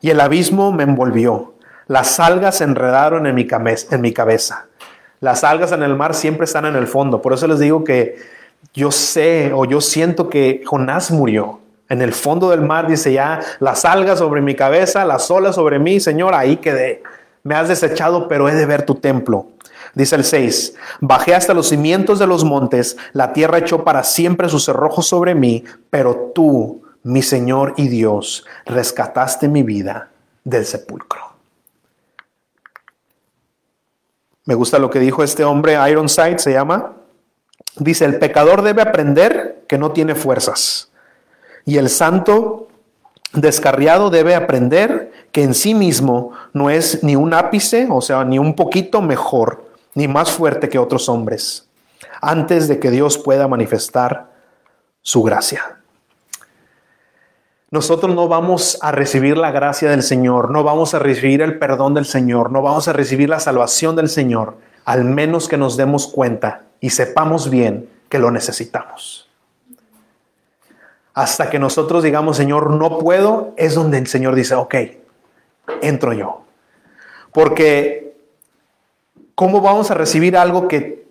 y 0.00 0.10
el 0.10 0.20
abismo 0.20 0.72
me 0.72 0.82
envolvió. 0.82 1.54
Las 1.88 2.20
algas 2.20 2.58
se 2.58 2.64
enredaron 2.64 3.26
en 3.26 3.34
mi, 3.34 3.46
cabeza. 4.12 4.66
Las 5.20 5.44
algas 5.44 5.72
en 5.72 5.82
el 5.82 5.94
mar 5.94 6.14
siempre 6.14 6.44
están 6.44 6.66
en 6.66 6.76
el 6.76 6.86
fondo. 6.86 7.22
Por 7.22 7.32
eso 7.32 7.46
les 7.46 7.58
digo 7.58 7.84
que 7.84 8.16
yo 8.74 8.90
sé 8.90 9.52
o 9.54 9.64
yo 9.64 9.80
siento 9.80 10.28
que 10.28 10.62
Jonás 10.66 11.10
murió. 11.10 11.60
En 11.88 12.02
el 12.02 12.12
fondo 12.12 12.50
del 12.50 12.62
mar 12.62 12.88
dice 12.88 13.12
ya, 13.12 13.40
las 13.60 13.84
algas 13.84 14.18
sobre 14.18 14.42
mi 14.42 14.56
cabeza, 14.56 15.04
las 15.04 15.30
olas 15.30 15.54
sobre 15.54 15.78
mí, 15.78 16.00
Señor, 16.00 16.34
ahí 16.34 16.56
quedé. 16.56 17.02
Me 17.44 17.54
has 17.54 17.68
desechado, 17.68 18.26
pero 18.26 18.48
he 18.48 18.54
de 18.54 18.66
ver 18.66 18.84
tu 18.84 18.96
templo. 18.96 19.46
Dice 19.96 20.14
el 20.14 20.24
6, 20.24 20.74
bajé 21.00 21.34
hasta 21.34 21.54
los 21.54 21.70
cimientos 21.70 22.18
de 22.18 22.26
los 22.26 22.44
montes, 22.44 22.98
la 23.14 23.32
tierra 23.32 23.56
echó 23.56 23.82
para 23.82 24.04
siempre 24.04 24.50
sus 24.50 24.66
cerrojos 24.66 25.06
sobre 25.06 25.34
mí, 25.34 25.64
pero 25.88 26.32
tú, 26.34 26.82
mi 27.02 27.22
Señor 27.22 27.72
y 27.78 27.88
Dios, 27.88 28.44
rescataste 28.66 29.48
mi 29.48 29.62
vida 29.62 30.10
del 30.44 30.66
sepulcro. 30.66 31.22
Me 34.44 34.54
gusta 34.54 34.78
lo 34.78 34.90
que 34.90 35.00
dijo 35.00 35.22
este 35.22 35.44
hombre, 35.44 35.78
Ironside 35.90 36.40
se 36.40 36.52
llama. 36.52 36.92
Dice, 37.76 38.04
el 38.04 38.18
pecador 38.18 38.60
debe 38.60 38.82
aprender 38.82 39.64
que 39.66 39.78
no 39.78 39.92
tiene 39.92 40.14
fuerzas. 40.14 40.90
Y 41.64 41.78
el 41.78 41.88
santo 41.88 42.68
descarriado 43.32 44.10
debe 44.10 44.34
aprender 44.34 45.10
que 45.32 45.42
en 45.42 45.54
sí 45.54 45.74
mismo 45.74 46.32
no 46.52 46.68
es 46.68 47.02
ni 47.02 47.16
un 47.16 47.32
ápice, 47.32 47.88
o 47.90 48.02
sea, 48.02 48.24
ni 48.24 48.38
un 48.38 48.54
poquito 48.54 49.00
mejor 49.00 49.65
ni 49.96 50.06
más 50.06 50.30
fuerte 50.30 50.68
que 50.68 50.78
otros 50.78 51.08
hombres, 51.08 51.66
antes 52.20 52.68
de 52.68 52.78
que 52.78 52.90
Dios 52.90 53.16
pueda 53.16 53.48
manifestar 53.48 54.30
su 55.00 55.22
gracia. 55.22 55.78
Nosotros 57.70 58.14
no 58.14 58.28
vamos 58.28 58.78
a 58.82 58.92
recibir 58.92 59.38
la 59.38 59.50
gracia 59.50 59.90
del 59.90 60.02
Señor, 60.02 60.50
no 60.50 60.62
vamos 60.62 60.92
a 60.92 60.98
recibir 60.98 61.40
el 61.40 61.58
perdón 61.58 61.94
del 61.94 62.04
Señor, 62.04 62.52
no 62.52 62.60
vamos 62.60 62.88
a 62.88 62.92
recibir 62.92 63.30
la 63.30 63.40
salvación 63.40 63.96
del 63.96 64.10
Señor, 64.10 64.58
al 64.84 65.04
menos 65.04 65.48
que 65.48 65.56
nos 65.56 65.78
demos 65.78 66.06
cuenta 66.06 66.62
y 66.78 66.90
sepamos 66.90 67.48
bien 67.48 67.88
que 68.10 68.18
lo 68.18 68.30
necesitamos. 68.30 69.30
Hasta 71.14 71.48
que 71.48 71.58
nosotros 71.58 72.02
digamos, 72.02 72.36
Señor, 72.36 72.70
no 72.70 72.98
puedo, 72.98 73.54
es 73.56 73.74
donde 73.74 73.96
el 73.96 74.06
Señor 74.06 74.34
dice, 74.34 74.54
ok, 74.54 74.74
entro 75.80 76.12
yo. 76.12 76.42
Porque 77.32 78.05
¿cómo 79.36 79.60
vamos 79.60 79.92
a 79.92 79.94
recibir 79.94 80.36
algo 80.36 80.66
que 80.66 81.06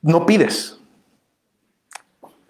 no 0.00 0.24
pides? 0.24 0.78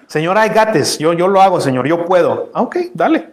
Señor, 0.07 0.39
hay 0.39 0.51
gates, 0.51 0.99
yo, 0.99 1.13
yo 1.13 1.27
lo 1.27 1.43
hago, 1.43 1.61
Señor, 1.61 1.89
yo 1.89 2.05
puedo. 2.05 2.51
Ah, 2.55 2.63
ok, 2.63 2.77
dale. 2.95 3.31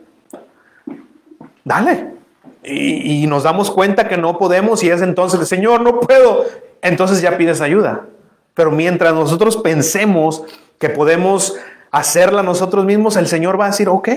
Dale. 1.64 2.16
Y, 2.64 3.24
y, 3.24 3.28
nos 3.28 3.44
damos 3.44 3.70
cuenta 3.70 4.08
que 4.08 4.18
no 4.18 4.40
podemos 4.40 4.84
y 4.84 4.90
es 4.90 5.02
entonces, 5.04 5.48
Señor, 5.48 5.82
no 5.82 6.00
puedo. 6.00 6.46
Entonces 6.82 7.22
ya 7.22 7.38
pides 7.38 7.62
ayuda. 7.62 8.08
Pero 8.56 8.72
mientras 8.72 9.14
nosotros 9.14 9.58
pensemos 9.58 10.44
que 10.80 10.90
podemos 10.90 11.56
hacerla 11.92 12.42
nosotros 12.42 12.86
mismos, 12.86 13.16
el 13.16 13.28
Señor 13.28 13.60
va 13.60 13.66
a 13.66 13.70
decir, 13.70 13.90
ok, 13.90 14.10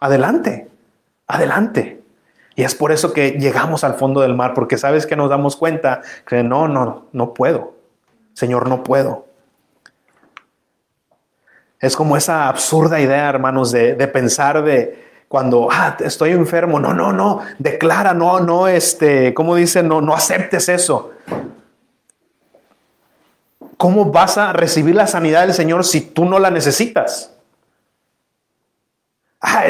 adelante, 0.00 0.68
adelante. 1.26 1.99
Y 2.60 2.62
es 2.62 2.74
por 2.74 2.92
eso 2.92 3.14
que 3.14 3.30
llegamos 3.38 3.84
al 3.84 3.94
fondo 3.94 4.20
del 4.20 4.34
mar, 4.34 4.52
porque 4.52 4.76
sabes 4.76 5.06
que 5.06 5.16
nos 5.16 5.30
damos 5.30 5.56
cuenta 5.56 6.02
que 6.26 6.42
no, 6.42 6.68
no, 6.68 7.06
no 7.10 7.32
puedo. 7.32 7.72
Señor, 8.34 8.68
no 8.68 8.82
puedo. 8.84 9.24
Es 11.78 11.96
como 11.96 12.18
esa 12.18 12.50
absurda 12.50 13.00
idea, 13.00 13.30
hermanos, 13.30 13.72
de, 13.72 13.94
pensar 14.08 14.62
de 14.62 15.22
cuando 15.26 15.68
ah, 15.72 15.96
estoy 16.00 16.32
enfermo. 16.32 16.78
No, 16.78 16.92
no, 16.92 17.14
no. 17.14 17.40
Declara, 17.58 18.12
no, 18.12 18.40
no, 18.40 18.68
este, 18.68 19.32
¿cómo 19.32 19.56
dice? 19.56 19.82
No, 19.82 20.02
no 20.02 20.14
aceptes 20.14 20.68
eso. 20.68 21.12
¿Cómo 23.78 24.12
vas 24.12 24.36
a 24.36 24.52
recibir 24.52 24.96
la 24.96 25.06
sanidad 25.06 25.46
del 25.46 25.54
Señor 25.54 25.82
si 25.82 26.02
tú 26.02 26.26
no 26.26 26.38
la 26.38 26.50
necesitas? 26.50 27.32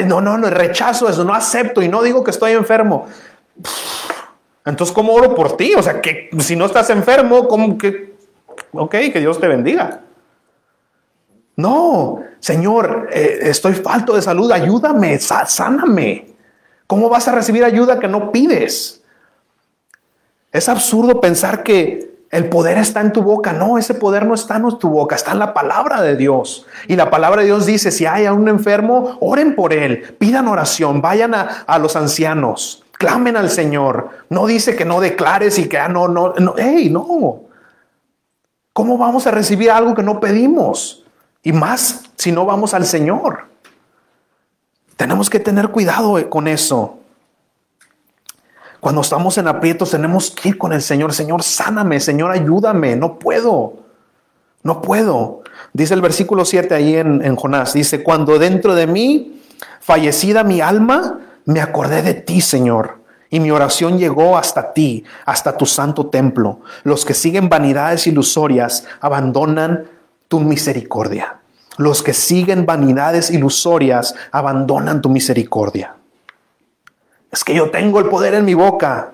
No, 0.05 0.21
no, 0.21 0.37
no, 0.37 0.49
rechazo 0.49 1.07
eso, 1.07 1.23
no 1.23 1.33
acepto 1.33 1.81
y 1.81 1.87
no 1.87 2.03
digo 2.03 2.23
que 2.23 2.31
estoy 2.31 2.51
enfermo. 2.53 3.07
Entonces, 4.65 4.93
¿cómo 4.93 5.13
oro 5.13 5.33
por 5.33 5.57
ti? 5.57 5.73
O 5.75 5.81
sea, 5.81 6.01
que 6.01 6.29
si 6.39 6.55
no 6.55 6.65
estás 6.65 6.89
enfermo, 6.89 7.47
¿cómo 7.47 7.77
que? 7.77 8.15
Ok, 8.73 8.91
que 8.91 9.19
Dios 9.19 9.39
te 9.39 9.47
bendiga. 9.47 10.01
No, 11.55 12.21
Señor, 12.39 13.09
eh, 13.11 13.39
estoy 13.43 13.73
falto 13.73 14.15
de 14.15 14.21
salud, 14.21 14.51
ayúdame, 14.51 15.17
sáname. 15.19 16.33
¿Cómo 16.87 17.09
vas 17.09 17.27
a 17.27 17.31
recibir 17.31 17.63
ayuda 17.63 17.99
que 17.99 18.07
no 18.07 18.31
pides? 18.31 19.03
Es 20.51 20.67
absurdo 20.67 21.21
pensar 21.21 21.63
que 21.63 22.10
el 22.31 22.47
poder 22.47 22.77
está 22.77 23.01
en 23.01 23.11
tu 23.11 23.21
boca. 23.21 23.51
No, 23.51 23.77
ese 23.77 23.93
poder 23.93 24.25
no 24.25 24.33
está 24.33 24.55
en 24.55 24.77
tu 24.79 24.89
boca, 24.89 25.15
está 25.15 25.33
en 25.33 25.39
la 25.39 25.53
palabra 25.53 26.01
de 26.01 26.15
Dios. 26.15 26.65
Y 26.87 26.95
la 26.95 27.09
palabra 27.09 27.41
de 27.41 27.47
Dios 27.47 27.65
dice, 27.65 27.91
si 27.91 28.05
hay 28.05 28.25
un 28.27 28.47
enfermo, 28.47 29.17
oren 29.19 29.53
por 29.53 29.73
él, 29.73 30.15
pidan 30.17 30.47
oración, 30.47 31.01
vayan 31.01 31.35
a, 31.35 31.63
a 31.67 31.77
los 31.77 31.97
ancianos, 31.97 32.83
clamen 32.93 33.35
al 33.35 33.49
Señor. 33.49 34.09
No 34.29 34.47
dice 34.47 34.77
que 34.77 34.85
no 34.85 35.01
declares 35.01 35.59
y 35.59 35.67
que, 35.67 35.77
ah, 35.77 35.89
no, 35.89 36.07
no, 36.07 36.33
no, 36.35 36.55
hey, 36.57 36.89
no. 36.89 37.41
¿Cómo 38.71 38.97
vamos 38.97 39.27
a 39.27 39.31
recibir 39.31 39.69
algo 39.69 39.93
que 39.93 40.03
no 40.03 40.21
pedimos? 40.21 41.03
Y 41.43 41.51
más 41.51 42.03
si 42.15 42.31
no 42.31 42.45
vamos 42.45 42.73
al 42.73 42.85
Señor. 42.85 43.49
Tenemos 44.95 45.29
que 45.29 45.39
tener 45.39 45.69
cuidado 45.69 46.29
con 46.29 46.47
eso. 46.47 47.00
Cuando 48.81 49.01
estamos 49.01 49.37
en 49.37 49.47
aprietos 49.47 49.91
tenemos 49.91 50.31
que 50.31 50.49
ir 50.49 50.57
con 50.57 50.73
el 50.73 50.81
Señor. 50.81 51.13
Señor, 51.13 51.43
sáname, 51.43 51.99
Señor, 51.99 52.31
ayúdame. 52.31 52.95
No 52.95 53.19
puedo. 53.19 53.75
No 54.63 54.81
puedo. 54.81 55.43
Dice 55.71 55.93
el 55.93 56.01
versículo 56.01 56.43
7 56.43 56.73
ahí 56.73 56.95
en, 56.95 57.23
en 57.23 57.35
Jonás. 57.35 57.73
Dice, 57.73 58.03
cuando 58.03 58.39
dentro 58.39 58.73
de 58.73 58.87
mí, 58.87 59.43
fallecida 59.79 60.43
mi 60.43 60.61
alma, 60.61 61.19
me 61.45 61.61
acordé 61.61 62.01
de 62.01 62.15
ti, 62.15 62.41
Señor. 62.41 63.01
Y 63.29 63.39
mi 63.39 63.51
oración 63.51 63.99
llegó 63.99 64.35
hasta 64.35 64.73
ti, 64.73 65.05
hasta 65.25 65.55
tu 65.55 65.67
santo 65.67 66.07
templo. 66.07 66.61
Los 66.83 67.05
que 67.05 67.13
siguen 67.13 67.49
vanidades 67.49 68.07
ilusorias 68.07 68.85
abandonan 68.99 69.85
tu 70.27 70.39
misericordia. 70.39 71.39
Los 71.77 72.01
que 72.01 72.13
siguen 72.13 72.65
vanidades 72.65 73.29
ilusorias 73.29 74.15
abandonan 74.31 75.01
tu 75.01 75.09
misericordia. 75.09 75.95
Es 77.31 77.43
que 77.43 77.55
yo 77.55 77.71
tengo 77.71 77.99
el 77.99 78.09
poder 78.09 78.33
en 78.33 78.45
mi 78.45 78.53
boca. 78.53 79.13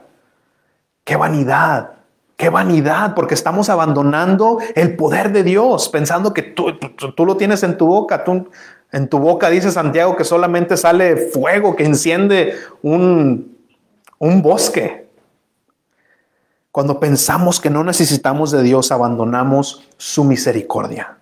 Qué 1.04 1.16
vanidad, 1.16 1.92
qué 2.36 2.50
vanidad, 2.50 3.14
porque 3.16 3.36
estamos 3.36 3.70
abandonando 3.70 4.60
el 4.76 4.96
poder 4.96 5.32
de 5.32 5.44
Dios, 5.44 5.88
pensando 5.90 6.34
que 6.34 6.42
tú, 6.42 6.74
tú, 7.16 7.26
lo 7.26 7.38
tienes 7.38 7.64
en 7.64 7.78
tu 7.78 7.86
boca. 7.88 8.24
Tú, 8.24 8.50
en 8.92 9.08
tu 9.08 9.20
boca 9.20 9.50
dice 9.50 9.72
Santiago 9.72 10.16
que 10.16 10.24
solamente 10.24 10.76
sale 10.76 11.16
fuego 11.16 11.76
que 11.76 11.86
enciende 11.86 12.56
un, 12.82 13.58
un 14.18 14.42
bosque. 14.42 15.08
Cuando 16.72 17.00
pensamos 17.00 17.60
que 17.60 17.70
no 17.70 17.84
necesitamos 17.84 18.52
de 18.52 18.64
Dios, 18.64 18.92
abandonamos 18.92 19.88
su 19.98 20.24
misericordia. 20.24 21.18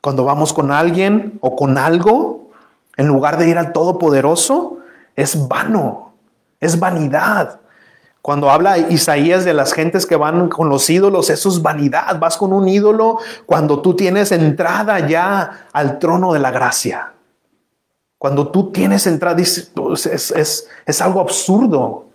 Cuando 0.00 0.24
vamos 0.24 0.52
con 0.52 0.70
alguien 0.70 1.38
o 1.40 1.56
con 1.56 1.78
algo, 1.78 2.50
en 2.96 3.08
lugar 3.08 3.38
de 3.38 3.48
ir 3.48 3.58
al 3.58 3.72
Todopoderoso, 3.72 4.78
es 5.16 5.48
vano, 5.48 6.14
es 6.60 6.78
vanidad. 6.78 7.60
Cuando 8.24 8.50
habla 8.50 8.78
Isaías 8.78 9.44
de 9.44 9.52
las 9.52 9.74
gentes 9.74 10.06
que 10.06 10.16
van 10.16 10.48
con 10.48 10.70
los 10.70 10.88
ídolos, 10.88 11.28
eso 11.28 11.50
es 11.50 11.60
vanidad. 11.60 12.18
Vas 12.18 12.38
con 12.38 12.54
un 12.54 12.66
ídolo 12.66 13.18
cuando 13.44 13.82
tú 13.82 13.94
tienes 13.94 14.32
entrada 14.32 15.06
ya 15.06 15.68
al 15.72 15.98
trono 15.98 16.32
de 16.32 16.38
la 16.38 16.50
gracia. 16.50 17.12
Cuando 18.16 18.48
tú 18.48 18.72
tienes 18.72 19.06
entrada, 19.06 19.36
pues, 19.74 20.06
es, 20.06 20.66
es, 20.86 21.00
algo 21.02 21.20
absurdo. 21.20 22.06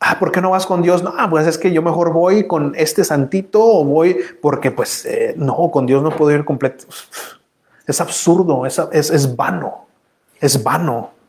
Ah, 0.00 0.18
¿por 0.18 0.32
qué 0.32 0.40
no 0.40 0.50
vas 0.50 0.66
con 0.66 0.82
Dios? 0.82 1.04
No, 1.04 1.12
pues 1.30 1.46
es 1.46 1.56
que 1.56 1.72
yo 1.72 1.82
mejor 1.82 2.12
voy 2.12 2.48
con 2.48 2.74
este 2.74 3.04
santito 3.04 3.64
o 3.64 3.84
voy 3.84 4.16
porque 4.42 4.72
pues 4.72 5.06
eh, 5.06 5.34
no, 5.36 5.70
con 5.70 5.86
Dios 5.86 6.02
no 6.02 6.10
puedo 6.10 6.32
ir 6.32 6.44
completo. 6.44 6.86
Es 7.86 8.00
absurdo, 8.00 8.66
es, 8.66 8.80
es, 8.90 9.10
es 9.10 9.36
vano, 9.36 9.86
es 10.40 10.60
vano. 10.60 11.19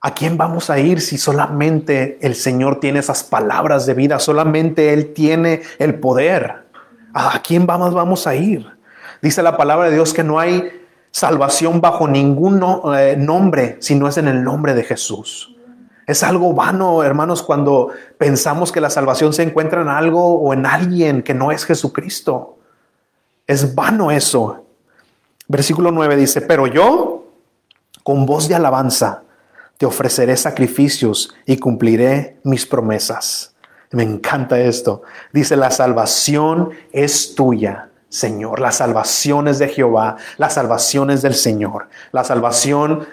¿A 0.00 0.14
quién 0.14 0.36
vamos 0.36 0.70
a 0.70 0.78
ir 0.78 1.00
si 1.00 1.18
solamente 1.18 2.18
el 2.22 2.36
Señor 2.36 2.78
tiene 2.78 3.00
esas 3.00 3.24
palabras 3.24 3.84
de 3.84 3.94
vida? 3.94 4.20
Solamente 4.20 4.92
Él 4.92 5.12
tiene 5.12 5.62
el 5.80 5.98
poder. 5.98 6.68
¿A 7.12 7.42
quién 7.42 7.66
vamos, 7.66 7.92
vamos 7.94 8.28
a 8.28 8.36
ir? 8.36 8.64
Dice 9.20 9.42
la 9.42 9.56
palabra 9.56 9.88
de 9.88 9.94
Dios 9.96 10.14
que 10.14 10.22
no 10.22 10.38
hay 10.38 10.70
salvación 11.10 11.80
bajo 11.80 12.06
ningún 12.06 12.62
eh, 12.94 13.16
nombre 13.18 13.76
si 13.80 13.96
no 13.96 14.06
es 14.06 14.18
en 14.18 14.28
el 14.28 14.44
nombre 14.44 14.74
de 14.74 14.84
Jesús. 14.84 15.56
Es 16.06 16.22
algo 16.22 16.54
vano, 16.54 17.02
hermanos, 17.02 17.42
cuando 17.42 17.90
pensamos 18.16 18.70
que 18.70 18.80
la 18.80 18.90
salvación 18.90 19.32
se 19.32 19.42
encuentra 19.42 19.82
en 19.82 19.88
algo 19.88 20.36
o 20.40 20.52
en 20.52 20.64
alguien 20.64 21.22
que 21.22 21.34
no 21.34 21.50
es 21.50 21.64
Jesucristo. 21.64 22.58
Es 23.48 23.74
vano 23.74 24.12
eso. 24.12 24.64
Versículo 25.48 25.90
9 25.90 26.14
dice, 26.16 26.40
pero 26.40 26.68
yo, 26.68 27.26
con 28.04 28.26
voz 28.26 28.48
de 28.48 28.54
alabanza, 28.54 29.24
te 29.78 29.86
ofreceré 29.86 30.36
sacrificios 30.36 31.34
y 31.46 31.56
cumpliré 31.56 32.36
mis 32.42 32.66
promesas. 32.66 33.54
Me 33.92 34.02
encanta 34.02 34.60
esto. 34.60 35.02
Dice, 35.32 35.56
la 35.56 35.70
salvación 35.70 36.70
es 36.92 37.34
tuya, 37.34 37.88
Señor. 38.08 38.60
La 38.60 38.72
salvación 38.72 39.48
es 39.48 39.58
de 39.58 39.68
Jehová. 39.68 40.16
La 40.36 40.50
salvación 40.50 41.10
es 41.10 41.22
del 41.22 41.34
Señor. 41.34 41.88
La 42.12 42.24
salvación 42.24 43.06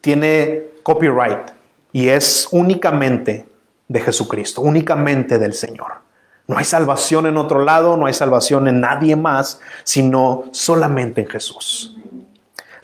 tiene 0.00 0.64
copyright 0.82 1.50
y 1.92 2.08
es 2.08 2.48
únicamente 2.50 3.48
de 3.86 4.00
Jesucristo, 4.00 4.60
únicamente 4.60 5.38
del 5.38 5.54
Señor. 5.54 6.08
No 6.46 6.58
hay 6.58 6.64
salvación 6.64 7.26
en 7.26 7.36
otro 7.36 7.62
lado, 7.62 7.96
no 7.96 8.06
hay 8.06 8.14
salvación 8.14 8.68
en 8.68 8.80
nadie 8.80 9.16
más, 9.16 9.60
sino 9.84 10.44
solamente 10.50 11.22
en 11.22 11.28
Jesús. 11.28 11.96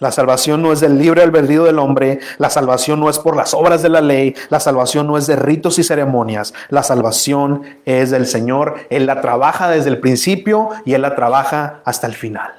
La 0.05 0.13
salvación 0.13 0.61
no 0.61 0.71
es 0.71 0.81
del 0.81 0.99
libre 0.99 1.23
albedrío 1.23 1.65
del 1.65 1.79
hombre, 1.79 2.21
la 2.37 2.51
salvación 2.51 3.01
no 3.01 3.09
es 3.09 3.19
por 3.19 3.37
las 3.37 3.55
obras 3.55 3.81
de 3.81 3.89
la 3.89 4.03
ley, 4.03 4.35
la 4.51 4.61
salvación 4.61 5.07
no 5.07 5.17
es 5.17 5.27
de 5.27 5.35
ritos 5.35 5.79
y 5.79 5.83
ceremonias, 5.83 6.53
la 6.69 6.83
salvación 6.83 7.63
es 7.87 8.11
del 8.11 8.27
Señor. 8.27 8.75
Él 8.91 9.07
la 9.07 9.23
trabaja 9.23 9.71
desde 9.71 9.89
el 9.89 10.01
principio 10.01 10.69
y 10.85 10.93
Él 10.93 11.01
la 11.01 11.17
trabaja 11.17 11.81
hasta 11.87 12.07
el 12.07 12.13
final. 12.13 12.53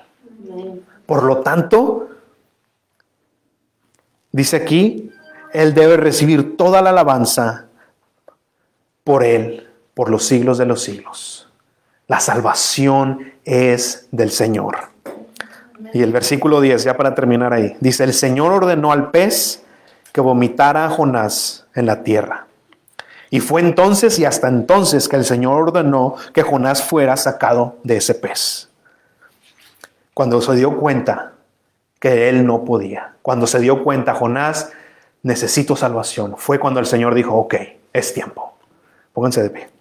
Por 1.06 1.22
lo 1.22 1.42
tanto, 1.42 2.10
dice 4.32 4.56
aquí, 4.56 5.12
Él 5.54 5.76
debe 5.76 5.98
recibir 5.98 6.58
toda 6.58 6.82
la 6.82 6.90
alabanza 6.90 7.68
por 9.04 9.24
Él, 9.24 9.70
por 9.94 10.10
los 10.10 10.26
siglos 10.26 10.58
de 10.58 10.66
los 10.66 10.82
siglos. 10.82 11.48
La 12.08 12.20
salvación 12.20 13.34
es 13.44 14.08
del 14.10 14.32
Señor. 14.32 14.95
Y 15.96 16.04
el 16.04 16.12
versículo 16.12 16.60
10, 16.60 16.84
ya 16.84 16.98
para 16.98 17.16
terminar 17.16 17.54
ahí, 17.54 17.78
dice, 17.80 18.04
el 18.04 18.14
Señor 18.14 18.52
ordenó 18.52 18.92
al 18.92 19.12
pez 19.12 19.64
que 20.12 20.20
vomitara 20.20 20.84
a 20.84 20.90
Jonás 20.90 21.68
en 21.74 21.86
la 21.86 22.04
tierra. 22.04 22.48
Y 23.30 23.40
fue 23.40 23.62
entonces 23.62 24.20
y 24.20 24.26
hasta 24.26 24.50
entonces 24.50 25.08
que 25.08 25.16
el 25.16 25.24
Señor 25.24 25.54
ordenó 25.54 26.16
que 26.34 26.42
Jonás 26.42 26.84
fuera 26.84 27.16
sacado 27.16 27.78
de 27.84 27.96
ese 27.96 28.14
pez. 28.14 28.68
Cuando 30.14 30.42
se 30.42 30.56
dio 30.56 30.78
cuenta 30.78 31.32
que 31.98 32.28
él 32.28 32.46
no 32.46 32.66
podía, 32.66 33.14
cuando 33.22 33.48
se 33.48 33.62
dio 33.62 33.82
cuenta 33.82 34.16
Jonás, 34.16 34.74
necesito 35.24 35.78
salvación, 35.78 36.36
fue 36.38 36.60
cuando 36.60 36.82
el 36.82 36.88
Señor 36.88 37.16
dijo, 37.16 37.34
ok, 37.36 37.56
es 37.94 38.14
tiempo. 38.14 38.58
Pónganse 39.14 39.44
de 39.44 39.50
pie. 39.50 39.75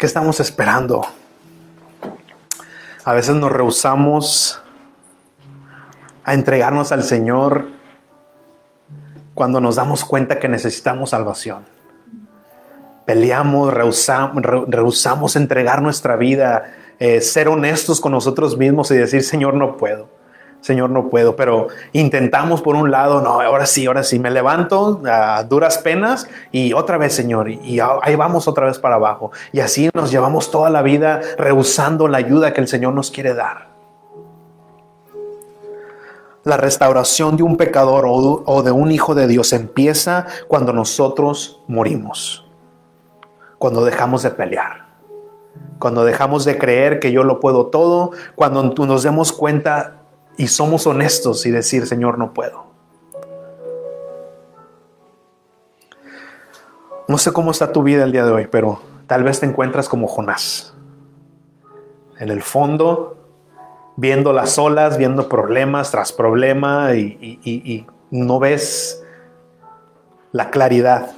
¿Qué 0.00 0.06
estamos 0.06 0.40
esperando? 0.40 1.06
A 3.04 3.12
veces 3.12 3.36
nos 3.36 3.52
rehusamos 3.52 4.58
a 6.24 6.32
entregarnos 6.32 6.90
al 6.90 7.02
Señor 7.02 7.66
cuando 9.34 9.60
nos 9.60 9.76
damos 9.76 10.06
cuenta 10.06 10.38
que 10.38 10.48
necesitamos 10.48 11.10
salvación. 11.10 11.66
Peleamos, 13.04 13.74
rehusamos, 13.74 15.36
entregar 15.36 15.82
nuestra 15.82 16.16
vida, 16.16 16.72
eh, 16.98 17.20
ser 17.20 17.48
honestos 17.48 18.00
con 18.00 18.12
nosotros 18.12 18.56
mismos 18.56 18.90
y 18.92 18.96
decir, 18.96 19.22
Señor, 19.22 19.52
no 19.52 19.76
puedo. 19.76 20.08
Señor, 20.60 20.90
no 20.90 21.08
puedo, 21.08 21.36
pero 21.36 21.68
intentamos 21.92 22.60
por 22.60 22.76
un 22.76 22.90
lado, 22.90 23.22
no, 23.22 23.40
ahora 23.40 23.64
sí, 23.64 23.86
ahora 23.86 24.02
sí, 24.02 24.18
me 24.18 24.30
levanto 24.30 25.00
a 25.06 25.42
duras 25.44 25.78
penas 25.78 26.28
y 26.52 26.74
otra 26.74 26.98
vez, 26.98 27.14
Señor, 27.14 27.50
y 27.50 27.80
ahí 27.80 28.14
vamos 28.14 28.46
otra 28.46 28.66
vez 28.66 28.78
para 28.78 28.96
abajo. 28.96 29.32
Y 29.52 29.60
así 29.60 29.88
nos 29.94 30.10
llevamos 30.10 30.50
toda 30.50 30.68
la 30.68 30.82
vida 30.82 31.20
rehusando 31.38 32.08
la 32.08 32.18
ayuda 32.18 32.52
que 32.52 32.60
el 32.60 32.68
Señor 32.68 32.92
nos 32.92 33.10
quiere 33.10 33.34
dar. 33.34 33.70
La 36.44 36.56
restauración 36.56 37.36
de 37.36 37.42
un 37.42 37.56
pecador 37.56 38.04
o 38.06 38.62
de 38.62 38.70
un 38.70 38.90
hijo 38.92 39.14
de 39.14 39.26
Dios 39.28 39.52
empieza 39.52 40.26
cuando 40.48 40.72
nosotros 40.72 41.60
morimos, 41.68 42.46
cuando 43.58 43.84
dejamos 43.84 44.22
de 44.22 44.30
pelear, 44.30 44.86
cuando 45.78 46.04
dejamos 46.04 46.44
de 46.44 46.58
creer 46.58 46.98
que 46.98 47.12
yo 47.12 47.24
lo 47.24 47.40
puedo 47.40 47.66
todo, 47.66 48.12
cuando 48.34 48.62
nos 48.62 49.02
demos 49.02 49.32
cuenta 49.32 49.99
y 50.40 50.48
somos 50.48 50.86
honestos 50.86 51.44
y 51.44 51.50
decir, 51.50 51.86
Señor, 51.86 52.16
no 52.16 52.32
puedo. 52.32 52.64
No 57.08 57.18
sé 57.18 57.30
cómo 57.30 57.50
está 57.50 57.72
tu 57.72 57.82
vida 57.82 58.04
el 58.04 58.12
día 58.12 58.24
de 58.24 58.32
hoy, 58.32 58.46
pero 58.46 58.80
tal 59.06 59.22
vez 59.22 59.40
te 59.40 59.44
encuentras 59.44 59.86
como 59.86 60.06
Jonás. 60.06 60.72
En 62.18 62.30
el 62.30 62.40
fondo, 62.40 63.18
viendo 63.96 64.32
las 64.32 64.58
olas, 64.58 64.96
viendo 64.96 65.28
problemas 65.28 65.90
tras 65.90 66.10
problema 66.10 66.94
y, 66.94 67.86
no 68.10 68.38
ves 68.38 69.04
la 70.32 70.48
claridad. 70.48 71.12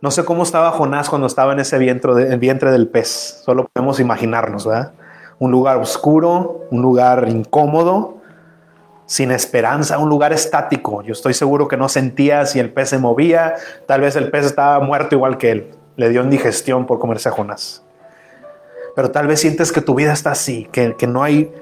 No 0.00 0.10
sé 0.10 0.24
cómo 0.24 0.42
estaba 0.42 0.72
Jonás 0.72 1.08
cuando 1.08 1.28
estaba 1.28 1.52
en 1.52 1.60
ese 1.60 1.78
vientre, 1.78 2.12
de- 2.12 2.36
vientre 2.38 2.72
del 2.72 2.88
pez. 2.88 3.40
Solo 3.44 3.68
podemos 3.72 4.00
imaginarnos, 4.00 4.66
¿verdad? 4.66 4.94
Un 5.42 5.50
lugar 5.50 5.78
oscuro, 5.78 6.66
un 6.70 6.82
lugar 6.82 7.28
incómodo, 7.28 8.18
sin 9.06 9.32
esperanza, 9.32 9.98
un 9.98 10.08
lugar 10.08 10.32
estático. 10.32 11.02
Yo 11.02 11.14
estoy 11.14 11.34
seguro 11.34 11.66
que 11.66 11.76
no 11.76 11.88
sentía 11.88 12.46
si 12.46 12.60
el 12.60 12.72
pez 12.72 12.90
se 12.90 12.98
movía. 12.98 13.54
Tal 13.86 14.02
vez 14.02 14.14
el 14.14 14.30
pez 14.30 14.46
estaba 14.46 14.78
muerto 14.78 15.16
igual 15.16 15.38
que 15.38 15.50
él. 15.50 15.70
Le 15.96 16.10
dio 16.10 16.22
indigestión 16.22 16.86
por 16.86 17.00
comerse 17.00 17.28
a 17.28 17.32
Jonás. 17.32 17.82
Pero 18.94 19.10
tal 19.10 19.26
vez 19.26 19.40
sientes 19.40 19.72
que 19.72 19.80
tu 19.80 19.96
vida 19.96 20.12
está 20.12 20.30
así, 20.30 20.68
que, 20.70 20.94
que 20.94 21.08
no 21.08 21.24
hay 21.24 21.52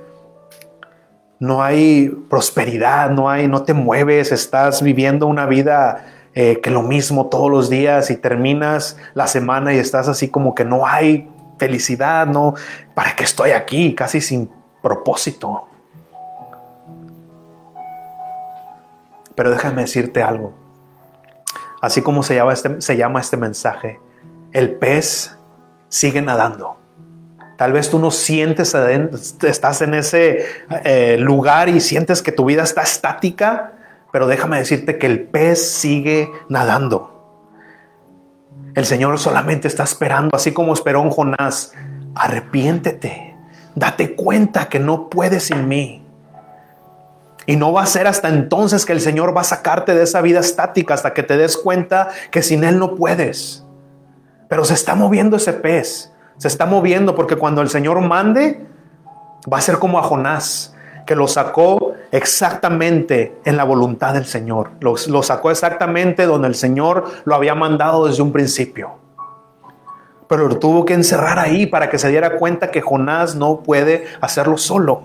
no 1.38 1.62
hay 1.62 2.10
prosperidad, 2.28 3.08
no 3.08 3.30
hay, 3.30 3.48
no 3.48 3.62
te 3.62 3.72
mueves, 3.72 4.30
estás 4.30 4.82
viviendo 4.82 5.26
una 5.26 5.46
vida 5.46 6.04
eh, 6.34 6.60
que 6.62 6.70
lo 6.70 6.82
mismo 6.82 7.28
todos 7.28 7.50
los 7.50 7.70
días 7.70 8.10
y 8.10 8.16
terminas 8.16 8.98
la 9.14 9.26
semana 9.26 9.72
y 9.72 9.78
estás 9.78 10.06
así 10.06 10.28
como 10.28 10.54
que 10.54 10.66
no 10.66 10.86
hay 10.86 11.30
felicidad, 11.60 12.26
no, 12.26 12.54
¿para 12.94 13.14
qué 13.14 13.24
estoy 13.24 13.50
aquí? 13.50 13.94
Casi 13.94 14.20
sin 14.20 14.50
propósito. 14.82 15.68
Pero 19.34 19.50
déjame 19.50 19.82
decirte 19.82 20.22
algo. 20.22 20.54
Así 21.82 22.02
como 22.02 22.22
se 22.22 22.34
llama 22.34 22.52
este, 22.52 22.78
este 22.78 23.36
mensaje, 23.36 24.00
el 24.52 24.72
pez 24.72 25.36
sigue 25.88 26.22
nadando. 26.22 26.78
Tal 27.56 27.72
vez 27.72 27.90
tú 27.90 27.98
no 27.98 28.10
sientes, 28.10 28.74
estás 29.42 29.82
en 29.82 29.92
ese 29.92 30.46
eh, 30.84 31.18
lugar 31.18 31.68
y 31.68 31.80
sientes 31.80 32.22
que 32.22 32.32
tu 32.32 32.46
vida 32.46 32.62
está 32.62 32.82
estática, 32.82 33.72
pero 34.12 34.26
déjame 34.26 34.58
decirte 34.58 34.96
que 34.96 35.06
el 35.06 35.28
pez 35.28 35.70
sigue 35.70 36.30
nadando. 36.48 37.19
El 38.80 38.86
Señor 38.86 39.18
solamente 39.18 39.68
está 39.68 39.82
esperando, 39.82 40.34
así 40.34 40.52
como 40.52 40.72
esperó 40.72 41.02
en 41.02 41.10
Jonás. 41.10 41.74
Arrepiéntete, 42.14 43.36
date 43.74 44.16
cuenta 44.16 44.70
que 44.70 44.78
no 44.78 45.10
puedes 45.10 45.48
sin 45.48 45.68
mí. 45.68 46.02
Y 47.44 47.56
no 47.56 47.74
va 47.74 47.82
a 47.82 47.86
ser 47.86 48.06
hasta 48.06 48.30
entonces 48.30 48.86
que 48.86 48.94
el 48.94 49.02
Señor 49.02 49.36
va 49.36 49.42
a 49.42 49.44
sacarte 49.44 49.92
de 49.92 50.04
esa 50.04 50.22
vida 50.22 50.40
estática, 50.40 50.94
hasta 50.94 51.12
que 51.12 51.22
te 51.22 51.36
des 51.36 51.58
cuenta 51.58 52.08
que 52.30 52.40
sin 52.40 52.64
Él 52.64 52.78
no 52.78 52.94
puedes. 52.94 53.66
Pero 54.48 54.64
se 54.64 54.72
está 54.72 54.94
moviendo 54.94 55.36
ese 55.36 55.52
pez, 55.52 56.10
se 56.38 56.48
está 56.48 56.64
moviendo 56.64 57.14
porque 57.14 57.36
cuando 57.36 57.60
el 57.60 57.68
Señor 57.68 58.00
mande, 58.00 58.66
va 59.52 59.58
a 59.58 59.60
ser 59.60 59.78
como 59.78 59.98
a 59.98 60.04
Jonás, 60.04 60.74
que 61.10 61.16
lo 61.16 61.26
sacó 61.26 61.94
exactamente 62.12 63.40
en 63.44 63.56
la 63.56 63.64
voluntad 63.64 64.14
del 64.14 64.26
Señor. 64.26 64.70
Lo, 64.78 65.22
sacó 65.24 65.50
exactamente 65.50 66.24
donde 66.24 66.46
el 66.46 66.54
Señor 66.54 67.04
lo 67.24 67.34
había 67.34 67.56
mandado 67.56 68.06
desde 68.06 68.22
un 68.22 68.30
principio. 68.30 68.92
Pero 70.28 70.46
lo 70.46 70.60
tuvo 70.60 70.84
que 70.84 70.94
encerrar 70.94 71.40
ahí 71.40 71.66
para 71.66 71.90
que 71.90 71.98
se 71.98 72.10
diera 72.10 72.36
cuenta 72.36 72.70
que 72.70 72.80
Jonás 72.80 73.34
no 73.34 73.58
puede 73.58 74.04
hacerlo 74.20 74.56
solo. 74.56 75.02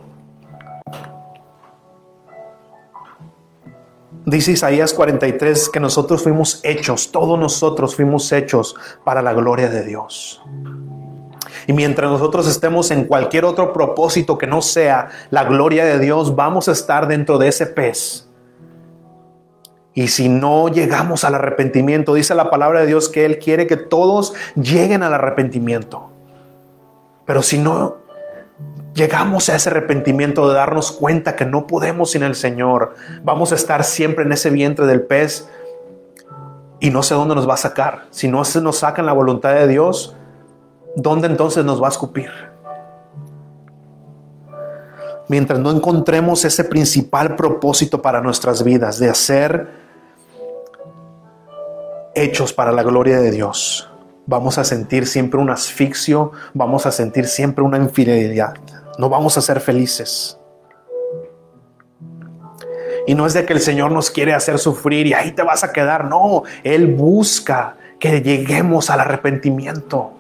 Dice 4.28 4.52
Isaías 4.52 4.94
43 4.94 5.70
que 5.70 5.80
nosotros 5.80 6.22
fuimos 6.22 6.60
hechos, 6.64 7.12
todos 7.12 7.40
nosotros 7.40 7.96
fuimos 7.96 8.32
hechos 8.32 8.76
para 9.04 9.24
la 9.24 9.34
gloria 9.34 9.70
de 9.70 9.84
Dios. 9.84 10.40
Y 11.68 11.74
mientras 11.74 12.12
nosotros 12.12 12.48
estemos 12.48 12.92
en 12.92 13.06
cualquier 13.06 13.46
otro 13.46 13.74
propósito 13.74 14.38
que 14.38 14.48
no 14.48 14.62
sea 14.62 15.10
la 15.30 15.44
gloria 15.44 15.86
de 15.86 16.00
Dios, 16.00 16.36
vamos 16.36 16.68
a 16.68 16.72
estar 16.72 17.08
dentro 17.08 17.38
de 17.38 17.48
ese 17.48 17.66
pez. 17.66 18.30
Y 19.94 20.10
si 20.10 20.28
no 20.28 20.68
llegamos 20.68 21.24
al 21.24 21.36
arrepentimiento, 21.36 22.14
dice 22.14 22.36
la 22.36 22.50
palabra 22.50 22.82
de 22.82 22.88
Dios 22.88 23.08
que 23.08 23.26
Él 23.26 23.40
quiere 23.40 23.66
que 23.66 23.78
todos 23.78 24.34
lleguen 24.56 25.04
al 25.04 25.14
arrepentimiento. 25.14 26.12
Pero 27.26 27.42
si 27.42 27.58
no 27.58 27.98
llegamos 28.94 29.50
a 29.50 29.56
ese 29.56 29.70
arrepentimiento 29.70 30.50
de 30.50 30.56
darnos 30.56 30.92
cuenta 30.92 31.36
que 31.36 31.46
no 31.46 31.66
podemos 31.66 32.12
sin 32.12 32.24
el 32.24 32.36
Señor, 32.36 32.96
vamos 33.24 33.54
a 33.54 33.56
estar 33.56 33.86
siempre 33.86 34.26
en 34.26 34.34
ese 34.34 34.50
vientre 34.50 34.86
del 34.86 35.02
pez 35.02 35.50
y 36.82 36.90
no 36.90 37.02
sé 37.02 37.16
dónde 37.16 37.36
nos 37.36 37.48
va 37.48 37.54
a 37.54 37.58
sacar. 37.58 38.08
Si 38.12 38.28
no 38.28 38.44
se 38.44 38.62
nos 38.62 38.80
saca 38.80 39.02
en 39.02 39.06
la 39.06 39.14
voluntad 39.14 39.54
de 39.54 39.68
Dios, 39.68 40.16
¿dónde 40.96 41.28
entonces 41.28 41.64
nos 41.66 41.82
va 41.82 41.88
a 41.88 41.92
escupir? 41.92 42.30
Mientras 45.28 45.60
no 45.60 45.72
encontremos 45.72 46.46
ese 46.46 46.64
principal 46.64 47.36
propósito 47.36 48.02
para 48.02 48.22
nuestras 48.22 48.64
vidas 48.64 49.00
de 49.00 49.14
ser 49.16 49.68
hechos 52.14 52.54
para 52.54 52.72
la 52.72 52.84
gloria 52.84 53.20
de 53.20 53.32
Dios, 53.32 53.90
vamos 54.28 54.58
a 54.58 54.64
sentir 54.64 55.08
siempre 55.08 55.40
un 55.40 55.50
asfixio, 55.50 56.32
vamos 56.54 56.86
a 56.86 56.92
sentir 56.92 57.28
siempre 57.28 57.64
una 57.64 57.78
infidelidad, 57.78 58.54
no 58.98 59.10
vamos 59.10 59.38
a 59.38 59.42
ser 59.42 59.60
felices. 59.60 60.40
Y 63.08 63.14
no 63.14 63.26
es 63.26 63.34
de 63.34 63.46
que 63.46 63.54
el 63.54 63.62
Señor 63.62 63.92
nos 63.92 64.10
quiere 64.10 64.34
hacer 64.34 64.58
sufrir 64.58 65.08
y 65.08 65.14
ahí 65.14 65.32
te 65.32 65.44
vas 65.44 65.64
a 65.64 65.72
quedar, 65.72 66.06
no, 66.06 66.44
Él 66.64 66.88
busca 66.88 67.78
que 68.00 68.22
lleguemos 68.22 68.90
al 68.90 69.00
arrepentimiento. 69.00 70.15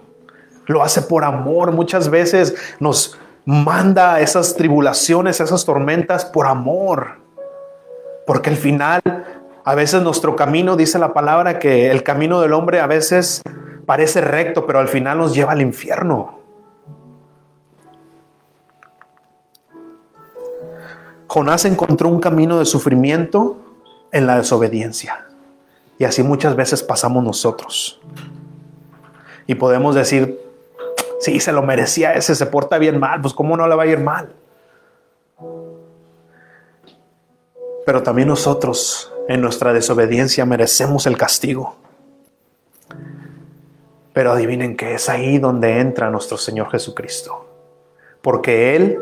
Lo 0.67 0.83
hace 0.83 1.01
por 1.01 1.23
amor. 1.23 1.71
Muchas 1.71 2.09
veces 2.09 2.55
nos 2.79 3.17
manda 3.45 4.19
esas 4.19 4.55
tribulaciones, 4.55 5.39
esas 5.39 5.65
tormentas 5.65 6.25
por 6.25 6.47
amor. 6.47 7.19
Porque 8.25 8.49
al 8.49 8.57
final, 8.57 9.01
a 9.63 9.75
veces 9.75 10.01
nuestro 10.01 10.35
camino, 10.35 10.75
dice 10.75 10.97
la 10.99 11.13
palabra, 11.13 11.59
que 11.59 11.91
el 11.91 12.03
camino 12.03 12.41
del 12.41 12.53
hombre 12.53 12.79
a 12.79 12.87
veces 12.87 13.41
parece 13.85 14.21
recto, 14.21 14.65
pero 14.65 14.79
al 14.79 14.87
final 14.87 15.19
nos 15.19 15.35
lleva 15.35 15.51
al 15.51 15.61
infierno. 15.61 16.39
Jonás 21.27 21.65
encontró 21.65 22.09
un 22.09 22.19
camino 22.19 22.59
de 22.59 22.65
sufrimiento 22.65 23.57
en 24.11 24.25
la 24.25 24.37
desobediencia. 24.37 25.27
Y 25.97 26.05
así 26.05 26.23
muchas 26.23 26.55
veces 26.55 26.81
pasamos 26.81 27.23
nosotros. 27.23 28.01
Y 29.47 29.55
podemos 29.55 29.95
decir, 29.95 30.44
sí, 31.19 31.39
se 31.39 31.51
lo 31.51 31.61
merecía 31.61 32.13
ese, 32.13 32.35
se 32.35 32.45
porta 32.45 32.77
bien 32.77 32.99
mal, 32.99 33.21
pues 33.21 33.33
cómo 33.33 33.57
no 33.57 33.67
le 33.67 33.75
va 33.75 33.83
a 33.83 33.87
ir 33.87 33.99
mal. 33.99 34.33
Pero 37.85 38.01
también 38.01 38.27
nosotros 38.27 39.13
en 39.27 39.41
nuestra 39.41 39.73
desobediencia 39.73 40.45
merecemos 40.45 41.05
el 41.05 41.17
castigo. 41.17 41.75
Pero 44.13 44.31
adivinen 44.31 44.75
que 44.75 44.95
es 44.95 45.09
ahí 45.09 45.37
donde 45.37 45.79
entra 45.79 46.09
nuestro 46.09 46.37
Señor 46.37 46.71
Jesucristo. 46.71 47.45
Porque 48.21 48.75
Él 48.75 48.99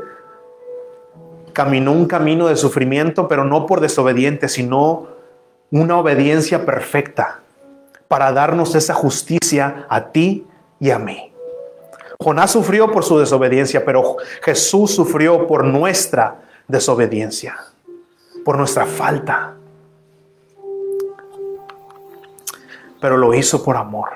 caminó 1.54 1.92
un 1.92 2.08
camino 2.08 2.48
de 2.48 2.58
sufrimiento, 2.58 3.28
pero 3.28 3.46
no 3.46 3.66
por 3.66 3.80
desobediente, 3.80 4.50
sino 4.50 5.08
una 5.72 5.98
obediencia 5.98 6.66
perfecta 6.66 7.42
para 8.08 8.32
darnos 8.32 8.76
esa 8.76 8.94
justicia 8.94 9.86
a 9.90 10.12
ti 10.12 10.46
y 10.80 10.92
a 10.92 11.00
mí. 11.00 11.33
Jonás 12.24 12.52
sufrió 12.52 12.92
por 12.92 13.04
su 13.04 13.20
desobediencia, 13.20 13.84
pero 13.84 14.18
Jesús 14.42 14.92
sufrió 14.92 15.46
por 15.46 15.66
nuestra 15.66 16.42
desobediencia, 16.68 17.56
por 18.46 18.58
nuestra 18.58 18.86
falta. 18.86 19.56
Pero 23.02 23.18
lo 23.18 23.34
hizo 23.34 23.64
por 23.64 23.76
amor, 23.76 24.10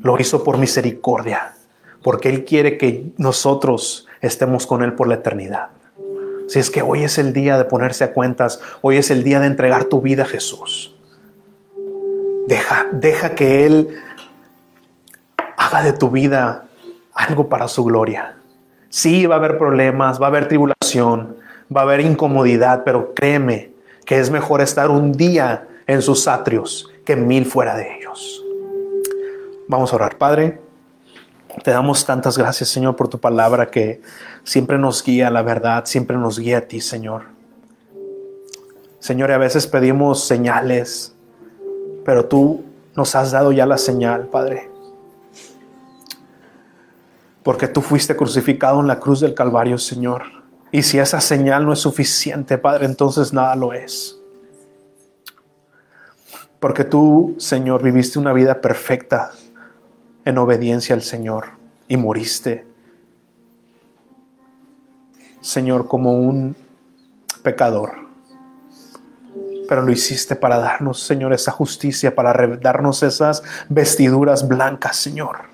lo 0.00 0.18
hizo 0.18 0.42
por 0.42 0.56
misericordia, 0.56 1.54
porque 2.02 2.30
Él 2.30 2.44
quiere 2.44 2.78
que 2.78 3.12
nosotros 3.18 4.08
estemos 4.22 4.66
con 4.66 4.82
Él 4.82 4.94
por 4.94 5.06
la 5.06 5.16
eternidad. 5.16 5.68
Si 6.48 6.58
es 6.58 6.70
que 6.70 6.82
hoy 6.82 7.04
es 7.04 7.18
el 7.18 7.32
día 7.32 7.58
de 7.58 7.64
ponerse 7.64 8.02
a 8.04 8.12
cuentas, 8.12 8.60
hoy 8.80 8.96
es 8.96 9.10
el 9.10 9.22
día 9.22 9.40
de 9.40 9.46
entregar 9.46 9.84
tu 9.84 10.00
vida 10.00 10.22
a 10.22 10.26
Jesús. 10.26 10.96
Deja, 12.48 12.88
deja 12.90 13.34
que 13.34 13.66
Él 13.66 13.96
haga 15.56 15.82
de 15.82 15.92
tu 15.92 16.10
vida 16.10 16.64
algo 17.14 17.48
para 17.48 17.68
su 17.68 17.84
gloria. 17.84 18.36
Sí, 18.88 19.26
va 19.26 19.36
a 19.36 19.38
haber 19.38 19.58
problemas, 19.58 20.20
va 20.20 20.26
a 20.26 20.28
haber 20.28 20.48
tribulación, 20.48 21.36
va 21.74 21.82
a 21.82 21.84
haber 21.84 22.00
incomodidad, 22.00 22.82
pero 22.84 23.14
créeme 23.14 23.70
que 24.04 24.18
es 24.18 24.30
mejor 24.30 24.60
estar 24.60 24.90
un 24.90 25.12
día 25.12 25.68
en 25.86 26.02
sus 26.02 26.26
atrios 26.26 26.90
que 27.04 27.16
mil 27.16 27.46
fuera 27.46 27.76
de 27.76 27.96
ellos. 27.96 28.44
Vamos 29.68 29.92
a 29.92 29.96
orar, 29.96 30.18
Padre. 30.18 30.60
Te 31.62 31.70
damos 31.70 32.04
tantas 32.04 32.38
gracias, 32.38 32.68
Señor, 32.68 32.96
por 32.96 33.08
tu 33.08 33.18
palabra 33.18 33.70
que 33.70 34.00
siempre 34.44 34.78
nos 34.78 35.04
guía 35.04 35.28
a 35.28 35.30
la 35.30 35.42
verdad, 35.42 35.84
siempre 35.84 36.16
nos 36.16 36.38
guía 36.38 36.58
a 36.58 36.60
ti, 36.62 36.80
Señor. 36.80 37.22
Señor, 38.98 39.32
a 39.32 39.38
veces 39.38 39.66
pedimos 39.66 40.24
señales, 40.24 41.14
pero 42.04 42.26
tú 42.26 42.64
nos 42.96 43.14
has 43.14 43.30
dado 43.30 43.52
ya 43.52 43.66
la 43.66 43.78
señal, 43.78 44.26
Padre. 44.26 44.69
Porque 47.50 47.66
tú 47.66 47.82
fuiste 47.82 48.14
crucificado 48.14 48.78
en 48.78 48.86
la 48.86 49.00
cruz 49.00 49.18
del 49.18 49.34
Calvario, 49.34 49.76
Señor. 49.76 50.22
Y 50.70 50.84
si 50.84 51.00
esa 51.00 51.20
señal 51.20 51.66
no 51.66 51.72
es 51.72 51.80
suficiente, 51.80 52.58
Padre, 52.58 52.86
entonces 52.86 53.32
nada 53.32 53.56
lo 53.56 53.72
es. 53.72 54.16
Porque 56.60 56.84
tú, 56.84 57.34
Señor, 57.38 57.82
viviste 57.82 58.20
una 58.20 58.32
vida 58.32 58.60
perfecta 58.60 59.32
en 60.24 60.38
obediencia 60.38 60.94
al 60.94 61.02
Señor 61.02 61.46
y 61.88 61.96
moriste, 61.96 62.68
Señor, 65.40 65.88
como 65.88 66.20
un 66.20 66.54
pecador. 67.42 67.94
Pero 69.68 69.82
lo 69.82 69.90
hiciste 69.90 70.36
para 70.36 70.60
darnos, 70.60 71.02
Señor, 71.02 71.32
esa 71.32 71.50
justicia, 71.50 72.14
para 72.14 72.32
darnos 72.58 73.02
esas 73.02 73.42
vestiduras 73.68 74.46
blancas, 74.46 74.94
Señor. 74.98 75.49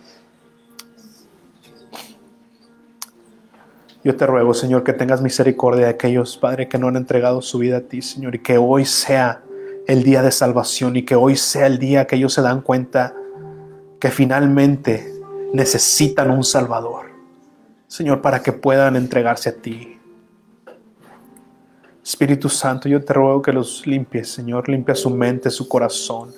Yo 4.07 4.15
te 4.15 4.25
ruego, 4.25 4.55
Señor, 4.55 4.85
que 4.85 4.93
tengas 4.93 5.21
misericordia 5.21 5.87
de 5.87 5.91
aquellos, 5.91 6.37
Padre, 6.37 6.69
que 6.69 6.79
no 6.79 6.87
han 6.87 6.95
entregado 6.95 7.43
su 7.43 7.59
vida 7.59 7.79
a 7.79 7.81
ti, 7.81 8.03
Señor, 8.03 8.37
y 8.37 8.39
que 8.39 8.57
hoy 8.57 8.85
sea 8.85 9.43
el 9.89 10.05
día 10.05 10.23
de 10.23 10.31
salvación 10.31 10.95
y 10.95 11.03
que 11.03 11.17
hoy 11.17 11.35
sea 11.35 11.67
el 11.67 11.81
día 11.81 12.07
que 12.07 12.15
ellos 12.15 12.33
se 12.33 12.41
dan 12.41 12.61
cuenta 12.61 13.17
que 13.99 14.13
finalmente 14.13 15.13
necesitan 15.53 16.31
un 16.31 16.45
Salvador. 16.45 17.07
Señor, 17.89 18.23
para 18.23 18.45
que 18.45 18.53
puedan 18.53 18.95
entregarse 18.95 19.49
a 19.49 19.57
ti. 19.57 19.99
Espíritu 22.05 22.49
Santo, 22.49 22.89
yo 22.89 23.05
te 23.05 23.13
ruego 23.13 23.43
que 23.43 23.53
los 23.53 23.85
limpies, 23.89 24.29
Señor, 24.29 24.69
limpia 24.69 24.95
su 24.95 25.11
mente, 25.11 25.51
su 25.51 25.69
corazón. 25.69 26.33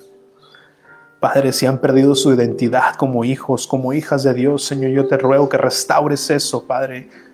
Padre, 1.19 1.53
si 1.53 1.67
han 1.67 1.77
perdido 1.77 2.15
su 2.15 2.33
identidad 2.33 2.95
como 2.95 3.23
hijos, 3.23 3.67
como 3.67 3.93
hijas 3.93 4.23
de 4.23 4.33
Dios, 4.33 4.63
Señor, 4.63 4.89
yo 4.89 5.05
te 5.05 5.19
ruego 5.19 5.47
que 5.47 5.57
restaures 5.57 6.31
eso, 6.31 6.65
Padre. 6.65 7.28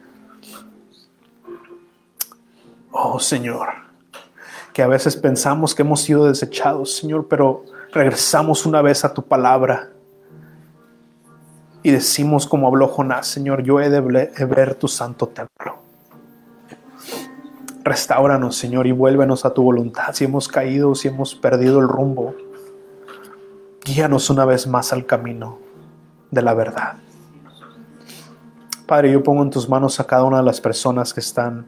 Oh, 2.98 3.20
Señor 3.20 3.86
que 4.76 4.84
a 4.84 4.88
veces 4.88 5.16
pensamos 5.16 5.74
que 5.74 5.84
hemos 5.84 6.02
sido 6.02 6.26
desechados, 6.26 6.98
Señor, 6.98 7.30
pero 7.30 7.64
regresamos 7.93 8.66
una 8.66 8.82
vez 8.82 9.06
a 9.06 9.14
tu 9.14 9.22
palabra 9.22 9.93
y 11.82 11.91
decimos 11.91 12.46
como 12.46 12.68
habló 12.68 12.89
Jonás, 12.89 13.26
Señor, 13.26 13.64
yo 13.64 13.80
he 13.80 13.89
de 13.89 14.02
ver 14.02 14.76
tu 14.76 14.89
santo 14.89 15.30
templo. 15.30 15.78
Restauranos, 17.86 18.58
Señor, 18.58 18.86
y 18.86 18.91
vuélvenos 18.91 19.46
a 19.46 19.54
tu 19.54 19.64
voluntad. 19.64 20.12
Si 20.12 20.26
hemos 20.26 20.50
caído, 20.50 20.93
si 20.93 21.08
hemos 21.08 21.36
perdido 21.36 21.80
el 21.80 21.88
rumbo, 21.88 22.36
guíanos 23.86 24.30
una 24.30 24.43
vez 24.43 24.68
más 24.68 24.91
al 24.91 25.06
camino 25.06 25.60
de 26.32 26.41
la 26.41 26.54
verdad. 26.54 26.96
Padre, 28.86 29.14
yo 29.14 29.24
pongo 29.24 29.41
en 29.41 29.52
tus 29.52 29.70
manos 29.70 30.02
a 30.02 30.04
cada 30.06 30.26
una 30.26 30.39
de 30.39 30.43
las 30.43 30.60
personas 30.60 31.14
que 31.14 31.22
están 31.22 31.66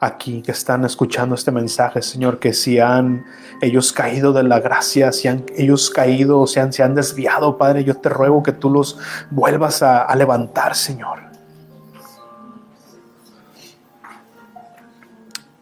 aquí 0.00 0.42
que 0.42 0.52
están 0.52 0.84
escuchando 0.84 1.34
este 1.34 1.50
mensaje, 1.50 2.02
Señor, 2.02 2.38
que 2.38 2.52
si 2.52 2.78
han 2.78 3.24
ellos 3.60 3.92
caído 3.92 4.32
de 4.32 4.44
la 4.44 4.60
gracia, 4.60 5.12
si 5.12 5.28
han 5.28 5.44
ellos 5.56 5.90
caído, 5.90 6.46
si 6.46 6.60
han, 6.60 6.72
se 6.72 6.82
han 6.82 6.94
desviado, 6.94 7.58
Padre, 7.58 7.84
yo 7.84 7.96
te 7.96 8.08
ruego 8.08 8.42
que 8.42 8.52
tú 8.52 8.70
los 8.70 8.98
vuelvas 9.30 9.82
a, 9.82 10.02
a 10.02 10.14
levantar, 10.14 10.74
Señor. 10.76 11.20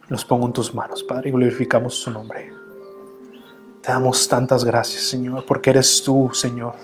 Los 0.07 0.23
pongo 0.23 0.45
en 0.45 0.53
tus 0.53 0.73
manos, 0.73 1.03
Padre, 1.03 1.29
y 1.29 1.31
glorificamos 1.31 1.95
su 1.95 2.11
nombre. 2.11 2.53
Te 3.81 3.91
damos 3.91 4.27
tantas 4.27 4.63
gracias, 4.63 5.03
Señor, 5.03 5.45
porque 5.45 5.71
eres 5.71 6.03
tú, 6.03 6.29
Señor. 6.33 6.75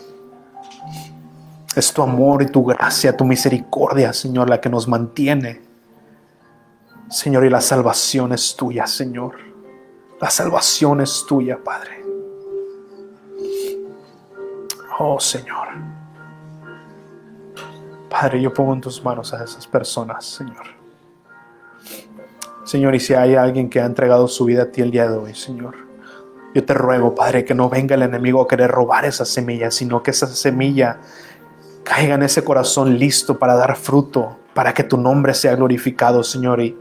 Es 1.75 1.91
tu 1.93 2.01
amor 2.01 2.41
y 2.43 2.47
tu 2.47 2.63
gracia, 2.65 3.15
tu 3.15 3.25
misericordia, 3.25 4.13
Señor, 4.13 4.49
la 4.49 4.59
que 4.59 4.69
nos 4.69 4.87
mantiene 4.87 5.62
Señor, 7.13 7.45
y 7.45 7.49
la 7.51 7.61
salvación 7.61 8.33
es 8.33 8.55
tuya, 8.55 8.87
Señor. 8.87 9.35
La 10.19 10.31
salvación 10.31 10.99
es 10.99 11.23
tuya, 11.27 11.59
Padre. 11.63 12.03
Oh, 14.97 15.19
Señor. 15.19 15.67
Padre, 18.09 18.41
yo 18.41 18.51
pongo 18.51 18.73
en 18.73 18.81
tus 18.81 19.03
manos 19.03 19.31
a 19.31 19.43
esas 19.43 19.67
personas, 19.67 20.25
Señor. 20.25 20.65
Señor, 22.63 22.95
y 22.95 22.99
si 22.99 23.13
hay 23.13 23.35
alguien 23.35 23.69
que 23.69 23.79
ha 23.79 23.85
entregado 23.85 24.27
su 24.27 24.45
vida 24.45 24.63
a 24.63 24.71
ti 24.71 24.81
el 24.81 24.89
día 24.89 25.07
de 25.07 25.15
hoy, 25.15 25.35
Señor, 25.35 25.75
yo 26.55 26.65
te 26.65 26.73
ruego, 26.73 27.13
Padre, 27.13 27.45
que 27.45 27.53
no 27.53 27.69
venga 27.69 27.93
el 27.93 28.01
enemigo 28.01 28.41
a 28.41 28.47
querer 28.47 28.71
robar 28.71 29.05
esa 29.05 29.25
semilla, 29.25 29.69
sino 29.69 30.01
que 30.01 30.09
esa 30.09 30.25
semilla 30.25 30.99
caiga 31.83 32.15
en 32.15 32.23
ese 32.23 32.43
corazón 32.43 32.97
listo 32.97 33.37
para 33.37 33.53
dar 33.53 33.75
fruto, 33.75 34.39
para 34.55 34.73
que 34.73 34.83
tu 34.83 34.97
nombre 34.97 35.35
sea 35.35 35.55
glorificado, 35.55 36.23
Señor, 36.23 36.59
y 36.59 36.75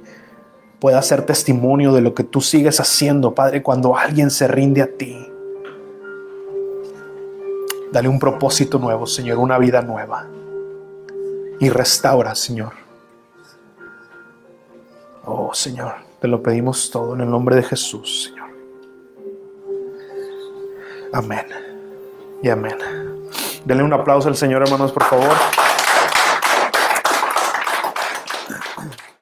pueda 0.83 1.01
ser 1.01 1.25
testimonio 1.25 1.93
de 1.93 2.01
lo 2.01 2.13
que 2.13 2.25
tú 2.25 2.41
sigues 2.41 2.81
haciendo, 2.81 3.37
Padre, 3.37 3.63
cuando 3.63 3.97
alguien 3.97 4.33
se 4.33 4.49
rinde 4.49 4.83
a 4.83 4.89
ti. 4.89 5.17
Dale 7.93 8.09
un 8.09 8.19
propósito 8.19 8.81
nuevo, 8.81 9.07
Señor, 9.07 9.39
una 9.39 9.59
vida 9.59 9.81
nueva. 9.83 10.27
Y 11.61 11.69
restaura, 11.69 12.35
Señor. 12.35 12.73
Oh, 15.25 15.55
Señor, 15.55 15.95
te 16.21 16.27
lo 16.27 16.43
pedimos 16.43 16.91
todo 16.91 17.15
en 17.15 17.21
el 17.21 17.31
nombre 17.31 17.55
de 17.55 17.63
Jesús, 17.63 18.25
Señor. 18.25 18.51
Amén. 21.13 21.47
Y 22.43 22.49
amén. 22.49 22.79
Denle 23.65 23.85
un 23.85 23.93
aplauso 23.93 24.29
al 24.29 24.37
Señor, 24.37 24.63
hermanos, 24.63 24.91
por 24.91 25.05
favor. 25.05 25.37